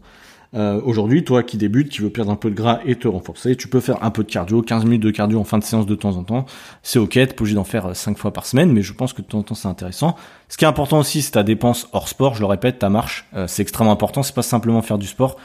Euh, 0.54 0.80
Aujourd'hui, 0.84 1.24
toi 1.24 1.44
qui 1.44 1.58
débutes, 1.58 1.90
qui 1.90 2.02
veux 2.02 2.10
perdre 2.10 2.32
un 2.32 2.36
peu 2.36 2.50
de 2.50 2.56
gras 2.56 2.80
et 2.86 2.96
te 2.96 3.08
renforcer, 3.08 3.56
tu 3.56 3.68
peux 3.68 3.80
faire 3.80 4.04
un 4.04 4.12
peu 4.12 4.24
de 4.24 4.32
cardio, 4.32 4.62
15 4.62 4.86
minutes 4.86 5.04
de 5.04 5.12
cardio 5.12 5.40
en 5.40 5.44
fin 5.44 5.58
de 5.58 5.64
séance 5.64 5.86
de 5.86 5.96
temps 5.96 6.16
en 6.16 6.24
temps. 6.24 6.46
C'est 6.84 7.00
ok, 7.00 7.12
t'es 7.12 7.42
obligé 7.42 7.56
d'en 7.56 7.64
faire 7.64 7.96
5 7.96 8.12
euh, 8.12 8.16
fois 8.16 8.32
par 8.32 8.46
semaine, 8.46 8.72
mais 8.72 8.82
je 8.82 8.94
pense 8.94 9.14
que 9.14 9.22
de 9.22 9.28
temps 9.28 9.40
en 9.40 9.44
temps 9.44 9.56
c'est 9.56 9.68
intéressant. 9.68 10.16
Ce 10.48 10.58
qui 10.58 10.64
est 10.64 10.68
important 10.68 11.00
aussi, 11.00 11.22
c'est 11.22 11.32
ta 11.32 11.44
dépense 11.44 11.90
hors 11.92 12.08
sport, 12.08 12.36
je 12.36 12.40
le 12.40 12.46
répète, 12.46 12.80
ta 12.80 12.90
marche, 12.90 13.28
euh, 13.36 13.46
c'est 13.48 13.62
extrêmement 13.62 13.92
important, 13.92 14.24
c'est 14.24 14.36
pas 14.36 14.42
simplement 14.42 14.82
faire 14.82 14.98
du 14.98 15.08
sport, 15.08 15.38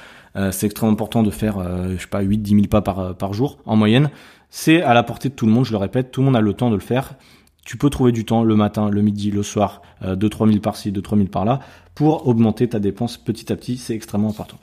c'est 0.50 0.64
extrêmement 0.64 0.94
important 0.94 1.22
de 1.22 1.30
faire, 1.30 1.58
je 1.90 1.98
sais 1.98 2.06
pas, 2.06 2.22
8-10 2.22 2.48
000 2.48 2.60
pas 2.68 2.80
par 2.80 3.34
jour 3.34 3.58
en 3.66 3.76
moyenne. 3.76 4.08
C'est 4.48 4.80
à 4.80 4.94
la 4.94 5.02
portée 5.02 5.28
de 5.28 5.34
tout 5.34 5.44
le 5.44 5.52
monde, 5.52 5.66
je 5.66 5.72
le 5.72 5.76
répète, 5.76 6.10
tout 6.10 6.22
le 6.22 6.24
monde 6.24 6.36
a 6.36 6.40
le 6.40 6.54
temps 6.54 6.70
de 6.70 6.74
le 6.74 6.80
faire 6.80 7.16
tu 7.64 7.76
peux 7.76 7.90
trouver 7.90 8.12
du 8.12 8.24
temps 8.24 8.42
le 8.42 8.56
matin, 8.56 8.90
le 8.90 9.02
midi, 9.02 9.30
le 9.30 9.42
soir, 9.42 9.82
euh, 10.02 10.16
2-3 10.16 10.48
000 10.48 10.60
par-ci, 10.60 10.92
2-3 10.92 11.16
000 11.16 11.28
par-là, 11.28 11.60
pour 11.94 12.26
augmenter 12.26 12.68
ta 12.68 12.80
dépense 12.80 13.16
petit 13.16 13.52
à 13.52 13.56
petit, 13.56 13.76
c'est 13.76 13.94
extrêmement 13.94 14.30
important. 14.30 14.58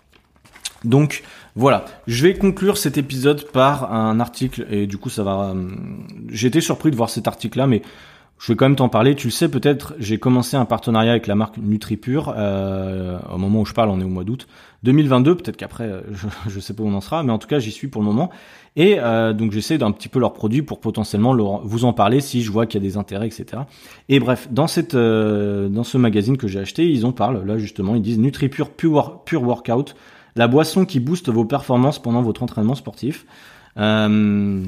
Donc 0.83 1.23
voilà, 1.55 1.85
je 2.07 2.23
vais 2.23 2.33
conclure 2.35 2.77
cet 2.77 2.97
épisode 2.97 3.49
par 3.51 3.93
un 3.93 4.19
article, 4.19 4.65
et 4.69 4.87
du 4.87 4.97
coup 4.97 5.09
ça 5.09 5.23
va... 5.23 5.51
Euh, 5.53 5.69
j'ai 6.29 6.47
été 6.47 6.61
surpris 6.61 6.91
de 6.91 6.95
voir 6.95 7.09
cet 7.09 7.27
article-là, 7.27 7.67
mais 7.67 7.81
je 8.39 8.53
vais 8.53 8.55
quand 8.55 8.65
même 8.65 8.77
t'en 8.77 8.89
parler. 8.89 9.15
Tu 9.15 9.27
le 9.27 9.31
sais 9.31 9.49
peut-être, 9.49 9.93
j'ai 9.99 10.17
commencé 10.17 10.55
un 10.55 10.65
partenariat 10.65 11.11
avec 11.11 11.27
la 11.27 11.35
marque 11.35 11.57
NutriPure. 11.57 12.33
Euh, 12.37 13.19
au 13.31 13.37
moment 13.37 13.61
où 13.61 13.65
je 13.65 13.73
parle, 13.73 13.89
on 13.89 13.99
est 13.99 14.05
au 14.05 14.09
mois 14.09 14.23
d'août 14.23 14.47
2022. 14.83 15.35
Peut-être 15.35 15.57
qu'après, 15.57 15.83
euh, 15.83 16.01
je, 16.47 16.55
ne 16.55 16.61
sais 16.61 16.73
pas 16.73 16.83
où 16.83 16.87
on 16.87 16.93
en 16.93 17.01
sera, 17.01 17.21
mais 17.23 17.33
en 17.33 17.37
tout 17.37 17.49
cas, 17.49 17.59
j'y 17.59 17.71
suis 17.71 17.89
pour 17.89 18.01
le 18.01 18.07
moment. 18.07 18.29
Et 18.75 18.97
euh, 18.99 19.33
donc, 19.33 19.51
j'essaie 19.51 19.77
d'un 19.77 19.91
petit 19.91 20.07
peu 20.07 20.19
leurs 20.19 20.33
produits 20.33 20.61
pour 20.61 20.79
potentiellement 20.79 21.59
vous 21.63 21.85
en 21.85 21.93
parler 21.93 22.21
si 22.21 22.43
je 22.43 22.51
vois 22.51 22.65
qu'il 22.65 22.81
y 22.81 22.85
a 22.85 22.87
des 22.87 22.97
intérêts, 22.97 23.27
etc. 23.27 23.63
Et 24.07 24.19
bref, 24.19 24.47
dans 24.51 24.67
cette, 24.67 24.95
euh, 24.95 25.83
ce 25.83 25.97
magazine 25.97 26.37
que 26.37 26.47
j'ai 26.47 26.59
acheté, 26.59 26.89
ils 26.89 27.05
en 27.05 27.11
parlent. 27.11 27.45
Là, 27.45 27.57
justement, 27.57 27.95
ils 27.95 28.01
disent 28.01 28.19
NutriPure 28.19 28.69
Pure, 28.69 29.21
Pure 29.25 29.43
Workout, 29.43 29.95
la 30.35 30.47
boisson 30.47 30.85
qui 30.85 30.99
booste 30.99 31.29
vos 31.29 31.45
performances 31.45 31.99
pendant 31.99 32.21
votre 32.21 32.43
entraînement 32.43 32.75
sportif. 32.75 33.25
Euh, 33.77 34.63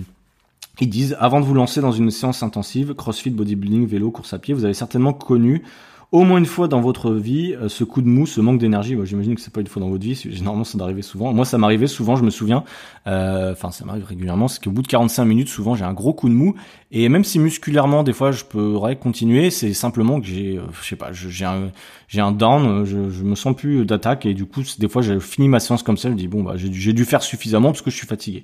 ils 0.80 0.90
disent, 0.90 1.16
avant 1.20 1.40
de 1.40 1.46
vous 1.46 1.54
lancer 1.54 1.82
dans 1.82 1.92
une 1.92 2.12
séance 2.12 2.44
intensive, 2.44 2.96
crossfit, 2.96 3.30
bodybuilding, 3.30 3.86
vélo, 3.86 4.10
course 4.10 4.34
à 4.34 4.40
pied, 4.40 4.54
vous 4.54 4.66
avez 4.66 4.74
certainement 4.74 5.14
connu 5.14 5.64
au 6.12 6.24
moins 6.24 6.40
une 6.40 6.46
fois 6.46 6.68
dans 6.68 6.82
votre 6.82 7.14
vie 7.14 7.56
euh, 7.56 7.70
ce 7.70 7.86
coup 7.86 8.02
de 8.02 8.08
mou, 8.08 8.26
ce 8.26 8.42
manque 8.42 8.60
d'énergie. 8.60 8.98
J'imagine 9.06 9.36
que 9.36 9.42
c'est 9.42 9.54
pas 9.54 9.62
une 9.62 9.68
fois 9.68 9.82
dans 9.82 9.90
votre 9.90 10.04
vie. 10.04 10.16
Généralement, 10.16 10.66
ça 10.66 10.78
m'arrivait 10.78 11.02
souvent. 11.02 11.34
Moi, 11.34 11.46
ça 11.46 11.58
m'arrivait 11.58 11.88
souvent. 11.88 12.18
Je 12.18 12.24
me 12.24 12.30
souviens. 12.30 12.66
Euh, 13.08 13.54
enfin, 13.54 13.72
ça 13.72 13.86
m'arrive 13.86 14.04
régulièrement. 14.04 14.50
C'est 14.50 14.62
qu'au 14.62 14.72
bout 14.72 14.82
de 14.82 14.88
45 14.88 15.24
minutes, 15.24 15.48
souvent, 15.48 15.74
j'ai 15.74 15.86
un 15.86 15.94
gros 15.94 16.14
coup 16.14 16.28
de 16.28 16.34
mou. 16.34 16.56
Et 16.92 17.08
même 17.08 17.24
si 17.24 17.40
musculairement, 17.40 18.04
des 18.04 18.12
fois, 18.12 18.32
je 18.32 18.44
pourrais 18.44 18.98
continuer, 18.98 19.52
c'est 19.52 19.74
simplement 19.74 20.20
que 20.20 20.28
j'ai, 20.28 20.58
euh, 20.58 20.64
je 20.82 20.88
sais 20.90 20.98
pas, 20.98 21.14
j'ai 21.14 21.46
un, 21.46 21.72
j'ai 22.10 22.20
un 22.20 22.34
down. 22.34 22.84
Je, 22.84 23.10
je 23.10 23.24
me 23.24 23.36
sens 23.36 23.56
plus 23.56 23.86
d'attaque 23.86 24.26
et 24.26 24.34
du 24.34 24.46
coup, 24.46 24.64
des 24.80 24.90
fois, 24.90 25.02
j'ai 25.02 25.18
fini 25.22 25.48
ma 25.48 25.62
séance 25.62 25.82
comme 25.82 25.98
ça. 25.98 26.10
Je 26.10 26.16
dis 26.16 26.28
bon, 26.28 26.44
bah, 26.44 26.56
j'ai 26.58 26.94
dû 26.94 27.06
faire 27.06 27.24
suffisamment 27.24 27.70
parce 27.70 27.82
que 27.82 27.90
je 27.90 27.96
suis 27.96 28.08
fatigué. 28.08 28.44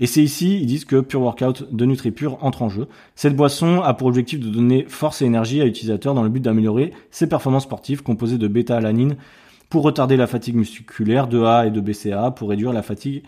Et 0.00 0.06
c'est 0.06 0.22
ici, 0.22 0.58
ils 0.60 0.66
disent 0.66 0.84
que 0.84 1.00
Pure 1.00 1.22
Workout 1.22 1.72
de 1.72 1.84
NutriPure 1.84 2.38
entre 2.42 2.62
en 2.62 2.68
jeu. 2.68 2.88
Cette 3.14 3.36
boisson 3.36 3.80
a 3.82 3.94
pour 3.94 4.08
objectif 4.08 4.40
de 4.40 4.48
donner 4.48 4.84
force 4.88 5.22
et 5.22 5.26
énergie 5.26 5.60
à 5.60 5.64
l'utilisateur 5.64 6.14
dans 6.14 6.22
le 6.22 6.28
but 6.28 6.40
d'améliorer 6.40 6.92
ses 7.10 7.28
performances 7.28 7.64
sportives 7.64 8.02
composées 8.02 8.38
de 8.38 8.48
bêta-alanine 8.48 9.16
pour 9.68 9.82
retarder 9.82 10.16
la 10.16 10.26
fatigue 10.26 10.56
musculaire, 10.56 11.28
de 11.28 11.42
A 11.42 11.66
et 11.66 11.70
de 11.70 11.80
BCA 11.80 12.30
pour 12.30 12.50
réduire 12.50 12.72
la 12.72 12.82
fatigue 12.82 13.22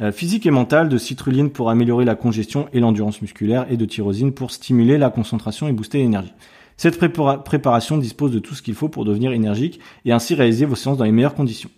euh, 0.00 0.12
physique 0.12 0.44
et 0.44 0.50
mentale, 0.50 0.90
de 0.90 0.98
citrulline 0.98 1.48
pour 1.48 1.70
améliorer 1.70 2.04
la 2.04 2.14
congestion 2.14 2.68
et 2.74 2.80
l'endurance 2.80 3.22
musculaire 3.22 3.66
et 3.70 3.78
de 3.78 3.84
tyrosine 3.86 4.32
pour 4.32 4.50
stimuler 4.50 4.98
la 4.98 5.08
concentration 5.08 5.68
et 5.68 5.72
booster 5.72 5.98
l'énergie. 5.98 6.34
Cette 6.76 6.98
préparation 6.98 7.96
dispose 7.96 8.32
de 8.32 8.38
tout 8.38 8.54
ce 8.54 8.60
qu'il 8.60 8.74
faut 8.74 8.90
pour 8.90 9.06
devenir 9.06 9.32
énergique 9.32 9.80
et 10.04 10.12
ainsi 10.12 10.34
réaliser 10.34 10.66
vos 10.66 10.74
séances 10.74 10.98
dans 10.98 11.04
les 11.04 11.12
meilleures 11.12 11.34
conditions. 11.34 11.70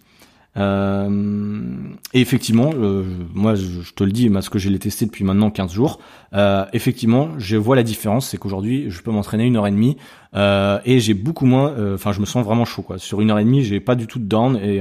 Euh, 0.59 1.66
et 2.12 2.20
effectivement, 2.20 2.70
euh, 2.74 3.04
moi 3.32 3.54
je, 3.54 3.92
te 3.92 4.02
le 4.02 4.12
dis, 4.12 4.28
parce 4.28 4.48
que 4.48 4.59
je 4.59 4.68
l'ai 4.68 4.78
testé 4.78 5.06
depuis 5.06 5.24
maintenant 5.24 5.50
15 5.50 5.72
jours, 5.72 6.00
euh, 6.34 6.64
effectivement, 6.72 7.30
je 7.38 7.56
vois 7.56 7.76
la 7.76 7.82
différence, 7.82 8.28
c'est 8.28 8.38
qu'aujourd'hui 8.38 8.90
je 8.90 9.02
peux 9.02 9.11
m'entraîner 9.11 9.44
une 9.44 9.56
heure 9.56 9.66
et 9.66 9.70
demie 9.70 9.96
et 10.34 11.00
j'ai 11.00 11.14
beaucoup 11.14 11.46
moins, 11.46 11.94
enfin 11.94 12.12
je 12.12 12.20
me 12.20 12.26
sens 12.26 12.44
vraiment 12.44 12.64
chaud 12.64 12.82
quoi. 12.82 12.98
Sur 12.98 13.20
une 13.20 13.30
heure 13.30 13.38
et 13.38 13.44
demie, 13.44 13.62
j'ai 13.62 13.80
pas 13.80 13.94
du 13.94 14.06
tout 14.06 14.18
de 14.18 14.24
down 14.24 14.56
et 14.56 14.80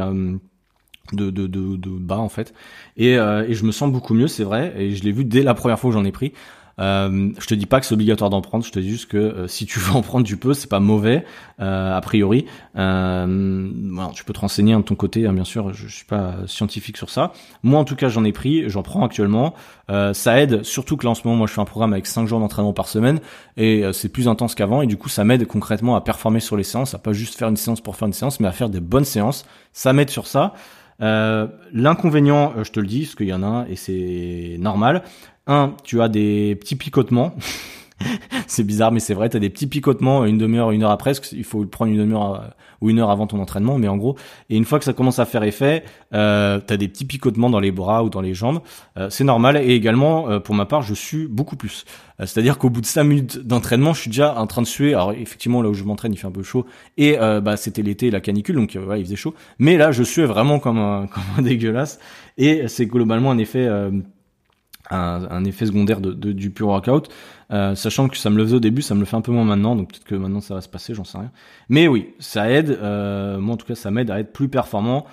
de, 1.13 1.29
de, 1.29 1.47
de, 1.47 1.77
de, 1.77 1.89
bas 1.89 2.17
en 2.17 2.27
fait 2.27 2.53
et, 2.97 3.13
et 3.13 3.53
je 3.53 3.63
me 3.63 3.71
sens 3.71 3.89
beaucoup 3.89 4.13
mieux 4.13 4.27
c'est 4.27 4.43
vrai 4.43 4.73
et 4.77 4.91
je 4.91 5.03
l'ai 5.03 5.13
vu 5.13 5.23
dès 5.23 5.41
la 5.41 5.53
première 5.53 5.79
fois 5.79 5.89
que 5.89 5.93
j'en 5.93 6.03
ai 6.03 6.11
pris 6.11 6.33
euh, 6.79 7.31
je 7.39 7.47
te 7.47 7.55
dis 7.55 7.65
pas 7.65 7.79
que 7.79 7.85
c'est 7.85 7.93
obligatoire 7.93 8.29
d'en 8.29 8.41
prendre, 8.41 8.63
je 8.63 8.71
te 8.71 8.79
dis 8.79 8.89
juste 8.89 9.09
que 9.09 9.17
euh, 9.17 9.47
si 9.47 9.65
tu 9.65 9.79
veux 9.79 9.95
en 9.95 10.01
prendre, 10.01 10.25
tu 10.25 10.37
peux, 10.37 10.53
c'est 10.53 10.69
pas 10.69 10.79
mauvais 10.79 11.25
euh, 11.59 11.95
a 11.95 12.01
priori. 12.01 12.45
Euh, 12.77 13.69
tu 14.13 14.23
peux 14.23 14.33
te 14.33 14.39
renseigner 14.39 14.75
de 14.75 14.81
ton 14.81 14.95
côté, 14.95 15.25
hein, 15.25 15.33
bien 15.33 15.43
sûr, 15.43 15.73
je, 15.73 15.87
je, 15.87 15.95
suis 15.95 16.05
pas 16.05 16.35
scientifique 16.45 16.97
sur 16.97 17.09
ça. 17.09 17.33
Moi 17.63 17.79
en 17.79 17.83
tout 17.83 17.95
cas, 17.95 18.09
j'en 18.09 18.23
ai 18.23 18.31
pris, 18.31 18.69
j'en 18.69 18.83
prends 18.83 19.03
actuellement. 19.03 19.53
ça 19.87 20.39
aide, 20.39 20.63
surtout 20.63 20.97
que 20.97 21.05
là 21.05 21.11
en 21.11 21.15
ce 21.15 21.21
moment, 21.25 21.37
moi 21.37 21.47
je 21.47 21.53
fais 21.53 21.61
un 21.61 21.65
programme 21.65 21.93
avec 21.93 22.05
5 22.05 22.27
jours 22.27 22.39
d'entraînement 22.39 22.73
par 22.73 22.87
semaine 22.87 23.19
et 23.55 23.83
c'est 23.93 24.09
plus 24.09 24.27
intense 24.27 24.53
qu'avant 24.53 24.81
et 24.81 24.87
du 24.87 24.97
coup 24.97 25.09
ça 25.09 25.23
m'aide 25.23 25.47
concrètement 25.47 25.95
à 25.95 26.01
performer 26.01 26.39
sur 26.39 26.57
les 26.57 26.63
séances, 26.63 26.93
à 26.93 26.99
pas 26.99 27.13
juste 27.13 27.35
faire 27.35 27.47
une 27.47 27.57
séance 27.57 27.81
pour 27.81 27.95
faire 27.95 28.07
une 28.07 28.13
séance, 28.13 28.39
mais 28.39 28.47
à 28.47 28.51
faire 28.51 28.69
des 28.69 28.79
bonnes 28.79 29.05
séances. 29.05 29.45
Ça 29.73 29.93
m'aide 29.93 30.09
sur 30.09 30.27
ça. 30.27 30.53
Euh, 31.01 31.47
L'inconvénient, 31.73 32.53
je 32.63 32.71
te 32.71 32.79
le 32.79 32.87
dis, 32.87 33.01
parce 33.01 33.15
qu'il 33.15 33.27
y 33.27 33.33
en 33.33 33.43
a 33.43 33.47
un 33.47 33.65
et 33.65 33.75
c'est 33.75 34.57
normal, 34.59 35.03
un, 35.47 35.73
tu 35.83 36.01
as 36.01 36.09
des 36.09 36.55
petits 36.55 36.75
picotements. 36.75 37.35
c'est 38.47 38.63
bizarre, 38.63 38.91
mais 38.91 38.99
c'est 38.99 39.13
vrai, 39.13 39.29
t'as 39.29 39.39
des 39.39 39.49
petits 39.49 39.67
picotements 39.67 40.25
une 40.25 40.37
demi-heure, 40.37 40.71
une 40.71 40.83
heure 40.83 40.91
après, 40.91 41.13
il 41.31 41.43
faut 41.43 41.65
prendre 41.65 41.91
une 41.91 41.97
demi-heure 41.97 42.53
ou 42.81 42.89
une 42.89 42.99
heure 42.99 43.09
avant 43.09 43.27
ton 43.27 43.39
entraînement, 43.39 43.77
mais 43.77 43.87
en 43.87 43.97
gros, 43.97 44.15
et 44.49 44.57
une 44.57 44.65
fois 44.65 44.79
que 44.79 44.85
ça 44.85 44.93
commence 44.93 45.19
à 45.19 45.25
faire 45.25 45.43
effet, 45.43 45.83
euh, 46.13 46.59
t'as 46.65 46.77
des 46.77 46.87
petits 46.87 47.05
picotements 47.05 47.49
dans 47.49 47.59
les 47.59 47.71
bras 47.71 48.03
ou 48.03 48.09
dans 48.09 48.21
les 48.21 48.33
jambes, 48.33 48.59
euh, 48.97 49.09
c'est 49.09 49.23
normal, 49.23 49.57
et 49.57 49.73
également, 49.73 50.29
euh, 50.29 50.39
pour 50.39 50.53
ma 50.53 50.65
part, 50.65 50.83
je 50.83 50.93
sue 50.93 51.27
beaucoup 51.27 51.55
plus. 51.55 51.85
Euh, 52.19 52.25
c'est-à-dire 52.25 52.57
qu'au 52.57 52.69
bout 52.69 52.81
de 52.81 52.85
5 52.85 53.03
minutes 53.03 53.39
d'entraînement, 53.39 53.93
je 53.93 54.01
suis 54.01 54.09
déjà 54.09 54.39
en 54.39 54.47
train 54.47 54.61
de 54.61 54.67
suer, 54.67 54.93
alors 54.93 55.13
effectivement, 55.13 55.61
là 55.61 55.69
où 55.69 55.73
je 55.73 55.83
m'entraîne, 55.83 56.13
il 56.13 56.17
fait 56.17 56.27
un 56.27 56.31
peu 56.31 56.43
chaud, 56.43 56.65
et 56.97 57.17
bah, 57.17 57.57
c'était 57.57 57.81
l'été, 57.81 58.11
la 58.11 58.21
canicule, 58.21 58.55
donc 58.55 58.77
ouais, 58.87 58.99
il 58.99 59.05
faisait 59.05 59.15
chaud, 59.15 59.33
mais 59.59 59.77
là, 59.77 59.91
je 59.91 60.03
suais 60.03 60.25
vraiment 60.25 60.59
comme 60.59 60.77
un, 60.77 61.07
comme 61.11 61.23
un 61.37 61.41
dégueulasse, 61.41 61.99
et 62.37 62.67
c'est 62.67 62.85
globalement 62.85 63.31
un 63.31 63.37
effet 63.39 63.67
un, 64.89 65.43
effet 65.45 65.65
secondaire 65.65 66.01
du 66.01 66.49
pur 66.51 66.67
workout, 66.67 67.09
euh, 67.51 67.75
sachant 67.75 68.07
que 68.07 68.17
ça 68.17 68.29
me 68.29 68.37
le 68.37 68.43
faisait 68.43 68.55
au 68.55 68.61
début, 68.61 68.81
ça 68.81 68.95
me 68.95 68.99
le 68.99 69.05
fait 69.05 69.15
un 69.15 69.21
peu 69.21 69.31
moins 69.31 69.45
maintenant, 69.45 69.75
donc 69.75 69.89
peut-être 69.89 70.05
que 70.05 70.15
maintenant 70.15 70.41
ça 70.41 70.53
va 70.53 70.61
se 70.61 70.69
passer, 70.69 70.93
j'en 70.93 71.03
sais 71.03 71.17
rien. 71.17 71.31
Mais 71.69 71.87
oui, 71.87 72.09
ça 72.19 72.49
aide, 72.49 72.77
euh, 72.81 73.39
moi 73.39 73.55
en 73.55 73.57
tout 73.57 73.65
cas 73.65 73.75
ça 73.75 73.91
m'aide 73.91 74.11
à 74.11 74.19
être 74.19 74.33
plus 74.33 74.49
performant. 74.49 75.05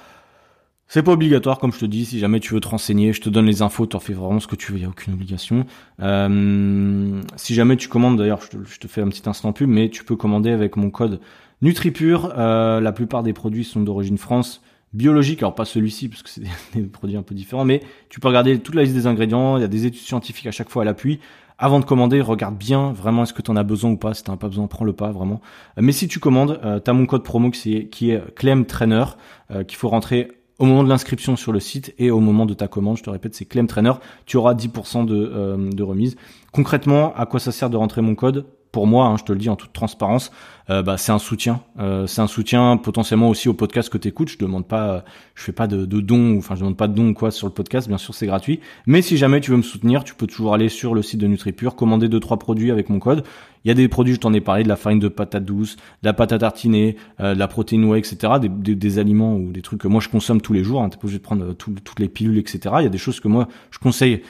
C'est 0.87 1.03
pas 1.03 1.12
obligatoire, 1.12 1.59
comme 1.59 1.72
je 1.72 1.79
te 1.79 1.87
dis, 1.87 2.05
si 2.05 2.18
jamais 2.18 2.41
tu 2.41 2.53
veux 2.53 2.61
te 2.61 2.68
renseigner, 2.68 3.14
je 3.14 3.20
te 3.20 3.31
donne 3.31 3.47
les 3.47 3.62
infos, 3.62 3.87
tu 3.87 3.97
en 3.97 4.01
fais 4.01 4.12
vraiment 4.12 4.39
ce 4.39 4.47
que 4.47 4.55
tu 4.55 4.70
veux, 4.70 4.79
n'y 4.79 4.85
a 4.85 4.89
aucune 4.89 5.14
obligation. 5.14 5.64
Euh, 6.03 7.22
si 7.37 7.55
jamais 7.55 7.77
tu 7.77 7.89
commandes, 7.89 8.18
d'ailleurs 8.18 8.43
je 8.43 8.51
te, 8.51 8.64
je 8.64 8.79
te, 8.79 8.87
fais 8.87 9.01
un 9.01 9.09
petit 9.09 9.29
instant 9.29 9.53
pub, 9.53 9.68
mais 9.68 9.89
tu 9.89 10.05
peux 10.05 10.14
commander 10.14 10.51
avec 10.51 10.77
mon 10.77 10.91
code 10.91 11.20
NutriPure, 11.62 12.35
euh, 12.37 12.81
la 12.81 12.93
plupart 12.93 13.22
des 13.22 13.33
produits 13.33 13.64
sont 13.64 13.81
d'origine 13.81 14.18
France, 14.18 14.62
biologique, 14.95 15.41
alors 15.41 15.55
pas 15.55 15.65
celui-ci 15.65 16.09
parce 16.09 16.23
que 16.23 16.31
c'est 16.31 16.43
des, 16.75 16.83
produits 16.83 17.17
un 17.17 17.23
peu 17.23 17.35
différents, 17.35 17.65
mais 17.65 17.83
tu 18.09 18.21
peux 18.21 18.29
regarder 18.29 18.59
toute 18.59 18.75
la 18.75 18.83
liste 18.83 18.95
des 18.95 19.07
ingrédients, 19.07 19.59
il 19.59 19.61
y 19.61 19.65
a 19.65 19.69
des 19.69 19.87
études 19.87 20.01
scientifiques 20.01 20.47
à 20.47 20.53
chaque 20.53 20.71
fois 20.71 20.83
à 20.83 20.85
l'appui. 20.85 21.21
Avant 21.57 21.79
de 21.79 21.85
commander, 21.85 22.21
regarde 22.21 22.57
bien 22.57 22.93
vraiment 22.93 23.23
est-ce 23.23 23.33
que 23.33 23.43
tu 23.43 23.51
en 23.51 23.57
as 23.57 23.63
besoin 23.63 23.93
ou 23.93 23.97
pas. 23.97 24.13
Si 24.13 24.25
tu 24.25 24.31
n'en 24.31 24.35
as 24.35 24.39
pas 24.39 24.49
besoin, 24.49 24.67
prends-le 24.67 24.93
pas 24.93 25.13
vraiment. 25.13 25.41
Euh, 25.79 25.83
mais 25.83 25.93
si 25.93 26.09
tu 26.09 26.19
commandes, 26.19 26.59
euh, 26.65 26.81
tu 26.81 26.91
as 26.91 26.95
mon 26.95 27.07
code 27.07 27.23
promo 27.23 27.51
qui 27.51 27.77
est, 27.77 27.87
qui 27.87 28.13
Clem 28.35 28.67
Trainer, 28.67 29.05
euh, 29.53 29.63
qu'il 29.63 29.77
faut 29.77 29.89
rentrer 29.89 30.33
au 30.59 30.67
moment 30.67 30.83
de 30.83 30.89
l'inscription 30.89 31.37
sur 31.37 31.53
le 31.53 31.61
site 31.61 31.95
et 31.99 32.11
au 32.11 32.19
moment 32.19 32.47
de 32.47 32.55
ta 32.55 32.67
commande. 32.67 32.97
Je 32.97 33.05
te 33.05 33.11
répète, 33.11 33.35
c'est 33.37 33.45
Clem 33.45 33.69
Trainer. 33.69 33.93
Tu 34.27 34.37
auras 34.37 34.55
10% 34.55 35.05
de, 35.05 35.71
de 35.73 35.83
remise. 35.83 36.17
Concrètement, 36.53 37.15
à 37.15 37.27
quoi 37.27 37.41
ça 37.41 37.53
sert 37.53 37.71
de 37.71 37.77
rentrer 37.77 38.03
mon 38.03 38.15
code? 38.15 38.47
Pour 38.75 38.89
moi, 38.89 39.07
hein, 39.07 39.16
je 39.16 39.22
te 39.22 39.33
le 39.33 39.39
dis 39.39 39.49
en 39.49 39.55
toute 39.55 39.72
transparence, 39.72 40.33
euh, 40.68 40.83
bah, 40.83 40.97
c'est 40.97 41.12
un 41.12 41.20
soutien. 41.20 41.61
Euh, 41.79 42.09
c'est 42.09 42.20
un 42.20 42.27
soutien 42.27 42.77
potentiellement 42.77 43.29
aussi 43.29 43.49
au 43.49 43.55
podcast 43.55 43.89
que 43.89 43.99
tu 43.99 44.09
écoutes. 44.09 44.31
Je 44.31 44.37
demande 44.37 44.66
pas, 44.66 45.05
je 45.37 45.45
fais 45.45 45.53
pas 45.53 45.68
de, 45.68 45.87
de 45.87 46.01
dons, 46.01 46.39
enfin 46.39 46.57
je 46.57 46.61
demande 46.61 46.77
pas 46.77 46.89
de 46.89 46.95
dons 46.95 47.14
quoi 47.14 47.31
sur 47.31 47.47
le 47.47 47.53
podcast. 47.53 47.87
Bien 47.87 47.99
sûr, 47.99 48.14
c'est 48.14 48.27
gratuit. 48.27 48.59
Mais 48.87 49.01
si 49.01 49.16
jamais 49.16 49.41
tu 49.41 49.53
veux 49.53 49.57
me 49.59 49.62
soutenir, 49.62 50.03
tu 50.03 50.16
peux 50.16 50.27
toujours 50.27 50.55
aller 50.55 50.68
sur 50.68 50.93
le 50.93 51.03
site 51.03 51.20
de 51.20 51.29
NutriPure, 51.29 51.77
commander 51.77 52.09
deux 52.09 52.18
trois 52.18 52.37
produits 52.37 52.72
avec 52.72 52.91
mon 52.91 52.99
code. 52.99 53.22
Il 53.64 53.68
y 53.68 53.70
a 53.70 53.75
des 53.75 53.87
produits, 53.87 54.14
je 54.14 54.18
t'en 54.18 54.33
ai 54.33 54.41
parlé, 54.41 54.64
de 54.64 54.68
la 54.68 54.77
farine 54.77 54.99
de 54.99 55.07
patate 55.07 55.45
douce, 55.45 55.77
de 55.77 56.09
la 56.09 56.12
pâte 56.12 56.33
à 56.33 56.39
euh, 56.45 57.35
de 57.35 57.39
la 57.39 57.47
protéine 57.47 57.85
whey, 57.85 58.01
etc. 58.01 58.33
Des, 58.41 58.99
aliments 58.99 59.37
ou 59.37 59.53
des 59.53 59.62
trucs 59.62 59.83
que 59.83 59.89
moi 59.89 60.01
je 60.01 60.09
consomme 60.09 60.41
tous 60.41 60.53
les 60.53 60.64
jours. 60.64 60.83
Hein, 60.83 60.89
T'es 60.89 60.97
pas 60.97 61.05
obligé 61.05 61.18
de 61.18 61.22
prendre 61.22 61.53
toutes 61.53 62.01
les 62.01 62.09
pilules, 62.09 62.39
etc. 62.39 62.75
Il 62.81 62.83
y 62.83 62.87
a 62.87 62.91
des 62.91 62.99
choses 62.99 63.20
que 63.20 63.29
moi 63.29 63.47
je 63.70 63.79
conseille 63.79 64.22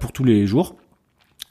pour 0.00 0.12
tous 0.12 0.24
les 0.24 0.46
jours 0.46 0.76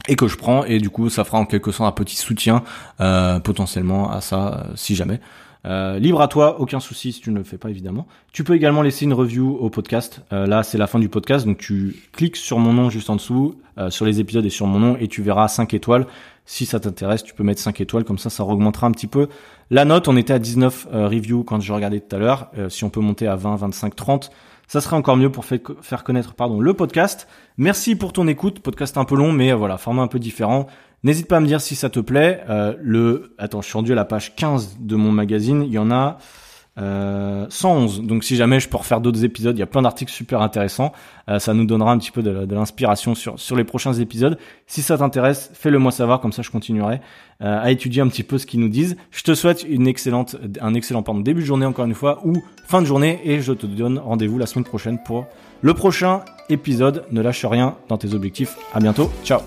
et 0.08 0.16
que 0.16 0.28
je 0.28 0.38
prends 0.38 0.64
et 0.66 0.80
du 0.80 0.90
coup 0.90 1.10
ça 1.10 1.24
fera 1.24 1.38
en 1.38 1.46
quelque 1.46 1.72
sorte 1.72 1.88
un 1.88 1.92
petit 1.92 2.16
soutien 2.16 2.64
euh, 3.00 3.40
potentiellement 3.40 4.12
à 4.12 4.22
ça 4.22 4.66
euh, 4.68 4.72
si 4.76 4.96
jamais. 4.96 5.20
Euh, 5.66 6.00
libre 6.00 6.22
à 6.22 6.30
toi, 6.30 6.62
aucun 6.62 6.80
souci 6.80 7.12
si 7.12 7.20
tu 7.20 7.32
ne 7.32 7.38
le 7.38 7.44
fais 7.44 7.58
pas 7.58 7.70
évidemment. 7.70 8.08
Tu 8.32 8.46
peux 8.46 8.56
également 8.56 8.82
laisser 8.82 9.04
une 9.04 9.14
review 9.14 9.58
au 9.60 9.70
podcast. 9.70 10.22
Là 10.32 10.64
c'est 10.64 10.78
la 10.78 10.88
fin 10.88 11.00
du 11.00 11.10
podcast 11.10 11.46
donc 11.46 11.58
tu 11.58 11.96
cliques 12.14 12.38
sur 12.38 12.60
mon 12.60 12.74
nom 12.74 12.90
juste 12.90 13.10
en 13.10 13.18
dessous, 13.18 13.56
sur 13.90 14.06
les 14.06 14.20
épisodes 14.22 14.46
et 14.46 14.50
sur 14.50 14.68
mon 14.68 14.80
nom 14.80 14.98
et 14.98 15.08
tu 15.08 15.22
verras 15.22 15.48
5 15.48 15.74
étoiles. 15.74 16.08
Si 16.46 16.66
ça 16.66 16.80
t'intéresse, 16.80 17.24
tu 17.24 17.34
peux 17.34 17.44
mettre 17.44 17.62
5 17.62 17.82
étoiles 17.82 18.06
comme 18.06 18.18
ça 18.18 18.30
ça 18.30 18.44
augmentera 18.46 18.88
un 18.88 18.92
petit 18.92 19.06
peu 19.06 19.28
la 19.70 19.84
note. 19.84 20.08
On 20.08 20.16
était 20.16 20.34
à 20.34 20.40
19 20.40 20.88
reviews 20.94 21.44
quand 21.44 21.60
je 21.60 21.74
regardais 21.74 22.00
tout 22.00 22.16
à 22.16 22.20
l'heure. 22.20 22.52
si 22.70 22.86
on 22.86 22.90
peut 22.90 23.02
monter 23.02 23.28
à 23.28 23.36
20, 23.36 23.58
25, 23.58 23.96
30 23.98 24.32
ça 24.70 24.82
serait 24.82 24.96
encore 24.96 25.18
mieux 25.18 25.32
pour 25.32 25.46
faire 25.46 26.04
connaître 26.04 26.36
pardon, 26.36 26.62
le 26.62 26.74
podcast. 26.76 27.28
Merci 27.58 27.96
pour 27.96 28.14
ton 28.14 28.28
écoute, 28.28 28.60
podcast 28.60 28.98
un 28.98 29.04
peu 29.04 29.16
long, 29.16 29.32
mais 29.32 29.52
voilà, 29.52 29.80
format 29.80 30.04
un 30.04 30.08
peu 30.08 30.20
différent. 30.20 30.68
N'hésite 31.04 31.28
pas 31.28 31.38
à 31.38 31.40
me 31.40 31.48
dire 31.48 31.60
si 31.60 31.76
ça 31.76 31.90
te 31.90 32.00
plaît. 32.00 32.44
Euh, 32.50 32.76
le, 32.80 33.34
attends, 33.40 33.62
je 33.62 33.68
suis 33.68 33.74
rendu 33.74 33.94
à 33.94 33.96
la 33.96 34.06
page 34.06 34.36
15 34.36 34.78
de 34.80 34.96
mon 34.96 35.12
magazine. 35.12 35.64
Il 35.64 35.72
y 35.72 35.80
en 35.80 35.90
a 35.90 36.20
euh, 36.80 37.46
111. 37.50 38.02
Donc 38.04 38.24
si 38.24 38.36
jamais 38.36 38.60
je 38.60 38.70
peux 38.70 38.78
refaire 38.78 39.02
d'autres 39.02 39.24
épisodes, 39.24 39.56
il 39.56 39.60
y 39.60 39.64
a 39.64 39.68
plein 39.68 39.82
d'articles 39.82 40.12
super 40.12 40.42
intéressants. 40.42 40.94
Euh, 41.30 41.40
ça 41.40 41.54
nous 41.54 41.66
donnera 41.66 41.92
un 41.92 41.98
petit 41.98 42.12
peu 42.12 42.24
de, 42.24 42.54
l'inspiration 42.54 43.16
sur, 43.16 43.40
sur 43.40 43.56
les 43.56 43.64
prochains 43.64 43.94
épisodes. 43.94 44.38
Si 44.68 44.82
ça 44.82 44.98
t'intéresse, 44.98 45.52
fais-le 45.54 45.80
moi 45.80 45.92
savoir, 45.92 46.22
comme 46.22 46.32
ça 46.32 46.42
je 46.42 46.50
continuerai 46.52 47.02
euh, 47.42 47.62
à 47.62 47.72
étudier 47.72 48.02
un 48.02 48.08
petit 48.08 48.24
peu 48.24 48.38
ce 48.38 48.46
qu'ils 48.46 48.60
nous 48.60 48.70
disent. 48.70 48.98
Je 49.12 49.24
te 49.24 49.34
souhaite 49.36 49.66
une 49.68 49.88
excellente, 49.88 50.38
un 50.62 50.74
excellent 50.74 51.04
pardon, 51.04 51.22
début 51.22 51.42
de 51.42 51.46
journée 51.46 51.66
encore 51.66 51.86
une 51.86 51.96
fois, 51.96 52.22
ou 52.26 52.42
fin 52.66 52.82
de 52.82 52.88
journée, 52.88 53.20
et 53.26 53.42
je 53.42 53.54
te 53.54 53.66
donne 53.66 54.00
rendez-vous 54.00 54.38
la 54.38 54.46
semaine 54.46 54.66
prochaine 54.66 55.00
pour 55.04 55.26
le 55.62 55.74
prochain 55.74 56.22
épisode. 56.50 57.06
Ne 57.12 57.22
lâche 57.22 57.46
rien 57.46 57.76
dans 57.90 57.98
tes 57.98 58.14
objectifs. 58.14 58.58
À 58.74 58.80
bientôt. 58.80 59.12
Ciao 59.24 59.40